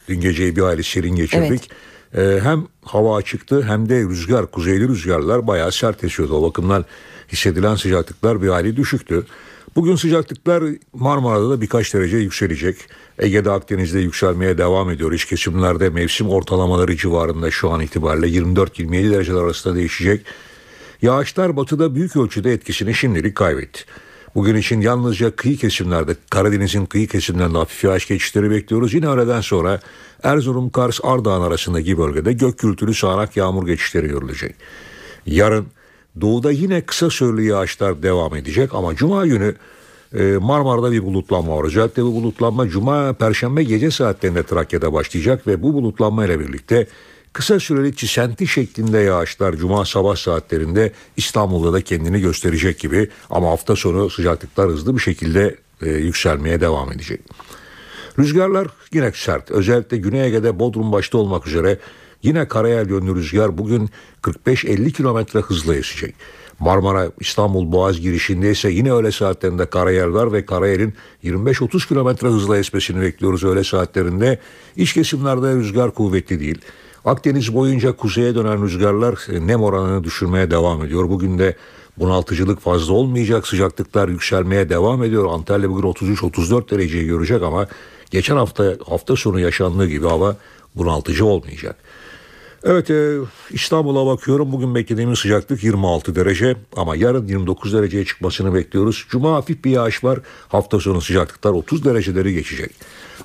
dün 0.09 0.21
geceyi 0.21 0.57
bir 0.57 0.63
aile 0.63 0.83
serin 0.83 1.17
geçirdik. 1.17 1.71
Evet. 2.15 2.37
E, 2.37 2.45
hem 2.45 2.67
hava 2.85 3.17
açıktı 3.17 3.63
hem 3.63 3.89
de 3.89 4.03
rüzgar 4.03 4.47
kuzeyli 4.47 4.89
rüzgarlar 4.89 5.47
bayağı 5.47 5.73
sert 5.73 6.05
esiyordu. 6.05 6.35
O 6.35 6.43
bakımdan 6.43 6.85
hissedilen 7.33 7.75
sıcaklıklar 7.75 8.43
bir 8.43 8.49
hali 8.49 8.77
düşüktü. 8.77 9.27
Bugün 9.77 9.97
sıcaklıklar 9.97 10.65
Marmara'da 10.93 11.51
da 11.51 11.61
birkaç 11.61 11.95
derece 11.95 12.17
yükselecek. 12.17 12.77
Ege'de 13.19 13.51
Akdeniz'de 13.51 14.01
yükselmeye 14.01 14.59
devam 14.59 14.91
ediyor. 14.91 15.13
İç 15.13 15.25
kesimlerde 15.25 15.89
mevsim 15.89 16.29
ortalamaları 16.29 16.97
civarında 16.97 17.51
şu 17.51 17.71
an 17.71 17.81
itibariyle 17.81 18.39
24-27 18.39 19.11
dereceler 19.11 19.41
arasında 19.41 19.75
değişecek. 19.75 20.27
Yağışlar 21.03 21.57
batıda 21.57 21.95
büyük 21.95 22.17
ölçüde 22.17 22.53
etkisini 22.53 22.95
şimdilik 22.95 23.37
kaybetti. 23.37 23.81
Bugün 24.35 24.57
için 24.57 24.81
yalnızca 24.81 25.37
kıyı 25.37 25.57
kesimlerde 25.57 26.17
Karadeniz'in 26.31 26.87
kıyı 26.87 27.09
kesimlerinde 27.09 27.59
hafif 27.59 27.85
yağış 27.85 28.09
geçişleri 28.09 28.51
bekliyoruz. 28.51 28.95
Yine 28.95 29.09
öğleden 29.09 29.41
sonra 29.41 29.81
Erzurum, 30.23 30.71
Kars, 30.71 31.01
Ardahan 31.03 31.43
arasındaki 31.43 31.99
bölgede 31.99 32.33
gök 32.33 32.59
gürültülü 32.59 32.95
sağanak 32.95 33.37
yağmur 33.37 33.67
geçişleri 33.67 34.09
görülecek. 34.09 34.55
Yarın 35.27 35.67
doğuda 36.21 36.53
yine 36.53 36.81
kısa 36.81 37.11
süreli 37.11 37.47
yağışlar 37.47 38.03
devam 38.03 38.37
edecek 38.37 38.75
ama 38.75 38.97
cuma 38.97 39.27
günü 39.27 39.55
e, 40.15 40.23
Marmara'da 40.23 40.93
bir 40.93 41.03
bulutlanma 41.03 41.57
var. 41.57 41.65
Özellikle 41.65 42.03
bu 42.03 42.15
bulutlanma 42.15 42.69
cuma 42.69 43.13
perşembe 43.13 43.63
gece 43.63 43.91
saatlerinde 43.91 44.43
Trakya'da 44.43 44.93
başlayacak 44.93 45.47
ve 45.47 45.63
bu 45.63 45.75
bulutlanma 45.75 46.25
ile 46.25 46.41
birlikte 46.41 46.87
Kısa 47.33 47.61
süreli 47.61 47.97
çisenti 47.97 48.47
şeklinde 48.47 48.99
yağışlar 48.99 49.57
cuma 49.57 49.85
sabah 49.85 50.17
saatlerinde 50.17 50.93
İstanbul'da 51.17 51.73
da 51.73 51.81
kendini 51.81 52.21
gösterecek 52.21 52.79
gibi 52.79 53.09
ama 53.31 53.51
hafta 53.51 53.77
sonu 53.77 54.11
sıcaklıklar 54.11 54.69
hızlı 54.69 54.97
bir 54.97 55.01
şekilde 55.01 55.57
e, 55.83 55.91
yükselmeye 55.91 56.61
devam 56.61 56.93
edecek. 56.93 57.21
Rüzgarlar 58.19 58.69
yine 58.93 59.13
sert. 59.15 59.51
Özellikle 59.51 59.97
Güney 59.97 60.27
Ege'de 60.27 60.59
Bodrum 60.59 60.93
başta 60.93 61.19
olmak 61.19 61.47
üzere 61.47 61.79
yine 62.23 62.49
karayel 62.49 62.91
yönlü 62.91 63.15
rüzgar 63.15 63.59
bugün 63.59 63.91
45-50 64.23 64.93
kilometre 64.93 65.41
hızla 65.41 65.75
esecek. 65.75 66.15
Marmara 66.59 67.11
İstanbul 67.21 67.73
Boğaz 67.73 68.01
girişinde 68.01 68.51
ise 68.51 68.71
yine 68.71 68.93
öğle 68.93 69.13
saatlerinde 69.13 69.67
karayel 69.67 70.13
var 70.13 70.33
ve 70.33 70.47
karayelin 70.47 70.95
25-30 71.25 71.89
kilometre 71.89 72.29
hızla 72.29 72.59
esmesini 72.59 73.01
bekliyoruz 73.01 73.45
öğle 73.45 73.65
saatlerinde. 73.65 74.39
İç 74.77 74.93
kesimlerde 74.95 75.55
rüzgar 75.55 75.91
kuvvetli 75.91 76.41
değil. 76.41 76.61
Akdeniz 77.05 77.55
boyunca 77.55 77.93
kuzeye 77.97 78.35
dönen 78.35 78.63
rüzgarlar 78.63 79.27
e, 79.33 79.47
nem 79.47 79.63
oranını 79.63 80.05
düşürmeye 80.05 80.51
devam 80.51 80.85
ediyor. 80.85 81.09
Bugün 81.09 81.39
de 81.39 81.57
bunaltıcılık 81.99 82.61
fazla 82.61 82.95
olmayacak. 82.95 83.47
Sıcaklıklar 83.47 84.09
yükselmeye 84.09 84.69
devam 84.69 85.03
ediyor. 85.03 85.27
Antalya 85.33 85.71
bugün 85.71 85.83
33-34 85.83 86.71
dereceyi 86.71 87.07
görecek 87.07 87.43
ama 87.43 87.67
geçen 88.11 88.37
hafta 88.37 88.75
hafta 88.87 89.17
sonu 89.17 89.41
yaşandığı 89.41 89.87
gibi 89.87 90.07
hava 90.07 90.37
bunaltıcı 90.77 91.25
olmayacak. 91.27 91.77
Evet 92.65 92.91
e, 92.91 93.19
İstanbul'a 93.51 94.07
bakıyorum. 94.07 94.53
Bugün 94.53 94.75
beklediğimiz 94.75 95.19
sıcaklık 95.19 95.65
26 95.65 96.15
derece 96.15 96.57
ama 96.77 96.97
yarın 96.97 97.27
29 97.27 97.73
dereceye 97.73 98.05
çıkmasını 98.05 98.55
bekliyoruz. 98.55 99.07
Cuma 99.11 99.33
hafif 99.33 99.65
bir 99.65 99.71
yağış 99.71 100.05
var. 100.05 100.21
Hafta 100.49 100.81
sonu 100.81 101.01
sıcaklıklar 101.01 101.51
30 101.51 101.85
dereceleri 101.85 102.35
geçecek. 102.35 102.71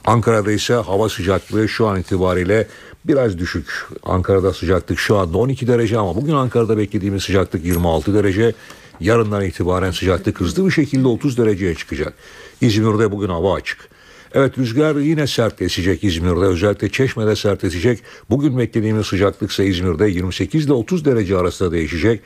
Ankara'da 0.05 0.51
ise 0.51 0.73
hava 0.73 1.09
sıcaklığı 1.09 1.69
şu 1.69 1.87
an 1.87 1.99
itibariyle 1.99 2.67
biraz 3.05 3.37
düşük. 3.37 3.87
Ankara'da 4.03 4.53
sıcaklık 4.53 4.99
şu 4.99 5.17
anda 5.17 5.37
12 5.37 5.67
derece 5.67 5.97
ama 5.97 6.15
bugün 6.15 6.33
Ankara'da 6.33 6.77
beklediğimiz 6.77 7.23
sıcaklık 7.23 7.65
26 7.65 8.13
derece. 8.13 8.53
Yarından 8.99 9.45
itibaren 9.45 9.91
sıcaklık 9.91 10.41
hızlı 10.41 10.65
bir 10.65 10.71
şekilde 10.71 11.07
30 11.07 11.37
dereceye 11.37 11.75
çıkacak. 11.75 12.13
İzmir'de 12.61 13.11
bugün 13.11 13.29
hava 13.29 13.53
açık. 13.53 13.89
Evet 14.33 14.57
rüzgar 14.57 14.95
yine 14.95 15.27
sert 15.27 15.61
esecek 15.61 16.03
İzmir'de 16.03 16.45
özellikle 16.45 16.89
Çeşme'de 16.89 17.35
sert 17.35 17.63
esecek. 17.63 17.99
Bugün 18.29 18.57
beklediğimiz 18.57 19.07
sıcaklık 19.07 19.51
ise 19.51 19.65
İzmir'de 19.65 20.09
28 20.09 20.65
ile 20.65 20.73
30 20.73 21.05
derece 21.05 21.37
arasında 21.37 21.71
değişecek. 21.71 22.21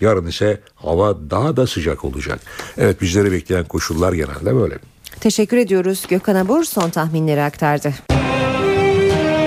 Yarın 0.00 0.26
ise 0.26 0.60
hava 0.74 1.30
daha 1.30 1.56
da 1.56 1.66
sıcak 1.66 2.04
olacak. 2.04 2.40
Evet 2.78 3.02
bizleri 3.02 3.32
bekleyen 3.32 3.64
koşullar 3.64 4.12
genelde 4.12 4.54
böyle. 4.54 4.78
Teşekkür 5.20 5.56
ediyoruz. 5.56 6.04
Gökhan 6.08 6.34
Abur 6.34 6.64
son 6.64 6.90
tahminleri 6.90 7.42
aktardı. 7.42 7.94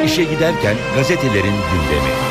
İşe 0.06 0.24
giderken 0.24 0.76
gazetelerin 0.96 1.44
gündemi. 1.44 2.27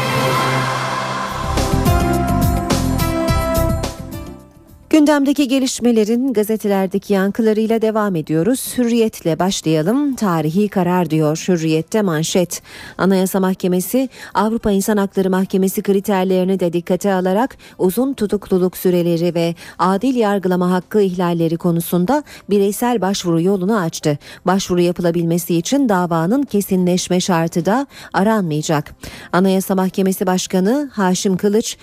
Gündemdeki 4.97 5.49
gelişmelerin 5.49 6.33
gazetelerdeki 6.33 7.13
yankılarıyla 7.13 7.83
devam 7.83 8.17
ediyoruz. 8.17 8.75
Hürriyetle 8.79 9.39
başlayalım. 9.39 10.15
Tarihi 10.15 10.69
karar 10.69 11.11
diyor 11.11 11.45
Hürriyet'te 11.49 12.03
manşet. 12.03 12.63
Anayasa 12.99 13.41
Mahkemesi 13.41 14.09
Avrupa 14.35 14.71
İnsan 14.71 14.97
Hakları 14.97 15.31
Mahkemesi 15.31 15.83
kriterlerini 15.83 16.61
de 16.61 16.73
dikkate 16.73 17.13
alarak 17.13 17.57
uzun 17.79 18.15
tutukluluk 18.15 18.77
süreleri 18.77 19.35
ve 19.35 19.55
adil 19.79 20.15
yargılama 20.15 20.71
hakkı 20.71 21.01
ihlalleri 21.01 21.57
konusunda 21.57 22.23
bireysel 22.51 23.01
başvuru 23.01 23.41
yolunu 23.41 23.79
açtı. 23.79 24.19
Başvuru 24.47 24.81
yapılabilmesi 24.81 25.57
için 25.57 25.89
davanın 25.89 26.43
kesinleşme 26.43 27.21
şartı 27.21 27.67
da 27.67 27.87
aranmayacak. 28.13 28.95
Anayasa 29.33 29.75
Mahkemesi 29.75 30.27
Başkanı 30.27 30.91
Haşim 30.93 31.37
Kılıç 31.37 31.77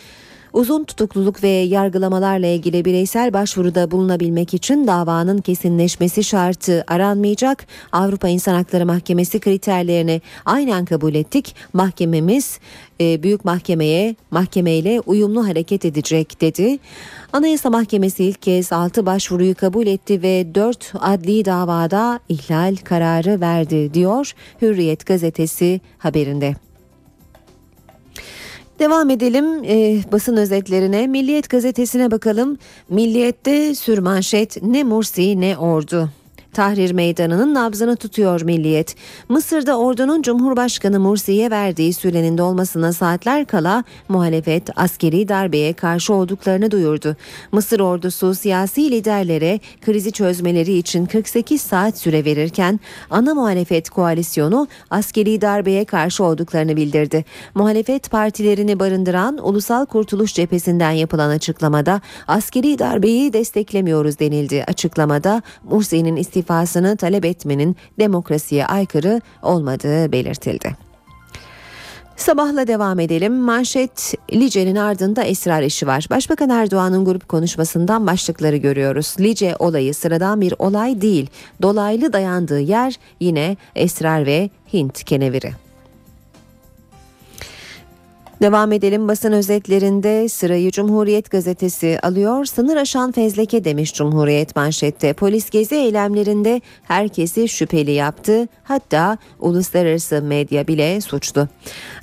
Uzun 0.53 0.83
tutukluluk 0.83 1.43
ve 1.43 1.47
yargılamalarla 1.49 2.47
ilgili 2.47 2.85
bireysel 2.85 3.33
başvuruda 3.33 3.91
bulunabilmek 3.91 4.53
için 4.53 4.87
davanın 4.87 5.37
kesinleşmesi 5.37 6.23
şartı 6.23 6.83
aranmayacak. 6.87 7.65
Avrupa 7.91 8.27
İnsan 8.27 8.55
Hakları 8.55 8.85
Mahkemesi 8.85 9.39
kriterlerini 9.39 10.21
aynen 10.45 10.85
kabul 10.85 11.15
ettik. 11.15 11.55
Mahkememiz 11.73 12.59
e, 13.01 13.23
büyük 13.23 13.45
mahkemeye 13.45 14.15
mahkemeyle 14.31 14.99
uyumlu 14.99 15.47
hareket 15.47 15.85
edecek 15.85 16.41
dedi. 16.41 16.79
Anayasa 17.33 17.69
Mahkemesi 17.69 18.23
ilk 18.23 18.41
kez 18.41 18.73
6 18.73 19.05
başvuruyu 19.05 19.55
kabul 19.55 19.87
etti 19.87 20.21
ve 20.21 20.55
4 20.55 20.93
adli 20.99 21.45
davada 21.45 22.19
ihlal 22.29 22.75
kararı 22.75 23.41
verdi 23.41 23.93
diyor 23.93 24.33
Hürriyet 24.61 25.05
gazetesi 25.05 25.81
haberinde. 25.97 26.55
Devam 28.79 29.09
edelim 29.09 29.63
e, 29.63 30.03
basın 30.11 30.37
özetlerine. 30.37 31.07
Milliyet 31.07 31.49
gazetesine 31.49 32.11
bakalım. 32.11 32.57
Milliyet'te 32.89 33.75
sürmanşet 33.75 34.63
ne 34.63 34.83
Mursi 34.83 35.41
ne 35.41 35.57
ordu. 35.57 36.09
Tahrir 36.53 36.91
Meydanı'nın 36.91 37.53
nabzını 37.53 37.95
tutuyor 37.95 38.41
Milliyet. 38.41 38.95
Mısır'da 39.29 39.79
ordunun 39.79 40.21
Cumhurbaşkanı 40.21 40.99
Mursi'ye 40.99 41.51
verdiği 41.51 41.93
sürenin 41.93 42.37
dolmasına 42.37 42.93
saatler 42.93 43.45
kala 43.45 43.83
muhalefet 44.09 44.69
askeri 44.75 45.27
darbeye 45.27 45.73
karşı 45.73 46.13
olduklarını 46.13 46.71
duyurdu. 46.71 47.15
Mısır 47.51 47.79
ordusu 47.79 48.35
siyasi 48.35 48.91
liderlere 48.91 49.59
krizi 49.81 50.11
çözmeleri 50.11 50.77
için 50.77 51.05
48 51.05 51.61
saat 51.61 51.97
süre 51.97 52.25
verirken 52.25 52.79
ana 53.09 53.33
muhalefet 53.33 53.89
koalisyonu 53.89 54.67
askeri 54.89 55.41
darbeye 55.41 55.85
karşı 55.85 56.23
olduklarını 56.23 56.75
bildirdi. 56.75 57.25
Muhalefet 57.55 58.11
partilerini 58.11 58.79
barındıran 58.79 59.47
Ulusal 59.47 59.85
Kurtuluş 59.85 60.33
Cephesi'nden 60.33 60.91
yapılan 60.91 61.29
açıklamada 61.29 62.01
askeri 62.27 62.79
darbeyi 62.79 63.33
desteklemiyoruz 63.33 64.19
denildi. 64.19 64.63
Açıklamada 64.67 65.41
Mursi'nin 65.63 66.15
istifası 66.15 66.42
istifasını 66.43 66.97
talep 66.97 67.25
etmenin 67.25 67.75
demokrasiye 67.99 68.65
aykırı 68.65 69.21
olmadığı 69.41 70.11
belirtildi. 70.11 70.75
Sabahla 72.15 72.67
devam 72.67 72.99
edelim. 72.99 73.33
Manşet 73.33 74.13
Lice'nin 74.33 74.75
ardında 74.75 75.23
esrar 75.23 75.61
işi 75.61 75.87
var. 75.87 76.07
Başbakan 76.09 76.49
Erdoğan'ın 76.49 77.05
grup 77.05 77.29
konuşmasından 77.29 78.07
başlıkları 78.07 78.57
görüyoruz. 78.57 79.15
Lice 79.19 79.55
olayı 79.59 79.93
sıradan 79.93 80.41
bir 80.41 80.53
olay 80.59 81.01
değil. 81.01 81.29
Dolaylı 81.61 82.13
dayandığı 82.13 82.59
yer 82.59 82.95
yine 83.19 83.57
esrar 83.75 84.25
ve 84.25 84.49
Hint 84.73 85.03
keneviri. 85.03 85.62
Devam 88.43 88.71
edelim 88.71 89.07
basın 89.07 89.31
özetlerinde 89.31 90.29
sırayı 90.29 90.71
Cumhuriyet 90.71 91.31
gazetesi 91.31 91.99
alıyor. 92.03 92.45
Sınır 92.45 92.77
aşan 92.77 93.11
fezleke 93.11 93.63
demiş 93.63 93.93
Cumhuriyet 93.93 94.55
manşette. 94.55 95.13
Polis 95.13 95.49
gezi 95.49 95.75
eylemlerinde 95.75 96.61
herkesi 96.83 97.49
şüpheli 97.49 97.91
yaptı. 97.91 98.47
Hatta 98.63 99.17
uluslararası 99.39 100.21
medya 100.21 100.67
bile 100.67 101.01
suçlu. 101.01 101.47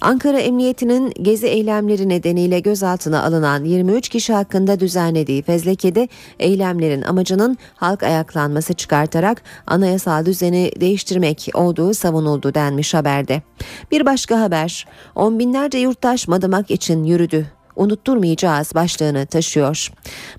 Ankara 0.00 0.38
Emniyeti'nin 0.38 1.12
gezi 1.22 1.46
eylemleri 1.46 2.08
nedeniyle 2.08 2.60
gözaltına 2.60 3.24
alınan 3.24 3.64
23 3.64 4.08
kişi 4.08 4.32
hakkında 4.32 4.80
düzenlediği 4.80 5.42
fezlekede 5.42 6.08
eylemlerin 6.38 7.02
amacının 7.02 7.58
halk 7.74 8.02
ayaklanması 8.02 8.74
çıkartarak 8.74 9.42
anayasal 9.66 10.26
düzeni 10.26 10.70
değiştirmek 10.80 11.48
olduğu 11.54 11.94
savunuldu 11.94 12.54
denmiş 12.54 12.94
haberde. 12.94 13.42
Bir 13.90 14.06
başka 14.06 14.40
haber 14.40 14.86
on 15.14 15.38
binlerce 15.38 15.78
yurttaş 15.78 16.29
Madımak 16.30 16.70
için 16.70 17.04
yürüdü 17.04 17.46
unutturmayacağız 17.76 18.74
başlığını 18.74 19.26
taşıyor. 19.26 19.88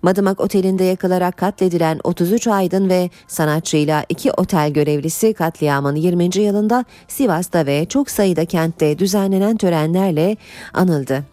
Madımak 0.02 0.40
Oteli'nde 0.40 0.84
yakılarak 0.84 1.38
katledilen 1.38 2.00
33 2.04 2.48
aydın 2.48 2.90
ve 2.90 3.10
sanatçıyla 3.28 4.06
iki 4.10 4.32
otel 4.32 4.74
görevlisi 4.74 5.34
katliamın 5.34 5.96
20. 5.96 6.38
yılında 6.38 6.86
Sivas'ta 7.08 7.66
ve 7.66 7.86
çok 7.86 8.10
sayıda 8.10 8.46
kentte 8.46 9.00
düzenlenen 9.00 9.58
törenlerle 9.58 10.38
anıldı. 10.74 11.24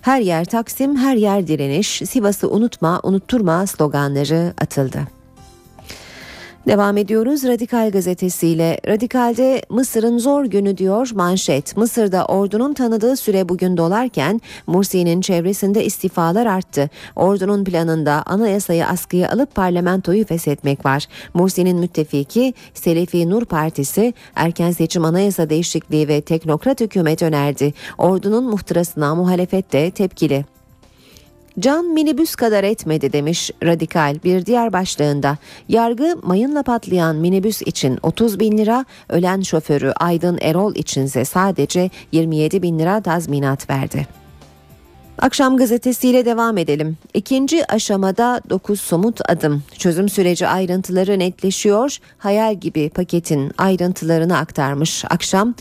Her 0.00 0.20
yer 0.20 0.44
Taksim, 0.44 0.96
her 0.96 1.16
yer 1.16 1.46
direniş, 1.46 1.88
Sivas'ı 1.88 2.50
unutma, 2.50 3.00
unutturma 3.02 3.66
sloganları 3.66 4.54
atıldı. 4.60 5.23
Devam 6.66 6.96
ediyoruz 6.96 7.44
Radikal 7.44 7.90
gazetesiyle. 7.90 8.80
Radikal'de 8.86 9.62
Mısır'ın 9.70 10.18
zor 10.18 10.44
günü 10.44 10.78
diyor 10.78 11.10
manşet. 11.14 11.76
Mısır'da 11.76 12.24
ordunun 12.26 12.74
tanıdığı 12.74 13.16
süre 13.16 13.48
bugün 13.48 13.76
dolarken 13.76 14.40
Mursi'nin 14.66 15.20
çevresinde 15.20 15.84
istifalar 15.84 16.46
arttı. 16.46 16.90
Ordunun 17.16 17.64
planında 17.64 18.22
anayasayı 18.26 18.86
askıya 18.86 19.30
alıp 19.30 19.54
parlamentoyu 19.54 20.26
feshetmek 20.26 20.86
var. 20.86 21.06
Mursi'nin 21.34 21.76
müttefiki 21.76 22.54
Selefi 22.74 23.30
Nur 23.30 23.44
Partisi 23.44 24.14
erken 24.34 24.70
seçim 24.70 25.04
anayasa 25.04 25.50
değişikliği 25.50 26.08
ve 26.08 26.20
teknokrat 26.20 26.80
hükümet 26.80 27.22
önerdi. 27.22 27.74
Ordunun 27.98 28.44
muhtırasına 28.44 29.14
muhalefet 29.14 29.72
de 29.72 29.90
tepkili. 29.90 30.53
Can 31.60 31.84
minibüs 31.84 32.34
kadar 32.34 32.64
etmedi 32.64 33.12
demiş 33.12 33.50
Radikal 33.62 34.16
bir 34.24 34.46
diğer 34.46 34.72
başlığında. 34.72 35.38
Yargı 35.68 36.16
mayınla 36.22 36.62
patlayan 36.62 37.16
minibüs 37.16 37.62
için 37.62 37.98
30 38.02 38.40
bin 38.40 38.58
lira, 38.58 38.84
ölen 39.08 39.40
şoförü 39.40 39.92
Aydın 39.96 40.38
Erol 40.40 40.74
içinse 40.74 41.24
sadece 41.24 41.90
27 42.12 42.62
bin 42.62 42.78
lira 42.78 43.00
tazminat 43.00 43.70
verdi. 43.70 44.06
Akşam 45.18 45.56
gazetesiyle 45.56 46.24
devam 46.24 46.58
edelim. 46.58 46.96
İkinci 47.14 47.72
aşamada 47.72 48.40
9 48.50 48.80
somut 48.80 49.30
adım. 49.30 49.62
Çözüm 49.78 50.08
süreci 50.08 50.46
ayrıntıları 50.46 51.18
netleşiyor. 51.18 51.98
Hayal 52.18 52.54
gibi 52.54 52.90
paketin 52.90 53.52
ayrıntılarını 53.58 54.38
aktarmış 54.38 55.04
akşam. 55.10 55.54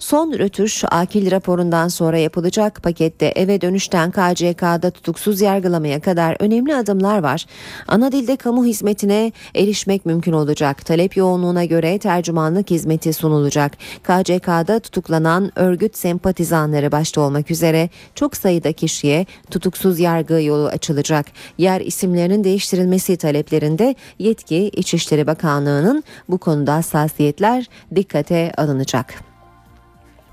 Son 0.00 0.32
rötuş 0.32 0.84
akil 0.90 1.30
raporundan 1.30 1.88
sonra 1.88 2.18
yapılacak 2.18 2.82
pakette 2.82 3.26
eve 3.26 3.60
dönüşten 3.60 4.10
KCK'da 4.10 4.90
tutuksuz 4.90 5.40
yargılamaya 5.40 6.00
kadar 6.00 6.36
önemli 6.38 6.74
adımlar 6.74 7.22
var. 7.22 7.46
Ana 7.88 8.12
dilde 8.12 8.36
kamu 8.36 8.64
hizmetine 8.64 9.32
erişmek 9.54 10.06
mümkün 10.06 10.32
olacak. 10.32 10.86
Talep 10.86 11.16
yoğunluğuna 11.16 11.64
göre 11.64 11.98
tercümanlık 11.98 12.70
hizmeti 12.70 13.12
sunulacak. 13.12 13.72
KCK'da 14.02 14.80
tutuklanan 14.80 15.52
örgüt 15.56 15.96
sempatizanları 15.96 16.92
başta 16.92 17.20
olmak 17.20 17.50
üzere 17.50 17.88
çok 18.14 18.36
sayıda 18.36 18.72
kişiye 18.72 19.26
tutuksuz 19.50 20.00
yargı 20.00 20.42
yolu 20.42 20.66
açılacak. 20.66 21.26
Yer 21.58 21.80
isimlerinin 21.80 22.44
değiştirilmesi 22.44 23.16
taleplerinde 23.16 23.94
yetki 24.18 24.56
İçişleri 24.56 25.26
Bakanlığı'nın 25.26 26.04
bu 26.28 26.38
konuda 26.38 26.74
hassasiyetler 26.74 27.66
dikkate 27.94 28.52
alınacak. 28.56 29.29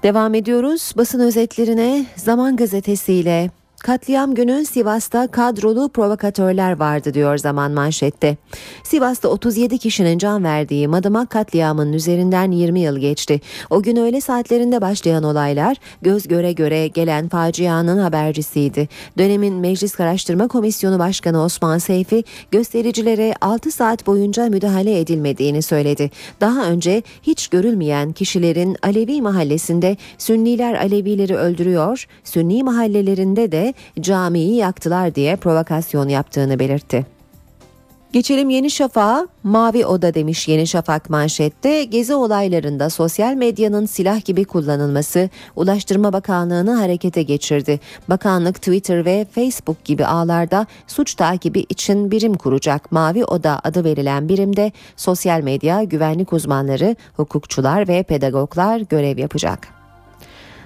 Devam 0.04 0.34
ediyoruz 0.34 0.94
basın 0.98 1.20
özetlerine 1.20 2.06
Zaman 2.16 2.56
Gazetesi'yle. 2.56 3.50
Katliam 3.84 4.36
günü 4.36 4.66
Sivas'ta 4.66 5.28
kadrolu 5.28 5.90
provokatörler 5.90 6.80
vardı 6.80 7.14
diyor 7.14 7.38
zaman 7.38 7.72
manşette. 7.72 8.38
Sivas'ta 8.84 9.28
37 9.30 9.78
kişinin 9.78 10.18
can 10.18 10.44
verdiği 10.44 10.88
Madımak 10.88 11.30
katliamının 11.30 11.94
üzerinden 11.94 12.52
20 12.52 12.80
yıl 12.80 12.98
geçti. 12.98 13.42
O 13.70 13.82
gün 13.82 13.96
öğle 13.96 14.22
saatlerinde 14.22 14.82
başlayan 14.82 15.24
olaylar 15.24 15.78
göz 16.02 16.28
göre 16.28 16.52
göre 16.52 16.88
gelen 16.88 17.30
facianın 17.30 17.98
habercisiydi. 17.98 18.90
Dönemin 19.18 19.54
Meclis 19.54 20.00
Araştırma 20.00 20.48
Komisyonu 20.48 21.00
Başkanı 21.00 21.44
Osman 21.44 21.78
Seyfi 21.78 22.24
göstericilere 22.52 23.34
6 23.42 23.72
saat 23.72 24.08
boyunca 24.08 24.50
müdahale 24.50 25.00
edilmediğini 25.00 25.62
söyledi. 25.62 26.12
Daha 26.42 26.66
önce 26.66 27.04
hiç 27.24 27.48
görülmeyen 27.48 28.12
kişilerin 28.12 28.78
Alevi 28.84 29.22
mahallesinde 29.22 29.98
Sünniler 30.18 30.74
Alevileri 30.74 31.36
öldürüyor, 31.36 32.08
Sünni 32.24 32.64
mahallelerinde 32.64 33.52
de 33.52 33.74
camiyi 34.00 34.56
yaktılar 34.56 35.16
diye 35.16 35.36
provokasyon 35.36 36.10
yaptığını 36.10 36.60
belirtti. 36.60 37.18
Geçelim 38.14 38.50
Yeni 38.50 38.72
Şafak'a. 38.72 39.28
Mavi 39.44 39.86
Oda 39.86 40.14
demiş 40.14 40.48
Yeni 40.48 40.68
Şafak 40.68 41.10
manşette. 41.10 41.84
Gezi 41.84 42.16
olaylarında 42.16 42.90
sosyal 42.90 43.34
medyanın 43.34 43.86
silah 43.86 44.26
gibi 44.26 44.46
kullanılması 44.46 45.30
Ulaştırma 45.56 46.14
Bakanlığı'nı 46.14 46.76
harekete 46.76 47.24
geçirdi. 47.24 47.80
Bakanlık 48.10 48.56
Twitter 48.56 49.06
ve 49.06 49.26
Facebook 49.32 49.86
gibi 49.86 50.06
ağlarda 50.06 50.66
suç 50.88 51.16
takibi 51.16 51.60
için 51.70 52.12
birim 52.12 52.34
kuracak. 52.34 52.92
Mavi 52.92 53.26
Oda 53.26 53.60
adı 53.64 53.84
verilen 53.84 54.30
birimde 54.30 54.72
sosyal 54.96 55.42
medya, 55.42 55.84
güvenlik 55.84 56.34
uzmanları, 56.34 56.96
hukukçular 57.18 57.88
ve 57.88 58.04
pedagoglar 58.04 58.80
görev 58.80 59.18
yapacak. 59.18 59.68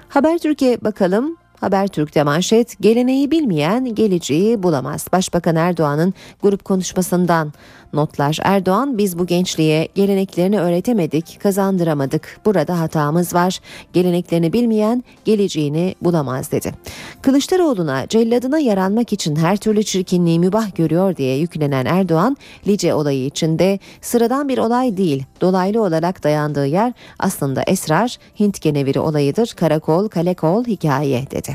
Haber 0.09 0.37
Türkiye 0.37 0.81
bakalım 0.81 1.37
Habertürk'te 1.61 2.23
manşet 2.23 2.79
geleneği 2.81 3.31
bilmeyen 3.31 3.95
geleceği 3.95 4.63
bulamaz. 4.63 5.07
Başbakan 5.11 5.55
Erdoğan'ın 5.55 6.13
grup 6.41 6.65
konuşmasından 6.65 7.53
notlar. 7.93 8.39
Erdoğan 8.43 8.97
biz 8.97 9.19
bu 9.19 9.25
gençliğe 9.25 9.87
geleneklerini 9.95 10.59
öğretemedik, 10.59 11.39
kazandıramadık. 11.43 12.39
Burada 12.45 12.79
hatamız 12.79 13.33
var. 13.33 13.59
Geleneklerini 13.93 14.53
bilmeyen 14.53 15.03
geleceğini 15.25 15.95
bulamaz 16.01 16.51
dedi. 16.51 16.73
Kılıçdaroğlu'na 17.21 18.07
celladına 18.07 18.59
yaranmak 18.59 19.13
için 19.13 19.35
her 19.35 19.57
türlü 19.57 19.83
çirkinliği 19.83 20.39
mübah 20.39 20.75
görüyor 20.75 21.15
diye 21.15 21.37
yüklenen 21.37 21.85
Erdoğan, 21.85 22.37
Lice 22.67 22.93
olayı 22.93 23.25
içinde 23.25 23.79
sıradan 24.01 24.49
bir 24.49 24.57
olay 24.57 24.97
değil, 24.97 25.25
dolaylı 25.41 25.83
olarak 25.83 26.23
dayandığı 26.23 26.65
yer 26.65 26.93
aslında 27.19 27.63
esrar, 27.67 28.17
Hint 28.39 28.59
keneviri 28.59 28.99
olayıdır, 28.99 29.53
karakol, 29.57 30.07
kalekol 30.07 30.65
hikaye 30.65 31.31
dedi. 31.31 31.50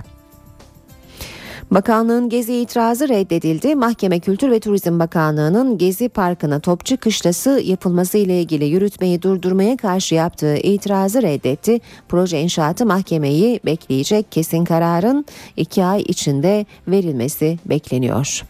Bakanlığın 1.70 2.28
Gezi 2.28 2.54
itirazı 2.54 3.08
reddedildi. 3.08 3.74
Mahkeme 3.74 4.20
Kültür 4.20 4.50
ve 4.50 4.60
Turizm 4.60 4.98
Bakanlığı'nın 4.98 5.78
Gezi 5.78 6.08
Parkı'na 6.08 6.60
Topçu 6.60 6.96
Kışlası 6.96 7.60
yapılması 7.64 8.18
ile 8.18 8.40
ilgili 8.40 8.64
yürütmeyi 8.64 9.22
durdurmaya 9.22 9.76
karşı 9.76 10.14
yaptığı 10.14 10.56
itirazı 10.56 11.22
reddetti. 11.22 11.80
Proje 12.08 12.40
inşaatı 12.40 12.86
mahkemeyi 12.86 13.60
bekleyecek 13.64 14.32
kesin 14.32 14.64
kararın 14.64 15.26
iki 15.56 15.84
ay 15.84 16.02
içinde 16.02 16.66
verilmesi 16.88 17.58
bekleniyor. 17.66 18.42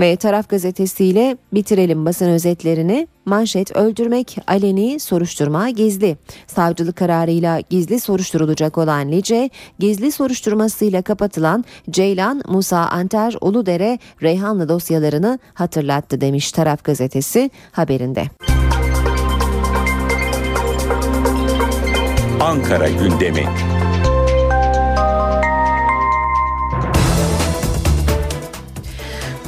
Ve 0.00 0.16
Taraf 0.16 0.48
gazetesiyle 0.48 1.36
bitirelim 1.52 2.06
basın 2.06 2.28
özetlerini. 2.28 3.08
Manşet 3.24 3.76
öldürmek 3.76 4.38
aleni 4.46 5.00
soruşturma 5.00 5.70
gizli. 5.70 6.16
Savcılık 6.46 6.96
kararıyla 6.96 7.60
gizli 7.60 8.00
soruşturulacak 8.00 8.78
olan 8.78 9.12
Lice, 9.12 9.50
gizli 9.78 10.12
soruşturmasıyla 10.12 11.02
kapatılan 11.02 11.64
Ceylan, 11.90 12.42
Musa 12.48 12.78
Anter, 12.78 13.34
Uludere, 13.40 13.98
Reyhanlı 14.22 14.68
dosyalarını 14.68 15.38
hatırlattı 15.54 16.20
demiş 16.20 16.52
Taraf 16.52 16.84
gazetesi 16.84 17.50
haberinde. 17.72 18.24
Ankara 22.40 22.88
gündemi. 22.88 23.46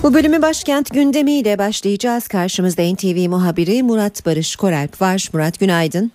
Bu 0.02 0.14
bölümü 0.14 0.42
başkent 0.42 0.94
gündemiyle 0.94 1.58
başlayacağız. 1.58 2.28
Karşımızda 2.28 2.82
NTV 2.82 3.28
muhabiri 3.28 3.82
Murat 3.82 4.26
Barış 4.26 4.56
Koralp 4.56 5.00
var. 5.02 5.28
Murat 5.32 5.60
günaydın. 5.60 6.12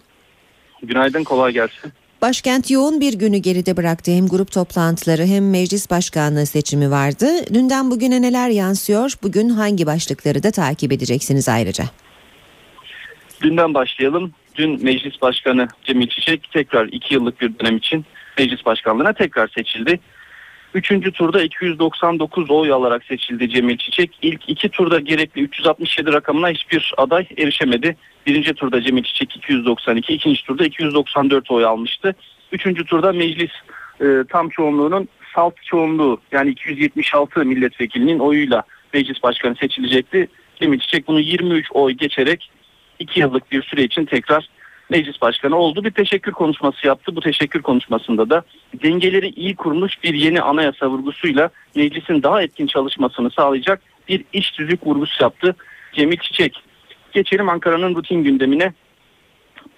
Günaydın 0.84 1.24
kolay 1.24 1.52
gelsin. 1.54 1.94
Başkent 2.22 2.72
yoğun 2.72 3.02
bir 3.02 3.14
günü 3.14 3.38
geride 3.38 3.78
bıraktı. 3.78 4.12
Hem 4.12 4.28
grup 4.28 4.52
toplantıları 4.52 5.26
hem 5.26 5.50
meclis 5.50 5.90
başkanlığı 5.90 6.46
seçimi 6.46 6.92
vardı. 6.92 7.28
Dünden 7.54 7.92
bugüne 7.92 8.22
neler 8.22 8.50
yansıyor? 8.50 9.14
Bugün 9.24 9.50
hangi 9.50 9.86
başlıkları 9.86 10.44
da 10.44 10.52
takip 10.52 10.92
edeceksiniz 10.92 11.50
ayrıca? 11.50 11.84
Dünden 13.42 13.74
başlayalım. 13.74 14.32
Dün 14.56 14.84
meclis 14.84 15.22
başkanı 15.22 15.68
Cemil 15.84 16.08
Çiçek 16.08 16.52
tekrar 16.52 16.88
iki 16.88 17.14
yıllık 17.14 17.42
bir 17.42 17.60
dönem 17.60 17.78
için 17.78 18.06
meclis 18.38 18.66
başkanlığına 18.66 19.14
tekrar 19.14 19.48
seçildi. 19.48 20.00
Üçüncü 20.74 21.12
turda 21.12 21.44
299 21.44 22.50
oy 22.52 22.72
alarak 22.72 23.04
seçildi 23.04 23.50
Cemil 23.50 23.78
Çiçek. 23.78 24.12
İlk 24.22 24.50
iki 24.50 24.70
turda 24.70 25.00
gerekli 25.00 25.42
367 25.42 26.14
rakamına 26.14 26.50
hiçbir 26.50 26.94
aday 26.98 27.28
erişemedi. 27.38 27.98
Birinci 28.26 28.54
turda 28.54 28.82
Cemil 28.82 29.04
Çiçek 29.04 29.36
292, 29.36 30.14
ikinci 30.14 30.46
turda 30.46 30.66
294 30.66 31.52
oy 31.52 31.66
almıştı. 31.66 32.16
Üçüncü 32.52 32.86
turda 32.86 33.12
meclis 33.12 33.52
e, 34.02 34.06
tam 34.30 34.50
çoğunluğunun 34.50 35.08
salt 35.36 35.54
çoğunluğu 35.66 36.22
yani 36.32 36.50
276 36.50 37.46
milletvekilinin 37.46 38.20
oyuyla 38.20 38.64
meclis 38.94 39.24
başkanı 39.24 39.56
seçilecekti. 39.56 40.28
Cemil 40.56 40.80
Çiçek 40.80 41.08
bunu 41.08 41.20
23 41.20 41.68
oy 41.72 41.92
geçerek 41.94 42.52
2 43.00 43.20
yıllık 43.20 43.52
bir 43.52 43.64
süre 43.64 43.84
için 43.84 44.06
tekrar 44.06 44.50
meclis 44.92 45.22
başkanı 45.22 45.56
oldu. 45.56 45.84
Bir 45.84 45.92
teşekkür 45.92 46.32
konuşması 46.32 46.88
yaptı. 46.88 47.16
Bu 47.16 47.22
teşekkür 47.22 47.62
konuşmasında 47.62 48.30
da 48.30 48.44
dengeleri 48.84 49.30
iyi 49.30 49.56
kurmuş 49.56 50.04
bir 50.04 50.14
yeni 50.14 50.42
anayasa 50.42 50.90
vurgusuyla 50.90 51.50
meclisin 51.76 52.24
daha 52.24 52.42
etkin 52.42 52.68
çalışmasını 52.68 53.32
sağlayacak 53.32 53.82
bir 54.08 54.26
iş 54.34 54.52
tüzük 54.52 54.88
vurgusu 54.88 55.24
yaptı 55.24 55.56
Cemil 55.94 56.18
Çiçek. 56.18 56.64
Geçelim 57.12 57.50
Ankara'nın 57.50 57.96
rutin 57.96 58.24
gündemine. 58.24 58.74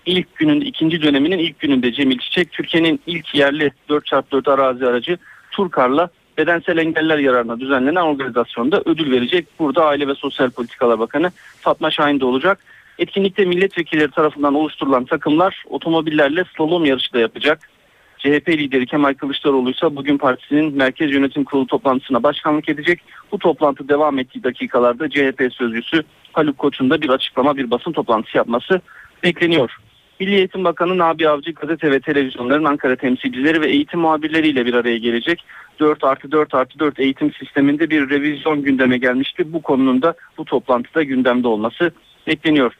İlk 0.05 0.35
günün 0.35 0.61
ikinci 0.61 1.01
döneminin 1.01 1.37
ilk 1.37 1.59
gününde 1.59 1.93
Cemil 1.93 2.19
Çiçek 2.19 2.51
Türkiye'nin 2.51 2.99
ilk 3.07 3.35
yerli 3.35 3.71
4x4 3.89 4.51
arazi 4.51 4.87
aracı 4.87 5.17
Turkar'la 5.51 6.09
bedensel 6.37 6.77
engeller 6.77 7.17
yararına 7.17 7.59
düzenlenen 7.59 8.01
organizasyonda 8.01 8.81
ödül 8.85 9.11
verecek. 9.11 9.47
Burada 9.59 9.85
Aile 9.85 10.07
ve 10.07 10.15
Sosyal 10.15 10.49
Politikalar 10.49 10.99
Bakanı 10.99 11.31
Fatma 11.61 11.91
Şahin 11.91 12.19
de 12.19 12.25
olacak. 12.25 12.59
Etkinlikte 12.99 13.45
milletvekilleri 13.45 14.11
tarafından 14.11 14.53
oluşturulan 14.53 15.05
takımlar 15.05 15.63
otomobillerle 15.69 16.43
slalom 16.57 16.85
yarışı 16.85 17.13
da 17.13 17.19
yapacak. 17.19 17.69
CHP 18.17 18.49
lideri 18.49 18.85
Kemal 18.85 19.13
Kılıçdaroğlu 19.13 19.71
ise 19.71 19.95
bugün 19.95 20.17
partisinin 20.17 20.77
Merkez 20.77 21.11
Yönetim 21.11 21.43
Kurulu 21.43 21.67
toplantısına 21.67 22.23
başkanlık 22.23 22.69
edecek. 22.69 22.99
Bu 23.31 23.39
toplantı 23.39 23.89
devam 23.89 24.19
ettiği 24.19 24.43
dakikalarda 24.43 25.09
CHP 25.09 25.53
sözcüsü 25.53 26.03
Haluk 26.33 26.57
Koç'un 26.57 26.89
da 26.89 27.01
bir 27.01 27.09
açıklama 27.09 27.57
bir 27.57 27.71
basın 27.71 27.91
toplantısı 27.91 28.37
yapması 28.37 28.81
bekleniyor. 29.23 29.77
Milli 30.19 30.35
Eğitim 30.35 30.63
Bakanı 30.63 30.97
Nabi 30.97 31.29
Avcı 31.29 31.51
gazete 31.51 31.91
ve 31.91 31.99
televizyonların 31.99 32.65
Ankara 32.65 32.95
temsilcileri 32.95 33.61
ve 33.61 33.69
eğitim 33.69 33.99
muhabirleriyle 33.99 34.65
bir 34.65 34.73
araya 34.73 34.97
gelecek. 34.97 35.43
4 35.79 36.03
artı 36.03 36.31
4 36.31 36.53
artı 36.53 36.79
4 36.79 36.99
eğitim 36.99 37.33
sisteminde 37.33 37.89
bir 37.89 38.09
revizyon 38.09 38.61
gündeme 38.61 38.97
gelmişti. 38.97 39.53
Bu 39.53 39.61
konunun 39.61 40.01
da 40.01 40.13
bu 40.37 40.45
toplantıda 40.45 41.03
gündemde 41.03 41.47
olması 41.47 41.91
bekleniyor. 42.27 42.73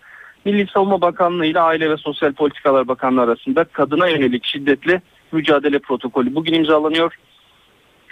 Milli 0.46 0.68
Savunma 0.68 1.02
Bakanlığı 1.02 1.46
ile 1.46 1.60
Aile 1.60 1.90
ve 1.90 1.98
Sosyal 1.98 2.34
Politikalar 2.34 2.88
Bakanlığı 2.88 3.22
arasında 3.22 3.64
kadına 3.64 4.08
yönelik 4.08 4.46
şiddetle 4.46 5.02
mücadele 5.32 5.80
protokolü 5.80 6.36
bugün 6.36 6.54
imzalanıyor. 6.54 7.16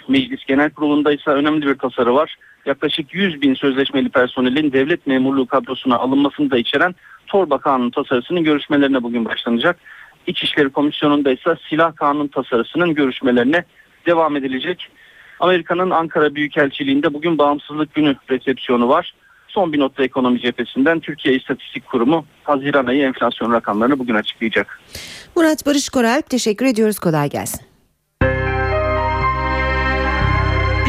Meclis 0.08 0.44
Genel 0.44 0.70
Kurulu'nda 0.70 1.12
ise 1.12 1.30
önemli 1.30 1.66
bir 1.66 1.74
tasarı 1.74 2.14
var. 2.14 2.36
Yaklaşık 2.66 3.14
100 3.14 3.42
bin 3.42 3.54
sözleşmeli 3.54 4.08
personelin 4.08 4.72
devlet 4.72 5.06
memurluğu 5.06 5.46
kadrosuna 5.46 5.98
alınmasını 5.98 6.50
da 6.50 6.58
içeren 6.58 6.94
Torba 7.26 7.58
Kanunu 7.58 7.90
tasarısının 7.90 8.44
görüşmelerine 8.44 9.02
bugün 9.02 9.24
başlanacak. 9.24 9.76
İçişleri 10.26 10.68
Komisyonu'nda 10.68 11.32
ise 11.32 11.56
silah 11.68 11.96
kanun 11.96 12.28
tasarısının 12.28 12.94
görüşmelerine 12.94 13.64
devam 14.06 14.36
edilecek. 14.36 14.88
Amerika'nın 15.40 15.90
Ankara 15.90 16.34
Büyükelçiliği'nde 16.34 17.14
bugün 17.14 17.38
bağımsızlık 17.38 17.94
günü 17.94 18.16
resepsiyonu 18.30 18.88
var. 18.88 19.14
Son 19.54 19.72
bir 19.72 19.78
notta 19.78 20.04
ekonomi 20.04 20.40
cephesinden 20.40 21.00
Türkiye 21.00 21.34
İstatistik 21.34 21.86
Kurumu 21.86 22.24
Haziran 22.44 22.86
ayı 22.86 23.02
enflasyon 23.02 23.52
rakamlarını 23.52 23.98
bugün 23.98 24.14
açıklayacak. 24.14 24.80
Murat 25.36 25.66
Barış 25.66 25.88
Koralp 25.88 26.30
teşekkür 26.30 26.66
ediyoruz. 26.66 26.98
Kolay 26.98 27.30
gelsin. 27.30 27.60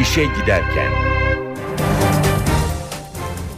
İşe 0.00 0.24
giderken 0.24 1.13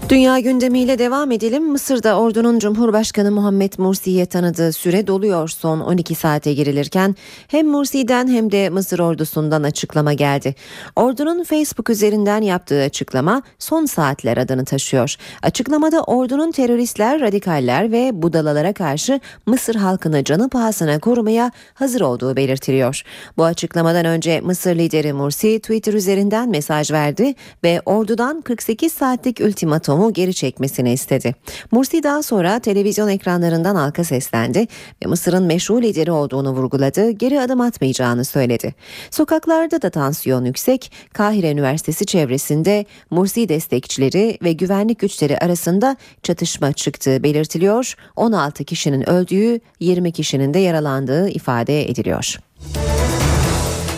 Dünya 0.09 0.39
gündemiyle 0.39 0.99
devam 0.99 1.33
edelim. 1.33 1.71
Mısır'da 1.71 2.19
ordunun 2.19 2.59
Cumhurbaşkanı 2.59 3.31
Muhammed 3.31 3.73
Mursi'ye 3.79 4.27
tanıdığı 4.27 4.73
süre 4.73 5.07
doluyor 5.07 5.49
son 5.49 5.81
12 5.81 6.15
saate 6.15 6.55
girilirken 6.55 7.17
hem 7.49 7.67
Mursi'den 7.67 8.29
hem 8.29 8.53
de 8.53 8.71
Mısır 8.71 8.99
ordusundan 8.99 9.63
açıklama 9.63 10.13
geldi. 10.13 10.55
Ordunun 10.97 11.45
Facebook 11.45 11.91
üzerinden 11.91 12.43
yaptığı 12.43 12.83
açıklama 12.83 13.43
son 13.59 13.85
saatler 13.85 14.37
adını 14.37 14.65
taşıyor. 14.65 15.17
Açıklamada 15.43 16.03
ordunun 16.03 16.51
teröristler, 16.51 17.21
radikaller 17.21 17.93
ve 17.93 18.23
budalalara 18.23 18.73
karşı 18.73 19.21
Mısır 19.47 19.75
halkını 19.75 20.25
canı 20.25 20.49
pahasına 20.49 20.99
korumaya 20.99 21.53
hazır 21.75 22.01
olduğu 22.01 22.37
belirtiliyor. 22.37 23.03
Bu 23.37 23.45
açıklamadan 23.45 24.05
önce 24.05 24.41
Mısır 24.41 24.77
lideri 24.77 25.13
Mursi 25.13 25.61
Twitter 25.61 25.93
üzerinden 25.93 26.49
mesaj 26.49 26.91
verdi 26.91 27.35
ve 27.65 27.83
ordudan 27.87 28.41
48 28.41 28.93
saatlik 28.93 29.41
ultimatum 29.41 29.96
geri 30.13 30.35
çekmesini 30.35 30.93
istedi. 30.93 31.35
Mursi 31.71 32.03
daha 32.03 32.23
sonra 32.23 32.59
televizyon 32.59 33.09
ekranlarından 33.09 33.75
halka 33.75 34.05
seslendi 34.05 34.67
ve 35.05 35.09
Mısır'ın 35.09 35.45
meşru 35.45 35.83
lideri 35.83 36.13
olduğunu 36.13 36.51
vurguladı, 36.51 37.11
geri 37.11 37.41
adım 37.41 37.61
atmayacağını 37.61 38.25
söyledi. 38.25 38.75
Sokaklarda 39.11 39.83
da 39.83 39.91
tansiyon 39.91 40.45
yüksek, 40.45 40.93
Kahire 41.13 41.51
Üniversitesi 41.51 42.07
çevresinde 42.07 42.85
Mursi 43.11 43.49
destekçileri 43.49 44.39
ve 44.43 44.53
güvenlik 44.53 44.99
güçleri 44.99 45.39
arasında 45.39 45.97
çatışma 46.23 46.73
çıktığı 46.73 47.23
belirtiliyor. 47.23 47.95
16 48.17 48.65
kişinin 48.65 49.09
öldüğü, 49.11 49.61
20 49.81 50.13
kişinin 50.13 50.55
de 50.55 50.59
yaralandığı 50.59 51.29
ifade 51.29 51.91
ediliyor. 51.91 52.39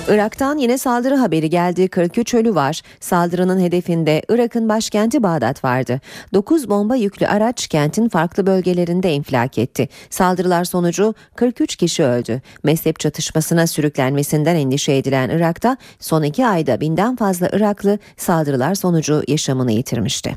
Irak'tan 0.09 0.59
yine 0.59 0.79
saldırı 0.79 1.17
haberi 1.17 1.51
geldi. 1.51 1.89
43 1.89 2.35
ölü 2.35 2.55
var. 2.55 2.83
Saldırının 3.01 3.61
hedefinde 3.61 4.23
Irak'ın 4.29 4.69
başkenti 4.69 5.23
Bağdat 5.23 5.65
vardı. 5.65 6.01
9 6.35 6.71
bomba 6.71 6.97
yüklü 6.97 7.27
araç 7.27 7.69
kentin 7.69 8.09
farklı 8.09 8.47
bölgelerinde 8.47 9.13
infilak 9.13 9.59
etti. 9.59 9.89
Saldırılar 10.11 10.65
sonucu 10.65 11.15
43 11.37 11.77
kişi 11.77 12.05
öldü. 12.05 12.43
Mezhep 12.63 13.01
çatışmasına 13.01 13.67
sürüklenmesinden 13.67 14.57
endişe 14.57 14.97
edilen 14.97 15.31
Irak'ta 15.31 15.77
son 16.01 16.23
iki 16.23 16.47
ayda 16.47 16.81
binden 16.81 17.17
fazla 17.17 17.49
Iraklı 17.53 17.99
saldırılar 18.17 18.75
sonucu 18.75 19.23
yaşamını 19.29 19.73
yitirmişti. 19.73 20.37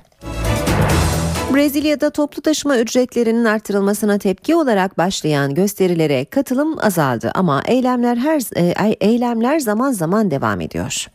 Brezilya'da 1.54 2.10
toplu 2.10 2.41
taşıma 2.41 2.78
ücretlerinin 2.78 3.45
artırılmasına 3.45 4.18
tepki 4.18 4.56
olarak 4.56 4.97
başlayan 4.97 5.56
gösterilere 5.56 6.26
katılım 6.26 6.80
azaldı 6.80 7.32
ama 7.36 7.62
eylemler 7.66 8.18
her 8.18 8.41
e, 8.58 8.95
eylemler 9.02 9.60
zaman 9.60 9.91
zaman 9.91 10.32
devam 10.32 10.62
ediyor. 10.62 11.08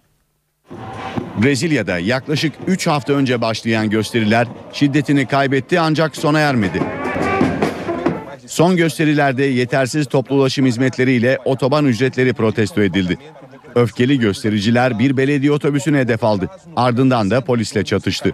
Brezilya'da 1.43 1.99
yaklaşık 1.99 2.53
3 2.66 2.87
hafta 2.87 3.12
önce 3.12 3.41
başlayan 3.41 3.91
gösteriler 3.91 4.47
şiddetini 4.72 5.26
kaybetti 5.26 5.80
ancak 5.80 6.16
sona 6.16 6.39
ermedi. 6.39 6.82
Son 8.47 8.76
gösterilerde 8.76 9.45
yetersiz 9.45 10.07
toplu 10.07 10.34
ulaşım 10.34 10.66
hizmetleriyle 10.66 11.39
otoban 11.45 11.84
ücretleri 11.87 12.32
protesto 12.32 12.82
edildi. 12.82 13.18
Öfkeli 13.76 14.18
göstericiler 14.18 14.98
bir 14.98 15.16
belediye 15.16 15.52
otobüsüne 15.52 15.98
hedef 15.98 16.24
aldı. 16.24 16.48
Ardından 16.76 17.30
da 17.30 17.40
polisle 17.40 17.84
çatıştı. 17.84 18.32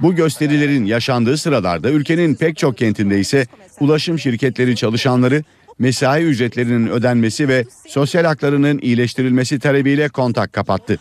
Bu 0.00 0.14
gösterilerin 0.14 0.84
yaşandığı 0.84 1.38
sıralarda 1.38 1.90
ülkenin 1.90 2.34
pek 2.34 2.56
çok 2.56 2.78
kentinde 2.78 3.20
ise 3.20 3.46
ulaşım 3.80 4.18
şirketleri 4.18 4.76
çalışanları 4.76 5.42
mesai 5.78 6.22
ücretlerinin 6.22 6.86
ödenmesi 6.86 7.48
ve 7.48 7.64
sosyal 7.88 8.24
haklarının 8.24 8.78
iyileştirilmesi 8.78 9.58
talebiyle 9.58 10.08
kontak 10.08 10.52
kapattı. 10.52 10.98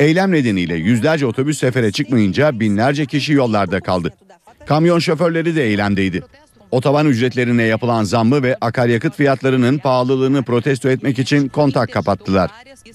Eylem 0.00 0.32
nedeniyle 0.32 0.74
yüzlerce 0.74 1.26
otobüs 1.26 1.58
sefere 1.58 1.92
çıkmayınca 1.92 2.60
binlerce 2.60 3.06
kişi 3.06 3.32
yollarda 3.32 3.80
kaldı. 3.80 4.12
Kamyon 4.66 4.98
şoförleri 4.98 5.56
de 5.56 5.64
eylemdeydi. 5.64 6.22
Otoban 6.72 7.06
ücretlerine 7.06 7.62
yapılan 7.62 8.04
zammı 8.04 8.42
ve 8.42 8.56
akaryakıt 8.60 9.16
fiyatlarının 9.16 9.78
pahalılığını 9.78 10.42
protesto 10.42 10.88
etmek 10.88 11.18
için 11.18 11.48
kontak 11.48 11.92
kapattılar. 11.92 12.50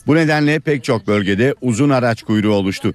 Bu 0.07 0.15
nedenle 0.15 0.59
pek 0.59 0.83
çok 0.83 1.07
bölgede 1.07 1.55
uzun 1.61 1.89
araç 1.89 2.23
kuyruğu 2.23 2.53
oluştu. 2.53 2.93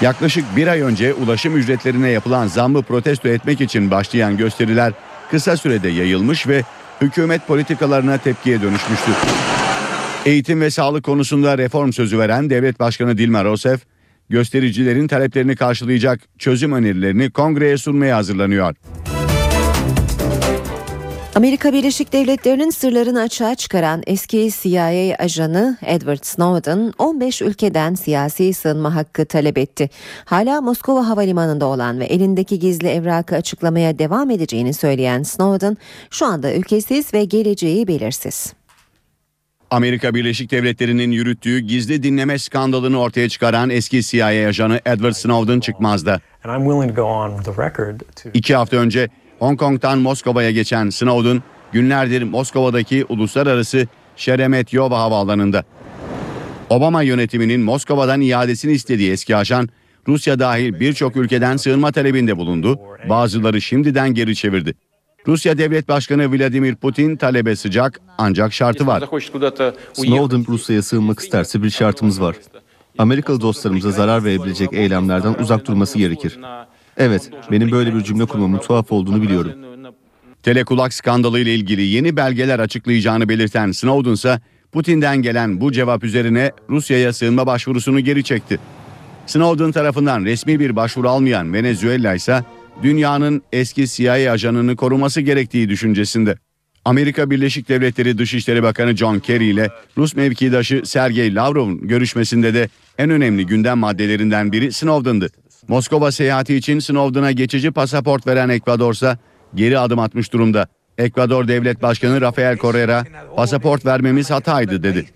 Yaklaşık 0.00 0.56
bir 0.56 0.66
ay 0.66 0.80
önce 0.80 1.14
ulaşım 1.14 1.56
ücretlerine 1.56 2.08
yapılan 2.08 2.46
zammı 2.46 2.82
protesto 2.82 3.28
etmek 3.28 3.60
için 3.60 3.90
başlayan 3.90 4.36
gösteriler 4.36 4.92
kısa 5.30 5.56
sürede 5.56 5.88
yayılmış 5.88 6.48
ve 6.48 6.62
hükümet 7.00 7.46
politikalarına 7.46 8.18
tepkiye 8.18 8.62
dönüşmüştü. 8.62 9.10
Eğitim 10.26 10.60
ve 10.60 10.70
sağlık 10.70 11.04
konusunda 11.04 11.58
reform 11.58 11.92
sözü 11.92 12.18
veren 12.18 12.50
Devlet 12.50 12.80
Başkanı 12.80 13.18
Dilma 13.18 13.44
Rousseff, 13.44 13.80
göstericilerin 14.30 15.08
taleplerini 15.08 15.56
karşılayacak 15.56 16.20
çözüm 16.38 16.72
önerilerini 16.72 17.30
kongreye 17.30 17.76
sunmaya 17.76 18.16
hazırlanıyor. 18.16 18.74
Amerika 21.34 21.72
Birleşik 21.72 22.12
Devletleri'nin 22.12 22.70
sırlarını 22.70 23.20
açığa 23.20 23.54
çıkaran 23.54 24.02
eski 24.06 24.50
CIA 24.62 25.16
ajanı 25.18 25.78
Edward 25.82 26.18
Snowden 26.22 26.92
15 26.98 27.42
ülkeden 27.42 27.94
siyasi 27.94 28.54
sığınma 28.54 28.94
hakkı 28.94 29.26
talep 29.26 29.58
etti. 29.58 29.90
Hala 30.24 30.60
Moskova 30.60 31.08
Havalimanı'nda 31.08 31.66
olan 31.66 32.00
ve 32.00 32.04
elindeki 32.04 32.58
gizli 32.58 32.88
evrakı 32.88 33.36
açıklamaya 33.36 33.98
devam 33.98 34.30
edeceğini 34.30 34.74
söyleyen 34.74 35.22
Snowden 35.22 35.76
şu 36.10 36.26
anda 36.26 36.54
ülkesiz 36.54 37.14
ve 37.14 37.24
geleceği 37.24 37.88
belirsiz. 37.88 38.52
Amerika 39.70 40.14
Birleşik 40.14 40.50
Devletleri'nin 40.50 41.10
yürüttüğü 41.10 41.58
gizli 41.58 42.02
dinleme 42.02 42.38
skandalını 42.38 43.00
ortaya 43.00 43.28
çıkaran 43.28 43.70
eski 43.70 44.02
CIA 44.02 44.48
ajanı 44.48 44.80
Edward 44.86 45.12
Snowden 45.12 45.60
çıkmazdı. 45.60 46.20
İki 48.34 48.54
hafta 48.54 48.76
önce 48.76 49.08
Hong 49.40 49.58
Kong'tan 49.58 49.98
Moskova'ya 49.98 50.50
geçen 50.50 50.90
Snowden 50.90 51.42
günlerdir 51.72 52.22
Moskova'daki 52.22 53.04
uluslararası 53.08 53.86
Şeremetyevo 54.16 54.90
havaalanında. 54.90 55.64
Obama 56.70 57.02
yönetiminin 57.02 57.60
Moskova'dan 57.60 58.20
iadesini 58.20 58.72
istediği 58.72 59.12
eski 59.12 59.36
ajan 59.36 59.68
Rusya 60.08 60.38
dahil 60.38 60.80
birçok 60.80 61.16
ülkeden 61.16 61.56
sığınma 61.56 61.92
talebinde 61.92 62.36
bulundu. 62.36 62.78
Bazıları 63.08 63.60
şimdiden 63.60 64.14
geri 64.14 64.36
çevirdi. 64.36 64.74
Rusya 65.26 65.58
Devlet 65.58 65.88
Başkanı 65.88 66.32
Vladimir 66.32 66.74
Putin 66.74 67.16
talebe 67.16 67.56
sıcak 67.56 68.00
ancak 68.18 68.52
şartı 68.52 68.86
var. 68.86 69.02
Snowden 69.92 70.46
Rusya'ya 70.48 70.82
sığınmak 70.82 71.20
isterse 71.20 71.62
bir 71.62 71.70
şartımız 71.70 72.20
var. 72.20 72.36
Amerikalı 72.98 73.40
dostlarımıza 73.40 73.90
zarar 73.90 74.24
verebilecek 74.24 74.72
eylemlerden 74.72 75.34
uzak 75.40 75.66
durması 75.66 75.98
gerekir. 75.98 76.38
Evet, 76.96 77.30
benim 77.50 77.70
böyle 77.70 77.94
bir 77.94 78.00
cümle 78.00 78.24
kurmamın 78.24 78.58
tuhaf 78.58 78.92
olduğunu 78.92 79.22
biliyorum. 79.22 79.52
Telekulak 80.42 80.94
skandalı 80.94 81.40
ile 81.40 81.54
ilgili 81.54 81.82
yeni 81.82 82.16
belgeler 82.16 82.58
açıklayacağını 82.58 83.28
belirten 83.28 83.72
Snowden 83.72 84.12
ise 84.12 84.40
Putin'den 84.72 85.16
gelen 85.22 85.60
bu 85.60 85.72
cevap 85.72 86.04
üzerine 86.04 86.52
Rusya'ya 86.68 87.12
sığınma 87.12 87.46
başvurusunu 87.46 88.00
geri 88.00 88.24
çekti. 88.24 88.58
Snowden 89.26 89.72
tarafından 89.72 90.24
resmi 90.24 90.60
bir 90.60 90.76
başvuru 90.76 91.08
almayan 91.08 91.54
Venezuela 91.54 92.14
ise 92.14 92.44
dünyanın 92.82 93.42
eski 93.52 93.88
CIA 93.88 94.32
ajanını 94.32 94.76
koruması 94.76 95.20
gerektiği 95.20 95.68
düşüncesinde. 95.68 96.36
Amerika 96.84 97.30
Birleşik 97.30 97.68
Devletleri 97.68 98.18
Dışişleri 98.18 98.62
Bakanı 98.62 98.96
John 98.96 99.18
Kerry 99.18 99.44
ile 99.44 99.68
Rus 99.98 100.16
mevkidaşı 100.16 100.82
Sergey 100.84 101.34
Lavrov'un 101.34 101.88
görüşmesinde 101.88 102.54
de 102.54 102.68
en 102.98 103.10
önemli 103.10 103.46
gündem 103.46 103.78
maddelerinden 103.78 104.52
biri 104.52 104.72
Snowden'dı. 104.72 105.30
Moskova 105.68 106.12
seyahati 106.12 106.54
için 106.54 106.78
Snowden'a 106.78 107.32
geçici 107.32 107.70
pasaport 107.70 108.26
veren 108.26 108.48
Ekvador 108.48 108.92
ise 108.94 109.18
geri 109.54 109.78
adım 109.78 109.98
atmış 109.98 110.32
durumda. 110.32 110.66
Ekvador 110.98 111.48
Devlet 111.48 111.82
Başkanı 111.82 112.20
Rafael 112.20 112.56
Correa 112.56 113.04
pasaport 113.36 113.86
vermemiz 113.86 114.30
hataydı 114.30 114.82
dedi. 114.82 115.06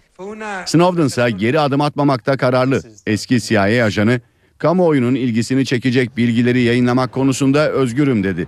Snowden 0.66 1.07
ise 1.07 1.30
geri 1.30 1.61
adım 1.61 1.80
atmamakta 1.80 2.36
kararlı. 2.36 2.82
Eski 3.07 3.40
CIA 3.40 3.84
ajanı 3.84 4.20
kamuoyunun 4.59 5.14
ilgisini 5.14 5.66
çekecek 5.66 6.16
bilgileri 6.16 6.61
yayınlamak 6.61 7.12
konusunda 7.12 7.70
özgürüm 7.70 8.24
dedi. 8.24 8.47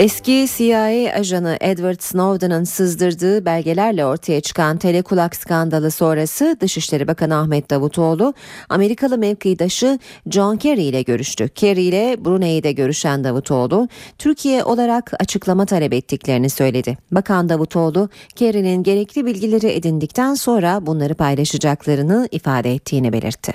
Eski 0.00 0.46
CIA 0.56 1.12
ajanı 1.14 1.56
Edward 1.60 2.00
Snowden'ın 2.00 2.64
sızdırdığı 2.64 3.44
belgelerle 3.44 4.06
ortaya 4.06 4.40
çıkan 4.40 4.78
telekulak 4.78 5.36
skandalı 5.36 5.90
sonrası 5.90 6.56
Dışişleri 6.60 7.08
Bakanı 7.08 7.36
Ahmet 7.36 7.70
Davutoğlu 7.70 8.34
Amerikalı 8.68 9.18
mevkidaşı 9.18 9.98
John 10.30 10.56
Kerry 10.56 10.82
ile 10.82 11.02
görüştü. 11.02 11.48
Kerry 11.48 11.82
ile 11.82 12.24
Brunei'de 12.24 12.72
görüşen 12.72 13.24
Davutoğlu 13.24 13.88
Türkiye 14.18 14.64
olarak 14.64 15.12
açıklama 15.20 15.66
talep 15.66 15.92
ettiklerini 15.92 16.50
söyledi. 16.50 16.98
Bakan 17.12 17.48
Davutoğlu 17.48 18.08
Kerry'nin 18.36 18.82
gerekli 18.82 19.26
bilgileri 19.26 19.66
edindikten 19.66 20.34
sonra 20.34 20.86
bunları 20.86 21.14
paylaşacaklarını 21.14 22.28
ifade 22.32 22.74
ettiğini 22.74 23.12
belirtti. 23.12 23.52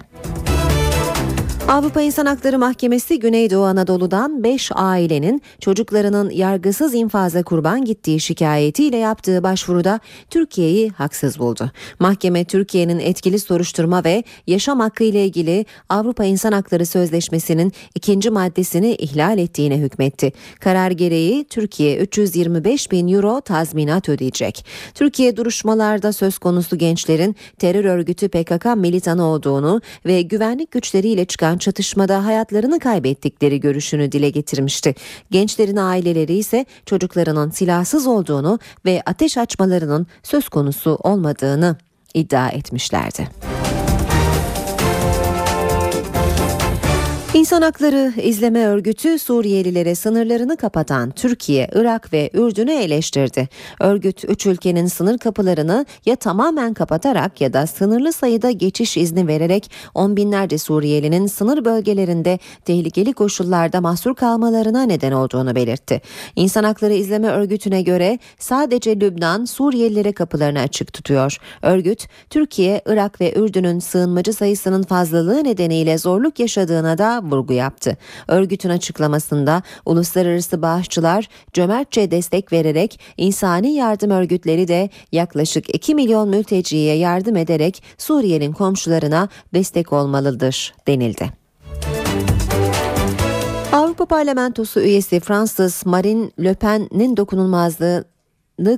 Avrupa 1.70 2.02
İnsan 2.02 2.26
Hakları 2.26 2.60
Mahkemesi 2.60 3.20
Güneydoğu 3.20 3.66
Anadolu'dan 3.66 4.44
5 4.44 4.72
ailenin 4.76 5.42
çocuklarının 5.60 6.30
yargısız 6.30 6.94
infaza 6.94 7.44
kurban 7.44 7.86
gittiği 7.86 8.20
şikayetiyle 8.20 8.98
yaptığı 8.98 9.44
başvuruda 9.44 10.00
Türkiye'yi 10.30 10.90
haksız 10.90 11.40
buldu. 11.40 11.72
Mahkeme 12.00 12.46
Türkiye'nin 12.46 13.00
etkili 13.00 13.40
soruşturma 13.40 14.04
ve 14.04 14.24
yaşam 14.48 14.80
hakkı 14.80 15.04
ile 15.04 15.26
ilgili 15.26 15.66
Avrupa 15.90 16.26
İnsan 16.26 16.52
Hakları 16.52 16.86
Sözleşmesi'nin 16.86 17.72
ikinci 17.96 18.30
maddesini 18.30 18.96
ihlal 18.96 19.38
ettiğine 19.38 19.78
hükmetti. 19.78 20.34
Karar 20.60 20.92
gereği 20.92 21.46
Türkiye 21.50 21.98
325 21.98 22.92
bin 22.92 23.08
euro 23.08 23.42
tazminat 23.42 24.10
ödeyecek. 24.10 24.66
Türkiye 24.96 25.38
duruşmalarda 25.38 26.14
söz 26.14 26.38
konusu 26.38 26.78
gençlerin 26.78 27.36
terör 27.60 27.86
örgütü 27.86 28.30
PKK 28.30 28.66
militanı 28.76 29.26
olduğunu 29.26 29.82
ve 30.06 30.22
güvenlik 30.22 30.72
güçleriyle 30.72 31.26
çıkan 31.26 31.55
çatışmada 31.58 32.26
hayatlarını 32.26 32.80
kaybettikleri 32.80 33.60
görüşünü 33.60 34.12
dile 34.12 34.30
getirmişti. 34.30 34.96
Gençlerin 35.32 35.78
aileleri 35.78 36.34
ise 36.34 36.66
çocuklarının 36.86 37.50
silahsız 37.50 38.08
olduğunu 38.08 38.60
ve 38.86 39.02
ateş 39.06 39.38
açmalarının 39.38 40.08
söz 40.24 40.50
konusu 40.50 40.96
olmadığını 41.04 41.78
iddia 42.14 42.50
etmişlerdi. 42.50 43.55
İnsan 47.36 47.62
Hakları 47.62 48.14
İzleme 48.22 48.66
Örgütü 48.66 49.20
Suriyelilere 49.20 49.96
sınırlarını 49.96 50.58
kapatan 50.58 51.12
Türkiye, 51.12 51.70
Irak 51.74 52.14
ve 52.14 52.30
Ürdün'ü 52.34 52.72
eleştirdi. 52.72 53.50
Örgüt 53.80 54.24
üç 54.28 54.46
ülkenin 54.46 54.88
sınır 54.88 55.18
kapılarını 55.18 55.86
ya 56.06 56.16
tamamen 56.16 56.74
kapatarak 56.74 57.42
ya 57.42 57.54
da 57.54 57.68
sınırlı 57.68 58.14
sayıda 58.14 58.52
geçiş 58.52 58.98
izni 58.98 59.28
vererek 59.28 59.72
on 59.94 60.18
binlerce 60.18 60.58
Suriyelinin 60.58 61.28
sınır 61.28 61.66
bölgelerinde 61.66 62.40
tehlikeli 62.66 63.14
koşullarda 63.14 63.82
mahsur 63.82 64.16
kalmalarına 64.16 64.84
neden 64.84 65.12
olduğunu 65.12 65.56
belirtti. 65.56 66.02
İnsan 66.36 66.64
Hakları 66.64 66.94
İzleme 66.94 67.28
Örgütü'ne 67.28 67.82
göre 67.82 68.20
sadece 68.40 69.00
Lübnan 69.00 69.46
Suriyelilere 69.46 70.12
kapılarını 70.12 70.60
açık 70.60 70.94
tutuyor. 70.94 71.38
Örgüt, 71.62 72.08
Türkiye, 72.30 72.82
Irak 72.86 73.22
ve 73.22 73.34
Ürdün'ün 73.34 73.80
sığınmacı 73.80 74.34
sayısının 74.34 74.84
fazlalığı 74.84 75.44
nedeniyle 75.44 75.98
zorluk 75.98 76.40
yaşadığına 76.40 76.98
da 76.98 77.25
vurgu 77.32 77.54
yaptı. 77.54 77.98
Örgütün 78.28 78.70
açıklamasında 78.70 79.62
uluslararası 79.86 80.62
bağışçılar 80.62 81.30
cömertçe 81.54 82.12
destek 82.12 82.54
vererek 82.54 83.00
insani 83.18 83.74
yardım 83.74 84.12
örgütleri 84.12 84.68
de 84.68 84.90
yaklaşık 85.12 85.76
2 85.76 85.96
milyon 85.96 86.30
mülteciye 86.30 86.96
yardım 86.96 87.36
ederek 87.36 87.84
Suriye'nin 87.98 88.52
komşularına 88.54 89.30
destek 89.54 89.94
olmalıdır 89.94 90.74
denildi. 90.88 91.46
Avrupa 93.72 94.06
Parlamentosu 94.06 94.82
üyesi 94.82 95.20
Fransız 95.20 95.86
Marine 95.86 96.30
Le 96.44 96.54
Pen'in 96.54 97.18
dokunulmazlığı 97.18 98.15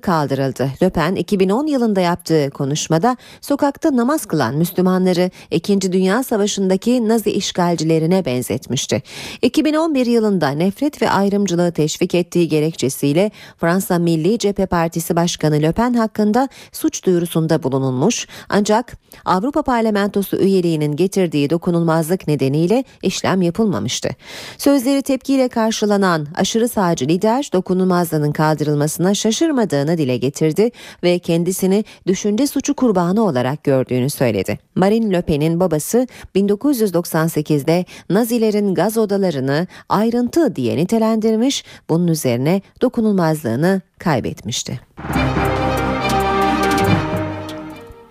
kaldırıldı. 0.01 0.71
Le 0.83 0.89
Pen 0.89 1.15
2010 1.15 1.67
yılında 1.67 2.01
yaptığı 2.01 2.49
konuşmada 2.49 3.17
sokakta 3.41 3.97
namaz 3.97 4.25
kılan 4.25 4.55
Müslümanları 4.55 5.31
2. 5.51 5.91
Dünya 5.91 6.23
Savaşı'ndaki 6.23 7.07
Nazi 7.07 7.31
işgalcilerine 7.31 8.25
benzetmişti. 8.25 9.03
2011 9.41 10.05
yılında 10.05 10.49
nefret 10.49 11.01
ve 11.01 11.09
ayrımcılığı 11.09 11.71
teşvik 11.71 12.15
ettiği 12.15 12.47
gerekçesiyle 12.47 13.31
Fransa 13.57 13.99
Milli 13.99 14.39
Cephe 14.39 14.65
Partisi 14.65 15.15
Başkanı 15.15 15.61
Le 15.61 15.71
Pen 15.71 15.93
hakkında 15.93 16.49
suç 16.71 17.05
duyurusunda 17.05 17.63
bulunulmuş 17.63 18.27
ancak 18.49 18.97
Avrupa 19.25 19.61
Parlamentosu 19.61 20.37
üyeliğinin 20.37 20.95
getirdiği 20.95 21.49
dokunulmazlık 21.49 22.27
nedeniyle 22.27 22.83
işlem 23.03 23.41
yapılmamıştı. 23.41 24.09
Sözleri 24.57 25.01
tepkiyle 25.01 25.47
karşılanan 25.47 26.27
aşırı 26.35 26.67
sağcı 26.67 27.05
lider 27.05 27.49
dokunulmazlığının 27.53 28.31
kaldırılmasına 28.31 29.13
şaşırmadı 29.13 29.66
olmadığını 29.67 29.97
dile 29.97 30.17
getirdi 30.17 30.71
ve 31.03 31.19
kendisini 31.19 31.83
düşünce 32.07 32.47
suçu 32.47 32.73
kurbanı 32.73 33.23
olarak 33.23 33.63
gördüğünü 33.63 34.09
söyledi. 34.09 34.59
Marine 34.75 35.13
Le 35.13 35.21
Pen'in 35.21 35.59
babası 35.59 36.07
1998'de 36.35 37.85
Nazilerin 38.09 38.73
gaz 38.73 38.97
odalarını 38.97 39.67
ayrıntı 39.89 40.55
diye 40.55 40.77
nitelendirmiş, 40.77 41.63
bunun 41.89 42.07
üzerine 42.07 42.61
dokunulmazlığını 42.81 43.81
kaybetmişti. 43.99 44.79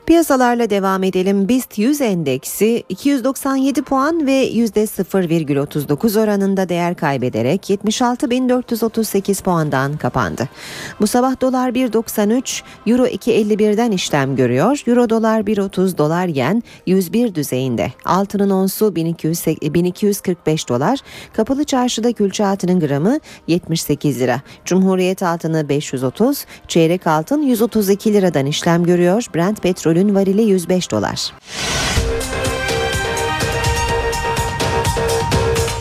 Piyasalarla 0.06 0.70
devam 0.70 1.02
edelim. 1.02 1.48
BIST 1.48 1.78
100 1.78 2.00
endeksi 2.00 2.82
297 2.88 3.82
puan 3.82 4.26
ve 4.26 4.48
%0,39 4.50 6.20
oranında 6.20 6.68
değer 6.68 6.96
kaybederek 6.96 7.70
76.438 7.70 9.42
puandan 9.42 9.96
kapandı. 9.96 10.48
Bu 11.00 11.06
sabah 11.06 11.40
dolar 11.40 11.70
1.93, 11.70 12.62
euro 12.86 13.06
2.51'den 13.06 13.90
işlem 13.90 14.36
görüyor. 14.36 14.82
Euro 14.86 15.10
dolar 15.10 15.40
1.30, 15.40 15.98
dolar 15.98 16.26
yen 16.26 16.62
101 16.86 17.34
düzeyinde. 17.34 17.92
Altının 18.04 18.50
onsu 18.50 18.96
1200, 18.96 19.46
1245 19.46 20.68
dolar. 20.68 20.98
Kapalı 21.32 21.64
çarşıda 21.64 22.12
külçe 22.12 22.46
altının 22.46 22.80
gramı 22.80 23.18
78 23.46 24.20
lira. 24.20 24.40
Cumhuriyet 24.64 25.22
altını 25.22 25.68
530, 25.68 26.44
çeyrek 26.68 27.06
altın 27.06 27.42
132 27.42 28.12
liradan 28.12 28.46
işlem 28.46 28.84
görüyor. 28.84 29.26
Brent 29.34 29.62
petrol 29.62 29.95
petrolün 29.96 30.14
varili 30.14 30.42
105 30.42 30.90
dolar. 30.90 31.32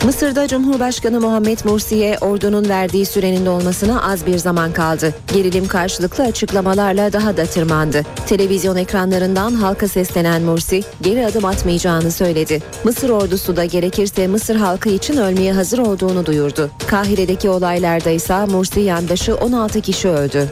Mısır'da 0.04 0.48
Cumhurbaşkanı 0.48 1.20
Muhammed 1.20 1.58
Mursi'ye 1.64 2.18
ordunun 2.18 2.68
verdiği 2.68 3.06
sürenin 3.06 3.46
dolmasına 3.46 4.02
az 4.02 4.26
bir 4.26 4.38
zaman 4.38 4.72
kaldı. 4.72 5.14
Gerilim 5.34 5.68
karşılıklı 5.68 6.24
açıklamalarla 6.24 7.12
daha 7.12 7.36
da 7.36 7.46
tırmandı. 7.46 8.02
Televizyon 8.26 8.76
ekranlarından 8.76 9.54
halka 9.54 9.88
seslenen 9.88 10.42
Mursi 10.42 10.82
geri 11.02 11.26
adım 11.26 11.44
atmayacağını 11.44 12.12
söyledi. 12.12 12.62
Mısır 12.84 13.10
ordusu 13.10 13.56
da 13.56 13.64
gerekirse 13.64 14.26
Mısır 14.26 14.56
halkı 14.56 14.88
için 14.88 15.16
ölmeye 15.16 15.52
hazır 15.52 15.78
olduğunu 15.78 16.26
duyurdu. 16.26 16.70
Kahire'deki 16.86 17.50
olaylarda 17.50 18.10
ise 18.10 18.44
Mursi 18.44 18.80
yandaşı 18.80 19.34
16 19.34 19.80
kişi 19.80 20.08
öldü. 20.08 20.48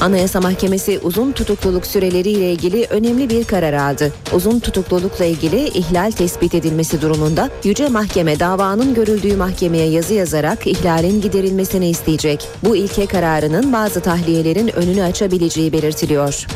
Anayasa 0.00 0.40
Mahkemesi 0.40 0.98
uzun 1.02 1.32
tutukluluk 1.32 1.86
süreleriyle 1.86 2.52
ilgili 2.52 2.86
önemli 2.90 3.30
bir 3.30 3.44
karar 3.44 3.72
aldı. 3.72 4.12
Uzun 4.32 4.60
tutuklulukla 4.60 5.24
ilgili 5.24 5.68
ihlal 5.68 6.10
tespit 6.10 6.54
edilmesi 6.54 7.02
durumunda 7.02 7.50
Yüce 7.64 7.88
Mahkeme 7.88 8.40
davanın 8.40 8.94
görüldüğü 8.94 9.36
mahkemeye 9.36 9.90
yazı 9.90 10.14
yazarak 10.14 10.66
ihlalin 10.66 11.20
giderilmesini 11.20 11.88
isteyecek. 11.88 12.48
Bu 12.64 12.76
ilke 12.76 13.06
kararının 13.06 13.72
bazı 13.72 14.00
tahliyelerin 14.00 14.76
önünü 14.76 15.02
açabileceği 15.02 15.72
belirtiliyor. 15.72 16.46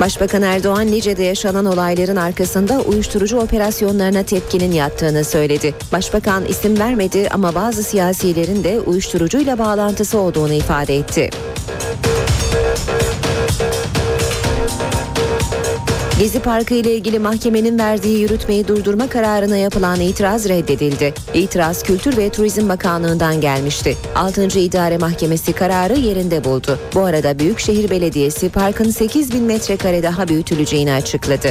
Başbakan 0.00 0.42
Erdoğan 0.42 0.86
Lice'de 0.86 1.22
yaşanan 1.22 1.64
olayların 1.64 2.16
arkasında 2.16 2.80
uyuşturucu 2.80 3.38
operasyonlarına 3.38 4.22
tepkinin 4.22 4.72
yattığını 4.72 5.24
söyledi. 5.24 5.74
Başbakan 5.92 6.44
isim 6.44 6.78
vermedi 6.78 7.28
ama 7.30 7.54
bazı 7.54 7.82
siyasilerin 7.82 8.64
de 8.64 8.80
uyuşturucuyla 8.80 9.58
bağlantısı 9.58 10.18
olduğunu 10.18 10.52
ifade 10.52 10.96
etti. 10.96 11.30
Gezi 16.18 16.40
Parkı 16.40 16.74
ile 16.74 16.94
ilgili 16.94 17.18
mahkemenin 17.18 17.78
verdiği 17.78 18.20
yürütmeyi 18.20 18.68
durdurma 18.68 19.08
kararına 19.08 19.56
yapılan 19.56 20.00
itiraz 20.00 20.48
reddedildi. 20.48 21.14
İtiraz 21.34 21.82
Kültür 21.82 22.16
ve 22.16 22.30
Turizm 22.30 22.68
Bakanlığı'ndan 22.68 23.40
gelmişti. 23.40 23.96
6. 24.14 24.58
İdare 24.58 24.98
Mahkemesi 24.98 25.52
kararı 25.52 25.98
yerinde 25.98 26.44
buldu. 26.44 26.78
Bu 26.94 27.00
arada 27.00 27.38
Büyükşehir 27.38 27.90
Belediyesi 27.90 28.48
parkın 28.48 28.90
8 28.90 29.32
bin 29.32 29.42
metrekare 29.42 30.02
daha 30.02 30.28
büyütüleceğini 30.28 30.92
açıkladı. 30.92 31.48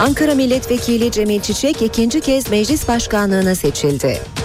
Ankara 0.00 0.34
Milletvekili 0.34 1.10
Cemil 1.10 1.40
Çiçek 1.40 1.82
ikinci 1.82 2.20
kez 2.20 2.50
meclis 2.50 2.88
başkanlığına 2.88 3.54
seçildi. 3.54 4.39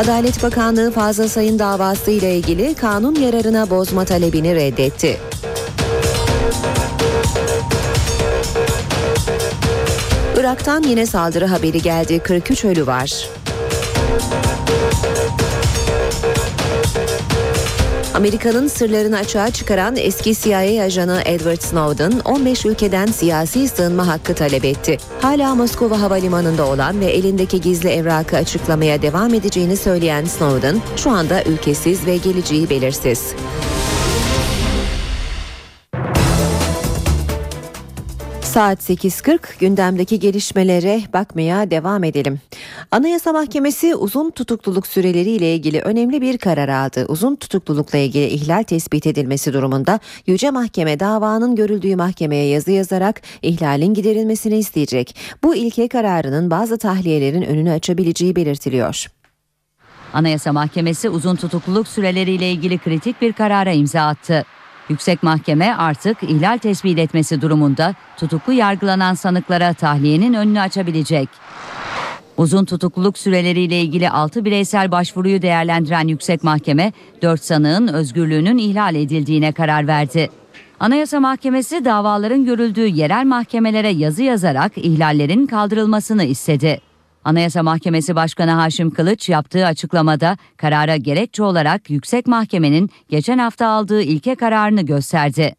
Adalet 0.00 0.42
Bakanlığı 0.42 0.90
Fazıl 0.90 1.28
Sayın 1.28 1.58
davası 1.58 2.10
ile 2.10 2.36
ilgili 2.36 2.74
kanun 2.74 3.14
yararına 3.14 3.70
bozma 3.70 4.04
talebini 4.04 4.54
reddetti. 4.54 5.16
Irak'tan 10.36 10.82
yine 10.82 11.06
saldırı 11.06 11.46
haberi 11.46 11.82
geldi. 11.82 12.18
43 12.18 12.64
ölü 12.64 12.86
var. 12.86 13.28
Amerika'nın 18.14 18.66
sırlarını 18.66 19.18
açığa 19.18 19.50
çıkaran 19.50 19.96
eski 19.96 20.34
CIA 20.34 20.84
ajanı 20.84 21.22
Edward 21.24 21.60
Snowden 21.60 22.12
15 22.24 22.66
ülkeden 22.66 23.06
siyasi 23.06 23.68
sığınma 23.68 24.06
hakkı 24.06 24.34
talep 24.34 24.64
etti. 24.64 24.98
Hala 25.22 25.54
Moskova 25.54 26.00
havalimanında 26.00 26.66
olan 26.66 27.00
ve 27.00 27.06
elindeki 27.06 27.60
gizli 27.60 27.88
evrakı 27.88 28.36
açıklamaya 28.36 29.02
devam 29.02 29.34
edeceğini 29.34 29.76
söyleyen 29.76 30.24
Snowden 30.24 30.82
şu 30.96 31.10
anda 31.10 31.44
ülkesiz 31.44 32.06
ve 32.06 32.16
geleceği 32.16 32.70
belirsiz. 32.70 33.34
Saat 38.50 38.90
8.40 38.90 39.38
gündemdeki 39.60 40.20
gelişmelere 40.20 41.00
bakmaya 41.12 41.70
devam 41.70 42.04
edelim. 42.04 42.40
Anayasa 42.90 43.32
Mahkemesi 43.32 43.94
uzun 43.94 44.30
tutukluluk 44.30 44.86
süreleri 44.86 45.30
ile 45.30 45.54
ilgili 45.54 45.80
önemli 45.80 46.20
bir 46.20 46.38
karar 46.38 46.68
aldı. 46.68 47.06
Uzun 47.08 47.36
tutuklulukla 47.36 47.98
ilgili 47.98 48.26
ihlal 48.26 48.62
tespit 48.62 49.06
edilmesi 49.06 49.52
durumunda 49.52 50.00
Yüce 50.26 50.50
Mahkeme 50.50 51.00
davanın 51.00 51.56
görüldüğü 51.56 51.96
mahkemeye 51.96 52.46
yazı 52.46 52.70
yazarak 52.70 53.22
ihlalin 53.42 53.94
giderilmesini 53.94 54.58
isteyecek. 54.58 55.16
Bu 55.42 55.54
ilke 55.54 55.88
kararının 55.88 56.50
bazı 56.50 56.78
tahliyelerin 56.78 57.42
önünü 57.42 57.70
açabileceği 57.70 58.36
belirtiliyor. 58.36 59.06
Anayasa 60.12 60.52
Mahkemesi 60.52 61.08
uzun 61.08 61.36
tutukluluk 61.36 61.88
süreleriyle 61.88 62.50
ilgili 62.50 62.78
kritik 62.78 63.22
bir 63.22 63.32
karara 63.32 63.72
imza 63.72 64.00
attı. 64.00 64.44
Yüksek 64.90 65.22
Mahkeme 65.22 65.74
artık 65.74 66.22
ihlal 66.22 66.58
tespit 66.58 66.98
etmesi 66.98 67.40
durumunda 67.40 67.94
tutuklu 68.16 68.52
yargılanan 68.52 69.14
sanıklara 69.14 69.72
tahliyenin 69.74 70.34
önünü 70.34 70.60
açabilecek. 70.60 71.28
Uzun 72.36 72.64
tutukluluk 72.64 73.18
süreleriyle 73.18 73.80
ilgili 73.80 74.10
6 74.10 74.44
bireysel 74.44 74.92
başvuruyu 74.92 75.42
değerlendiren 75.42 76.08
Yüksek 76.08 76.44
Mahkeme 76.44 76.92
4 77.22 77.44
sanığın 77.44 77.88
özgürlüğünün 77.88 78.58
ihlal 78.58 78.94
edildiğine 78.94 79.52
karar 79.52 79.86
verdi. 79.86 80.30
Anayasa 80.80 81.20
Mahkemesi 81.20 81.84
davaların 81.84 82.44
görüldüğü 82.44 82.86
yerel 82.86 83.26
mahkemelere 83.26 83.88
yazı 83.88 84.22
yazarak 84.22 84.78
ihlallerin 84.78 85.46
kaldırılmasını 85.46 86.24
istedi. 86.24 86.89
Anayasa 87.24 87.62
Mahkemesi 87.62 88.16
Başkanı 88.16 88.50
Haşim 88.50 88.90
Kılıç 88.90 89.28
yaptığı 89.28 89.66
açıklamada 89.66 90.36
karara 90.56 90.96
gerekçe 90.96 91.42
olarak 91.42 91.90
Yüksek 91.90 92.26
Mahkemenin 92.26 92.90
geçen 93.08 93.38
hafta 93.38 93.66
aldığı 93.66 94.02
ilke 94.02 94.34
kararını 94.34 94.82
gösterdi. 94.82 95.54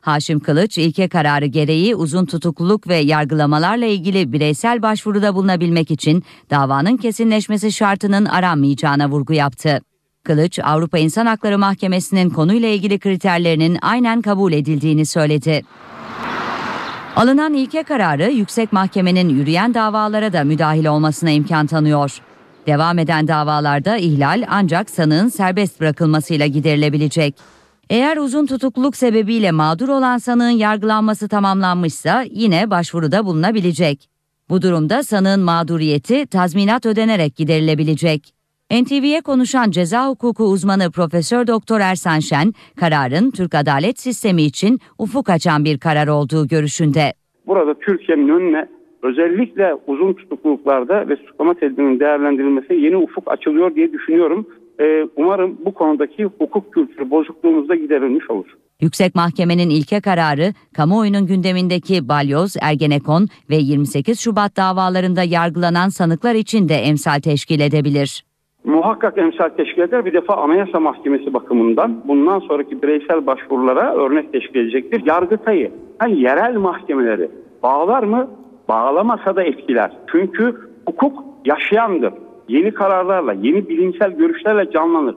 Haşim 0.00 0.40
Kılıç 0.40 0.78
ilke 0.78 1.08
kararı 1.08 1.46
gereği 1.46 1.94
uzun 1.94 2.26
tutukluluk 2.26 2.88
ve 2.88 2.96
yargılamalarla 2.96 3.86
ilgili 3.86 4.32
bireysel 4.32 4.82
başvuruda 4.82 5.34
bulunabilmek 5.34 5.90
için 5.90 6.24
davanın 6.50 6.96
kesinleşmesi 6.96 7.72
şartının 7.72 8.24
aranmayacağına 8.24 9.08
vurgu 9.08 9.32
yaptı. 9.32 9.80
Kılıç, 10.24 10.58
Avrupa 10.58 10.98
İnsan 10.98 11.26
Hakları 11.26 11.58
Mahkemesi'nin 11.58 12.30
konuyla 12.30 12.68
ilgili 12.68 12.98
kriterlerinin 12.98 13.78
aynen 13.82 14.22
kabul 14.22 14.52
edildiğini 14.52 15.06
söyledi. 15.06 15.62
Alınan 17.16 17.54
ilke 17.54 17.82
kararı 17.82 18.30
yüksek 18.30 18.72
mahkemenin 18.72 19.28
yürüyen 19.28 19.74
davalara 19.74 20.32
da 20.32 20.44
müdahil 20.44 20.86
olmasına 20.86 21.30
imkan 21.30 21.66
tanıyor. 21.66 22.18
Devam 22.66 22.98
eden 22.98 23.28
davalarda 23.28 23.96
ihlal 23.96 24.44
ancak 24.48 24.90
sanığın 24.90 25.28
serbest 25.28 25.80
bırakılmasıyla 25.80 26.46
giderilebilecek. 26.46 27.36
Eğer 27.90 28.16
uzun 28.16 28.46
tutukluluk 28.46 28.96
sebebiyle 28.96 29.50
mağdur 29.50 29.88
olan 29.88 30.18
sanığın 30.18 30.48
yargılanması 30.50 31.28
tamamlanmışsa 31.28 32.24
yine 32.30 32.70
başvuruda 32.70 33.26
bulunabilecek. 33.26 34.08
Bu 34.48 34.62
durumda 34.62 35.02
sanığın 35.02 35.40
mağduriyeti 35.40 36.26
tazminat 36.26 36.86
ödenerek 36.86 37.36
giderilebilecek. 37.36 38.34
NTV'ye 38.82 39.20
konuşan 39.20 39.70
ceza 39.70 40.08
hukuku 40.08 40.44
uzmanı 40.44 40.90
Profesör 40.90 41.46
Doktor 41.46 41.80
Ersan 41.80 42.18
Şen, 42.18 42.52
kararın 42.80 43.30
Türk 43.30 43.54
adalet 43.54 43.98
sistemi 44.00 44.42
için 44.42 44.78
ufuk 44.98 45.30
açan 45.30 45.64
bir 45.64 45.78
karar 45.78 46.08
olduğu 46.08 46.48
görüşünde. 46.48 47.12
Burada 47.46 47.74
Türkiye'nin 47.74 48.28
önüne 48.28 48.68
özellikle 49.02 49.74
uzun 49.86 50.12
tutukluluklarda 50.12 51.08
ve 51.08 51.16
suçlama 51.16 51.54
tedbirinin 51.54 52.00
değerlendirilmesi 52.00 52.74
yeni 52.74 52.96
ufuk 52.96 53.32
açılıyor 53.32 53.74
diye 53.74 53.92
düşünüyorum. 53.92 54.46
Ee, 54.80 55.04
umarım 55.16 55.58
bu 55.64 55.74
konudaki 55.74 56.24
hukuk 56.24 56.74
kültürü 56.74 57.10
bozukluğumuz 57.10 57.68
da 57.68 57.74
giderilmiş 57.74 58.30
olur. 58.30 58.46
Yüksek 58.80 59.14
Mahkemenin 59.14 59.70
ilke 59.70 60.00
kararı, 60.00 60.52
kamuoyunun 60.76 61.26
gündemindeki 61.26 62.08
Balyoz, 62.08 62.56
Ergenekon 62.60 63.28
ve 63.50 63.56
28 63.56 64.20
Şubat 64.20 64.56
davalarında 64.56 65.22
yargılanan 65.22 65.88
sanıklar 65.88 66.34
için 66.34 66.68
de 66.68 66.74
emsal 66.74 67.20
teşkil 67.20 67.60
edebilir. 67.60 68.24
Muhakkak 68.64 69.18
emsal 69.18 69.48
teşkil 69.48 69.82
eder. 69.82 70.04
Bir 70.04 70.12
defa 70.12 70.34
Anayasa 70.34 70.80
Mahkemesi 70.80 71.34
bakımından 71.34 72.02
bundan 72.08 72.38
sonraki 72.38 72.82
bireysel 72.82 73.26
başvurulara 73.26 73.94
örnek 73.94 74.32
teşkil 74.32 74.60
edecektir. 74.60 75.02
Yargıtay'ı, 75.06 75.70
yani 76.02 76.20
yerel 76.20 76.56
mahkemeleri 76.56 77.30
bağlar 77.62 78.02
mı? 78.02 78.30
Bağlamasa 78.68 79.36
da 79.36 79.42
etkiler. 79.42 79.92
Çünkü 80.12 80.54
hukuk 80.86 81.24
yaşayandır. 81.44 82.12
Yeni 82.48 82.74
kararlarla, 82.74 83.32
yeni 83.32 83.68
bilimsel 83.68 84.10
görüşlerle 84.10 84.70
canlanır. 84.70 85.14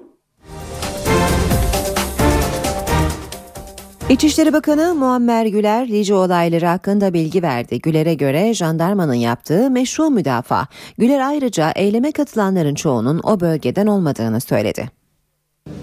İçişleri 4.09 4.53
Bakanı 4.53 4.95
Muammer 4.95 5.45
Güler 5.45 5.87
Lice 5.87 6.13
olayları 6.13 6.65
hakkında 6.65 7.13
bilgi 7.13 7.41
verdi. 7.43 7.79
Güler'e 7.79 8.13
göre 8.13 8.53
jandarmanın 8.53 9.13
yaptığı 9.13 9.69
meşru 9.69 10.09
müdafaa. 10.09 10.67
Güler 10.97 11.19
ayrıca 11.19 11.71
eyleme 11.71 12.11
katılanların 12.11 12.75
çoğunun 12.75 13.19
o 13.23 13.39
bölgeden 13.39 13.87
olmadığını 13.87 14.41
söyledi. 14.41 14.89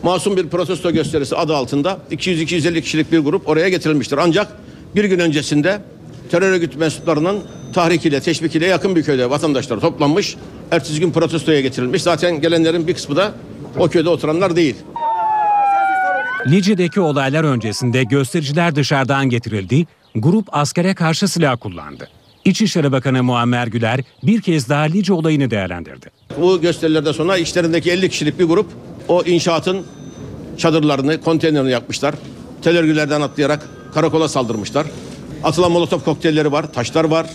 Masum 0.03 0.37
bir 0.37 0.49
protesto 0.49 0.93
gösterisi 0.93 1.37
adı 1.37 1.57
altında 1.57 1.99
200-250 2.11 2.81
kişilik 2.81 3.13
bir 3.13 3.19
grup 3.19 3.49
oraya 3.49 3.69
getirilmiştir. 3.69 4.19
Ancak 4.19 4.49
bir 4.95 5.05
gün 5.05 5.19
öncesinde 5.19 5.81
terör 6.31 6.53
örgütü 6.53 6.79
mensuplarının 6.79 7.39
tahrikiyle, 7.73 8.21
teşvikiyle 8.21 8.67
yakın 8.67 8.97
bir 8.97 9.03
köyde 9.03 9.31
vatandaşlar 9.31 9.81
toplanmış. 9.81 10.37
Ertesi 10.71 11.01
gün 11.01 11.13
protestoya 11.13 11.61
getirilmiş. 11.61 12.03
Zaten 12.03 12.41
gelenlerin 12.41 12.87
bir 12.87 12.95
kısmı 12.95 13.17
da 13.17 13.33
o 13.79 13.89
köyde 13.89 14.09
oturanlar 14.09 14.57
değil. 14.57 14.77
Lice'deki 16.47 17.01
olaylar 17.01 17.45
öncesinde 17.45 18.05
göstericiler 18.05 18.75
dışarıdan 18.75 19.29
getirildi, 19.29 19.87
grup 20.15 20.47
askere 20.53 20.95
karşı 20.95 21.29
silah 21.29 21.57
kullandı. 21.57 22.09
İçişleri 22.45 22.93
Bakanı 22.93 23.23
Muammer 23.23 23.67
Güler 23.67 24.01
bir 24.23 24.41
kez 24.41 24.69
daha 24.69 24.83
Lice 24.83 25.13
olayını 25.13 25.51
değerlendirdi. 25.51 26.11
Bu 26.41 26.61
gösterilerden 26.61 27.13
sonra 27.13 27.37
içlerindeki 27.37 27.91
50 27.91 28.09
kişilik 28.09 28.39
bir 28.39 28.45
grup 28.45 28.67
o 29.09 29.23
inşaatın 29.23 29.83
çadırlarını, 30.59 31.21
konteynerini 31.21 31.71
yapmışlar. 31.71 32.15
Tel 32.63 32.79
örgülerden 32.79 33.21
atlayarak 33.21 33.69
karakola 33.95 34.29
saldırmışlar. 34.29 34.87
Atılan 35.45 35.73
molotof 35.73 36.05
kokteylleri 36.05 36.53
var, 36.53 36.73
taşlar 36.73 37.05
var. 37.05 37.27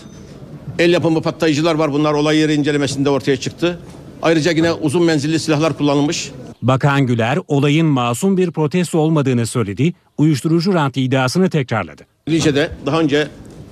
El 0.79 0.93
yapımı 0.93 1.21
patlayıcılar 1.21 1.75
var. 1.75 1.93
Bunlar 1.93 2.13
olay 2.13 2.37
yeri 2.37 2.53
incelemesinde 2.53 3.09
ortaya 3.09 3.37
çıktı. 3.37 3.79
Ayrıca 4.21 4.51
yine 4.51 4.71
uzun 4.73 5.03
menzilli 5.03 5.39
silahlar 5.39 5.77
kullanılmış. 5.77 6.31
Bakan 6.61 7.07
Güler 7.07 7.37
olayın 7.47 7.87
masum 7.87 8.37
bir 8.37 8.51
protesto 8.51 8.99
olmadığını 8.99 9.47
söyledi, 9.47 9.93
uyuşturucu 10.17 10.73
rant 10.73 10.97
iddiasını 10.97 11.49
tekrarladı. 11.49 12.05
Lice'de 12.29 12.71
daha 12.85 12.99
önce 12.99 13.27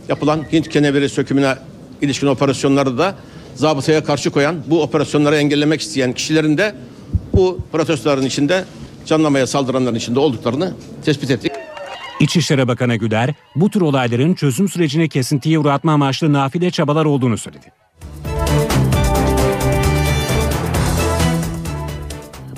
yapılan 0.10 0.44
Hint 0.54 0.70
keneveri 0.70 1.10
sökümüne 1.10 1.56
ilişkin 2.02 2.28
operasyonlarda 2.28 2.98
da 2.98 3.16
zabıtaya 3.56 4.04
karşı 4.04 4.30
koyan, 4.30 4.56
bu 4.68 4.82
operasyonları 4.82 5.36
engellemek 5.36 5.82
isteyen 5.82 6.14
kişilerin 6.14 6.58
de 6.58 6.76
bu 7.34 7.60
protestoların 7.72 8.26
içinde 8.26 8.66
canlamaya 9.06 9.48
saldıranların 9.48 9.96
içinde 9.96 10.20
olduklarını 10.20 10.74
tespit 11.06 11.32
ettik. 11.32 11.52
İçişleri 12.20 12.68
Bakanı 12.68 12.96
Güler 12.96 13.34
bu 13.56 13.70
tür 13.70 13.82
olayların 13.82 14.34
çözüm 14.34 14.70
sürecini 14.70 15.10
kesintiye 15.10 15.60
uğratma 15.60 15.92
amaçlı 15.92 16.34
nafile 16.34 16.72
çabalar 16.72 17.06
olduğunu 17.06 17.38
söyledi. 17.38 17.72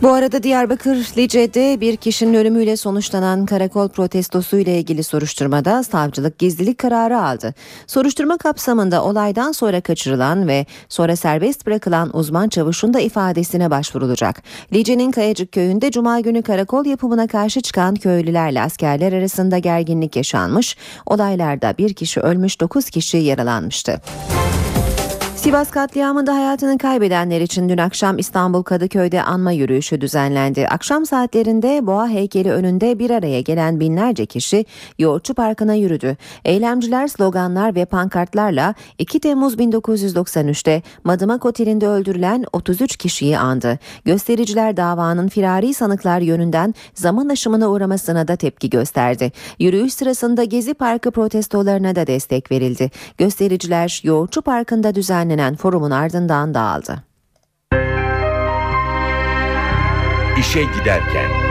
Bu 0.01 0.13
arada 0.13 0.43
Diyarbakır 0.43 0.95
Lice'de 1.17 1.81
bir 1.81 1.97
kişinin 1.97 2.34
ölümüyle 2.34 2.77
sonuçlanan 2.77 3.45
karakol 3.45 3.89
protestosu 3.89 4.57
ile 4.57 4.80
ilgili 4.80 5.03
soruşturmada 5.03 5.84
savcılık 5.84 6.39
gizlilik 6.39 6.77
kararı 6.77 7.21
aldı. 7.21 7.53
Soruşturma 7.88 8.38
kapsamında 8.38 9.03
olaydan 9.03 9.51
sonra 9.51 9.81
kaçırılan 9.81 10.47
ve 10.47 10.65
sonra 10.89 11.15
serbest 11.15 11.65
bırakılan 11.65 12.17
uzman 12.17 12.49
çavuşun 12.49 12.93
da 12.93 12.99
ifadesine 12.99 13.71
başvurulacak. 13.71 14.43
Lice'nin 14.73 15.11
Kayacık 15.11 15.51
köyünde 15.51 15.91
cuma 15.91 16.19
günü 16.19 16.41
karakol 16.41 16.85
yapımına 16.85 17.27
karşı 17.27 17.61
çıkan 17.61 17.95
köylülerle 17.95 18.61
askerler 18.61 19.13
arasında 19.13 19.57
gerginlik 19.57 20.15
yaşanmış. 20.15 20.77
Olaylarda 21.05 21.73
bir 21.77 21.93
kişi 21.93 22.19
ölmüş 22.19 22.61
9 22.61 22.89
kişi 22.89 23.17
yaralanmıştı. 23.17 24.01
Sivas 25.40 25.72
katliamında 25.72 26.36
hayatını 26.36 26.78
kaybedenler 26.78 27.41
için 27.41 27.70
dün 27.70 27.78
akşam 27.78 28.18
İstanbul 28.18 28.64
Kadıköy'de 28.64 29.24
anma 29.24 29.52
yürüyüşü 29.52 30.02
düzenlendi. 30.02 30.68
Akşam 30.68 31.06
saatlerinde 31.06 31.88
Boğa 31.88 32.07
heykeli 32.07 32.52
önünde 32.52 32.99
bir 32.99 33.10
araya 33.10 33.41
gelen 33.41 33.80
binlerce 33.80 34.26
kişi 34.26 34.66
Yoğurtçu 34.98 35.34
Parkı'na 35.34 35.74
yürüdü. 35.74 36.18
Eylemciler 36.45 37.07
sloganlar 37.07 37.76
ve 37.76 37.86
pankartlarla 37.86 38.74
2 38.98 39.20
Temmuz 39.20 39.56
1993'te 39.56 40.82
Madımak 41.03 41.45
Oteli'nde 41.45 41.88
öldürülen 41.88 42.45
33 42.53 42.98
kişiyi 42.98 43.38
andı. 43.38 43.80
Göstericiler 44.06 44.78
davanın 44.78 45.28
firari 45.28 45.74
sanıklar 45.74 46.20
yönünden 46.20 46.74
zaman 46.94 47.30
aşımına 47.30 47.70
uğramasına 47.70 48.28
da 48.28 48.36
tepki 48.36 48.70
gösterdi. 48.70 49.32
Yürüyüş 49.60 49.94
sırasında 49.94 50.44
Gezi 50.44 50.74
Parkı 50.74 51.11
protestolarına 51.11 51.95
da 51.95 52.07
destek 52.07 52.52
verildi. 52.52 52.91
Göstericiler 53.18 54.02
Yoğurtçu 54.03 54.41
Parkı'nda 54.41 54.95
düzenlenen 54.95 55.28
düzenlenen 55.30 55.56
forumun 55.56 55.91
ardından 55.91 56.53
dağıldı. 56.53 57.03
İşe 60.39 60.64
giderken 60.64 61.48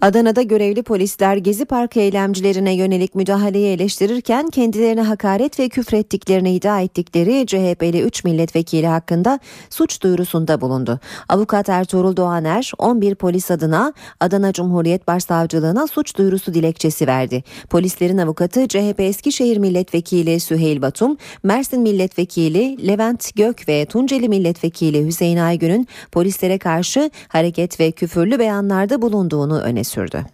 Adana'da 0.00 0.42
görevli 0.42 0.82
polisler 0.82 1.36
Gezi 1.36 1.64
Parkı 1.64 2.00
eylemcilerine 2.00 2.74
yönelik 2.74 3.14
müdahaleyi 3.14 3.66
eleştirirken 3.66 4.50
kendilerine 4.50 5.02
hakaret 5.02 5.58
ve 5.58 5.68
küfrettiklerini 5.68 6.54
iddia 6.54 6.80
ettikleri 6.80 7.46
CHP'li 7.46 8.02
3 8.02 8.24
milletvekili 8.24 8.86
hakkında 8.86 9.40
suç 9.70 10.02
duyurusunda 10.02 10.60
bulundu. 10.60 11.00
Avukat 11.28 11.68
Ertuğrul 11.68 12.16
Doğaner 12.16 12.72
11 12.78 13.14
polis 13.14 13.50
adına 13.50 13.92
Adana 14.20 14.52
Cumhuriyet 14.52 15.06
Başsavcılığına 15.06 15.86
suç 15.86 16.16
duyurusu 16.16 16.54
dilekçesi 16.54 17.06
verdi. 17.06 17.44
Polislerin 17.70 18.18
avukatı 18.18 18.68
CHP 18.68 19.00
Eskişehir 19.00 19.56
Milletvekili 19.56 20.40
Süheyl 20.40 20.82
Batum, 20.82 21.16
Mersin 21.42 21.80
Milletvekili 21.80 22.86
Levent 22.86 23.36
Gök 23.36 23.68
ve 23.68 23.86
Tunceli 23.86 24.28
Milletvekili 24.28 25.06
Hüseyin 25.06 25.38
Aygün'ün 25.38 25.88
polislere 26.12 26.58
karşı 26.58 27.10
hareket 27.28 27.80
ve 27.80 27.90
küfürlü 27.90 28.38
beyanlarda 28.38 29.02
bulunduğunu 29.02 29.60
öne 29.60 29.84
sürdü. 29.90 30.24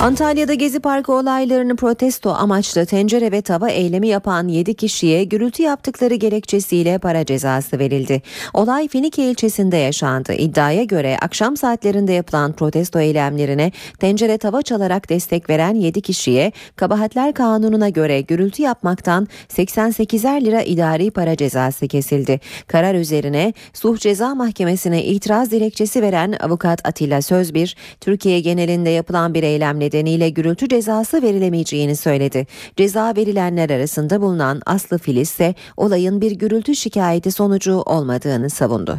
Antalya'da 0.00 0.54
Gezi 0.54 0.80
Parkı 0.80 1.12
olaylarını 1.12 1.76
protesto 1.76 2.30
amaçlı 2.30 2.86
tencere 2.86 3.32
ve 3.32 3.42
tava 3.42 3.68
eylemi 3.68 4.08
yapan 4.08 4.48
7 4.48 4.74
kişiye 4.74 5.24
gürültü 5.24 5.62
yaptıkları 5.62 6.14
gerekçesiyle 6.14 6.98
para 6.98 7.24
cezası 7.24 7.78
verildi. 7.78 8.22
Olay 8.54 8.88
Finike 8.88 9.30
ilçesinde 9.30 9.76
yaşandı. 9.76 10.32
İddiaya 10.32 10.84
göre 10.84 11.16
akşam 11.22 11.56
saatlerinde 11.56 12.12
yapılan 12.12 12.52
protesto 12.52 13.00
eylemlerine 13.00 13.72
tencere 13.98 14.38
tava 14.38 14.62
çalarak 14.62 15.08
destek 15.08 15.50
veren 15.50 15.74
7 15.74 16.00
kişiye 16.00 16.52
kabahatler 16.76 17.34
kanununa 17.34 17.88
göre 17.88 18.20
gürültü 18.20 18.62
yapmaktan 18.62 19.28
88'er 19.48 20.44
lira 20.44 20.62
idari 20.62 21.10
para 21.10 21.36
cezası 21.36 21.88
kesildi. 21.88 22.40
Karar 22.66 22.94
üzerine 22.94 23.52
Suh 23.72 23.98
Ceza 23.98 24.34
Mahkemesi'ne 24.34 25.04
itiraz 25.04 25.50
dilekçesi 25.50 26.02
veren 26.02 26.32
avukat 26.40 26.88
Atilla 26.88 27.22
Sözbir, 27.22 27.76
Türkiye 28.00 28.40
genelinde 28.40 28.90
yapılan 28.90 29.34
bir 29.34 29.42
eylemle 29.42 29.85
nedeniyle 29.86 30.30
gürültü 30.30 30.68
cezası 30.68 31.22
verilemeyeceğini 31.22 31.96
söyledi. 31.96 32.46
Ceza 32.76 33.12
verilenler 33.16 33.70
arasında 33.70 34.20
bulunan 34.20 34.60
Aslı 34.66 34.98
Filiz 34.98 35.30
ise 35.30 35.54
olayın 35.76 36.20
bir 36.20 36.32
gürültü 36.32 36.74
şikayeti 36.74 37.32
sonucu 37.32 37.72
olmadığını 37.72 38.50
savundu. 38.50 38.98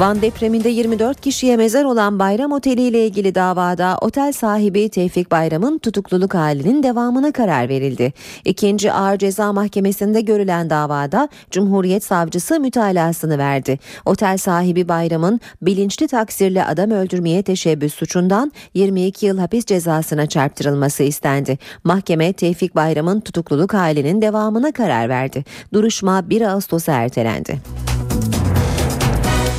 Van 0.00 0.22
depreminde 0.22 0.68
24 0.68 1.20
kişiye 1.20 1.56
mezar 1.56 1.84
olan 1.84 2.18
Bayram 2.18 2.52
Oteli 2.52 2.82
ile 2.82 3.06
ilgili 3.06 3.34
davada 3.34 3.98
otel 4.00 4.32
sahibi 4.32 4.88
Tevfik 4.88 5.30
Bayram'ın 5.30 5.78
tutukluluk 5.78 6.34
halinin 6.34 6.82
devamına 6.82 7.32
karar 7.32 7.68
verildi. 7.68 8.12
İkinci 8.44 8.92
Ağır 8.92 9.18
Ceza 9.18 9.52
Mahkemesi'nde 9.52 10.20
görülen 10.20 10.70
davada 10.70 11.28
Cumhuriyet 11.50 12.04
Savcısı 12.04 12.60
mütalasını 12.60 13.38
verdi. 13.38 13.78
Otel 14.06 14.36
sahibi 14.36 14.88
Bayram'ın 14.88 15.40
bilinçli 15.62 16.08
taksirle 16.08 16.64
adam 16.64 16.90
öldürmeye 16.90 17.42
teşebbüs 17.42 17.94
suçundan 17.94 18.52
22 18.74 19.26
yıl 19.26 19.38
hapis 19.38 19.64
cezasına 19.64 20.26
çarptırılması 20.26 21.02
istendi. 21.02 21.58
Mahkeme 21.84 22.32
Tevfik 22.32 22.74
Bayram'ın 22.74 23.20
tutukluluk 23.20 23.74
halinin 23.74 24.22
devamına 24.22 24.72
karar 24.72 25.08
verdi. 25.08 25.44
Duruşma 25.72 26.30
1 26.30 26.40
Ağustos'a 26.40 26.92
ertelendi. 26.92 27.89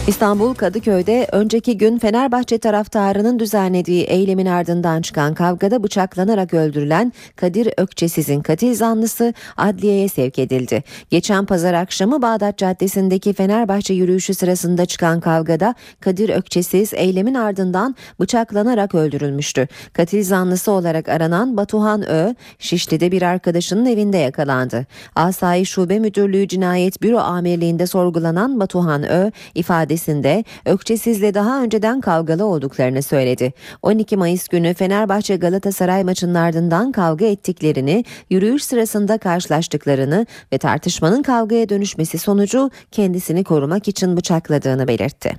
İstanbul 0.08 0.54
Kadıköy'de 0.54 1.28
önceki 1.32 1.78
gün 1.78 1.98
Fenerbahçe 1.98 2.58
taraftarının 2.58 3.40
düzenlediği 3.40 4.04
eylemin 4.04 4.46
ardından 4.46 5.02
çıkan 5.02 5.34
kavgada 5.34 5.84
bıçaklanarak 5.84 6.54
öldürülen 6.54 7.14
Kadir 7.36 7.70
Ökçesiz'in 7.78 8.42
katil 8.42 8.76
zanlısı 8.76 9.34
adliyeye 9.58 10.08
sevk 10.08 10.40
edildi. 10.40 10.84
Geçen 11.10 11.46
pazar 11.46 11.74
akşamı 11.74 12.22
Bağdat 12.22 12.58
Caddesi'ndeki 12.58 13.34
Fenerbahçe 13.34 13.94
yürüyüşü 13.94 14.34
sırasında 14.34 14.86
çıkan 14.86 15.20
kavgada 15.20 15.76
Kadir 16.00 16.30
Ökçesiz 16.30 16.94
eylemin 16.94 17.36
ardından 17.36 17.96
bıçaklanarak 18.20 18.96
öldürülmüştü. 18.96 19.68
Katil 19.94 20.24
zanlısı 20.24 20.72
olarak 20.72 21.10
aranan 21.10 21.58
Batuhan 21.58 22.10
Ö, 22.10 22.36
Şişli'de 22.60 23.12
bir 23.12 23.22
arkadaşının 23.22 23.86
evinde 23.86 24.18
yakalandı. 24.18 24.86
Asayi 25.16 25.66
Şube 25.66 26.00
Müdürlüğü 26.00 26.48
Cinayet 26.48 27.02
Büro 27.02 27.18
Amirliğinde 27.18 27.88
sorgulanan 27.88 28.60
Batuhan 28.60 29.04
Ö, 29.04 29.32
ifade 29.56 29.91
ifadesinde 29.92 30.44
Ökçesiz'le 30.66 31.34
daha 31.34 31.64
önceden 31.64 32.02
kavgalı 32.02 32.46
olduklarını 32.46 33.04
söyledi. 33.04 33.54
12 33.82 34.18
Mayıs 34.18 34.48
günü 34.48 34.74
Fenerbahçe 34.74 35.36
Galatasaray 35.36 36.04
maçının 36.04 36.36
ardından 36.36 36.92
kavga 36.92 37.26
ettiklerini, 37.26 38.06
yürüyüş 38.30 38.64
sırasında 38.64 39.18
karşılaştıklarını 39.18 40.26
ve 40.54 40.58
tartışmanın 40.58 41.24
kavgaya 41.24 41.70
dönüşmesi 41.70 42.18
sonucu 42.18 42.72
kendisini 42.92 43.44
korumak 43.44 43.88
için 43.88 44.18
bıçakladığını 44.18 44.88
belirtti. 44.88 45.36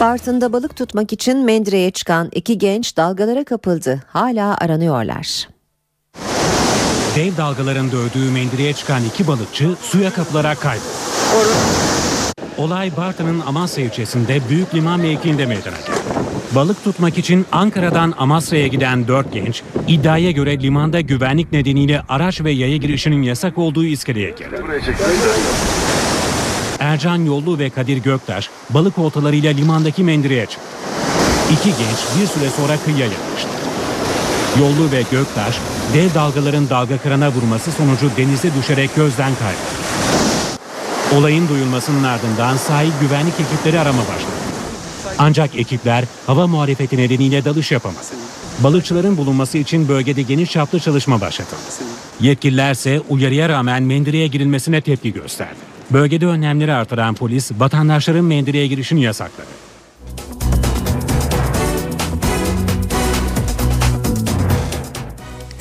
Bartın'da 0.00 0.52
balık 0.52 0.76
tutmak 0.76 1.12
için 1.12 1.38
Mendire'ye 1.38 1.90
çıkan 1.90 2.28
iki 2.32 2.58
genç 2.58 2.96
dalgalara 2.96 3.44
kapıldı. 3.44 4.02
Hala 4.06 4.56
aranıyorlar. 4.56 5.48
Dev 7.16 7.36
dalgaların 7.36 7.92
dövdüğü 7.92 8.30
Mendire'ye 8.30 8.72
çıkan 8.72 9.04
iki 9.04 9.26
balıkçı 9.26 9.74
suya 9.82 10.12
kapılarak 10.12 10.60
kayboldu. 10.60 10.90
Olay 12.60 12.96
Bartın'ın 12.96 13.40
Amasya 13.40 13.84
ilçesinde 13.84 14.40
Büyük 14.50 14.74
Liman 14.74 15.00
mevkiinde 15.00 15.46
meydana 15.46 15.76
geldi. 15.76 15.90
Balık 16.54 16.84
tutmak 16.84 17.18
için 17.18 17.46
Ankara'dan 17.52 18.14
Amasra'ya 18.18 18.66
giden 18.66 19.08
dört 19.08 19.32
genç 19.32 19.62
iddiaya 19.88 20.30
göre 20.30 20.60
limanda 20.60 21.00
güvenlik 21.00 21.52
nedeniyle 21.52 22.02
araç 22.08 22.40
ve 22.40 22.50
yaya 22.50 22.76
girişinin 22.76 23.22
yasak 23.22 23.58
olduğu 23.58 23.84
iskeleye 23.84 24.30
girdi. 24.30 24.62
Ercan 26.80 27.16
Yollu 27.24 27.58
ve 27.58 27.70
Kadir 27.70 27.96
Göktaş 27.96 28.50
balık 28.70 28.98
oltalarıyla 28.98 29.52
limandaki 29.52 30.04
mendireye 30.04 30.46
çıktı. 30.46 30.66
İki 31.52 31.68
genç 31.68 32.20
bir 32.20 32.26
süre 32.26 32.50
sonra 32.50 32.76
kıyıya 32.84 33.06
yaklaştı. 33.06 33.48
Yollu 34.60 34.92
ve 34.92 35.02
Göktaş 35.10 35.58
dev 35.94 36.14
dalgaların 36.14 36.68
dalga 36.68 36.98
kırana 36.98 37.28
vurması 37.32 37.72
sonucu 37.72 38.10
denize 38.16 38.54
düşerek 38.54 38.96
gözden 38.96 39.32
kayboldu. 39.34 39.89
Olayın 41.16 41.48
duyulmasının 41.48 42.04
ardından 42.04 42.56
sahil 42.56 42.90
güvenlik 43.00 43.34
ekipleri 43.40 43.80
arama 43.80 44.02
başladı. 44.02 44.40
Ancak 45.18 45.58
ekipler 45.58 46.04
hava 46.26 46.46
muhalefeti 46.46 46.96
nedeniyle 46.96 47.44
dalış 47.44 47.72
yapamadı. 47.72 47.98
Balıkçıların 48.58 49.16
bulunması 49.16 49.58
için 49.58 49.88
bölgede 49.88 50.22
geniş 50.22 50.50
çaplı 50.50 50.80
çalışma 50.80 51.20
başlatıldı. 51.20 51.60
Yetkililer 52.20 52.72
ise 52.72 53.00
uyarıya 53.08 53.48
rağmen 53.48 53.82
mendireye 53.82 54.26
girilmesine 54.26 54.80
tepki 54.80 55.12
gösterdi. 55.12 55.56
Bölgede 55.90 56.26
önlemleri 56.26 56.72
artıran 56.72 57.14
polis 57.14 57.50
vatandaşların 57.58 58.24
mendireye 58.24 58.66
girişini 58.66 59.02
yasakladı. 59.02 59.69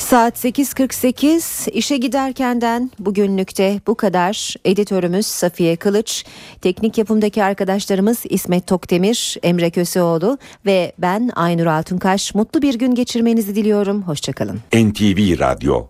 Saat 0.10 0.46
8.48 0.46 1.72
işe 1.72 1.98
giderkenden 1.98 2.92
bugünlükte 3.00 3.82
bu 3.88 3.96
kadar. 3.96 4.56
Editörümüz 4.66 5.26
Safiye 5.28 5.76
Kılıç, 5.76 6.26
teknik 6.62 6.98
yapımdaki 6.98 7.44
arkadaşlarımız 7.44 8.24
İsmet 8.30 8.68
Tokdemir, 8.68 9.38
Emre 9.44 9.70
Köseoğlu 9.70 10.38
ve 10.66 10.92
ben 10.98 11.32
Aynur 11.36 11.66
Altunkaş. 11.66 12.36
Mutlu 12.36 12.62
bir 12.62 12.80
gün 12.80 12.96
geçirmenizi 12.96 13.56
diliyorum. 13.56 14.02
Hoşçakalın. 14.02 14.60
NTV 14.74 15.40
Radyo 15.40 15.86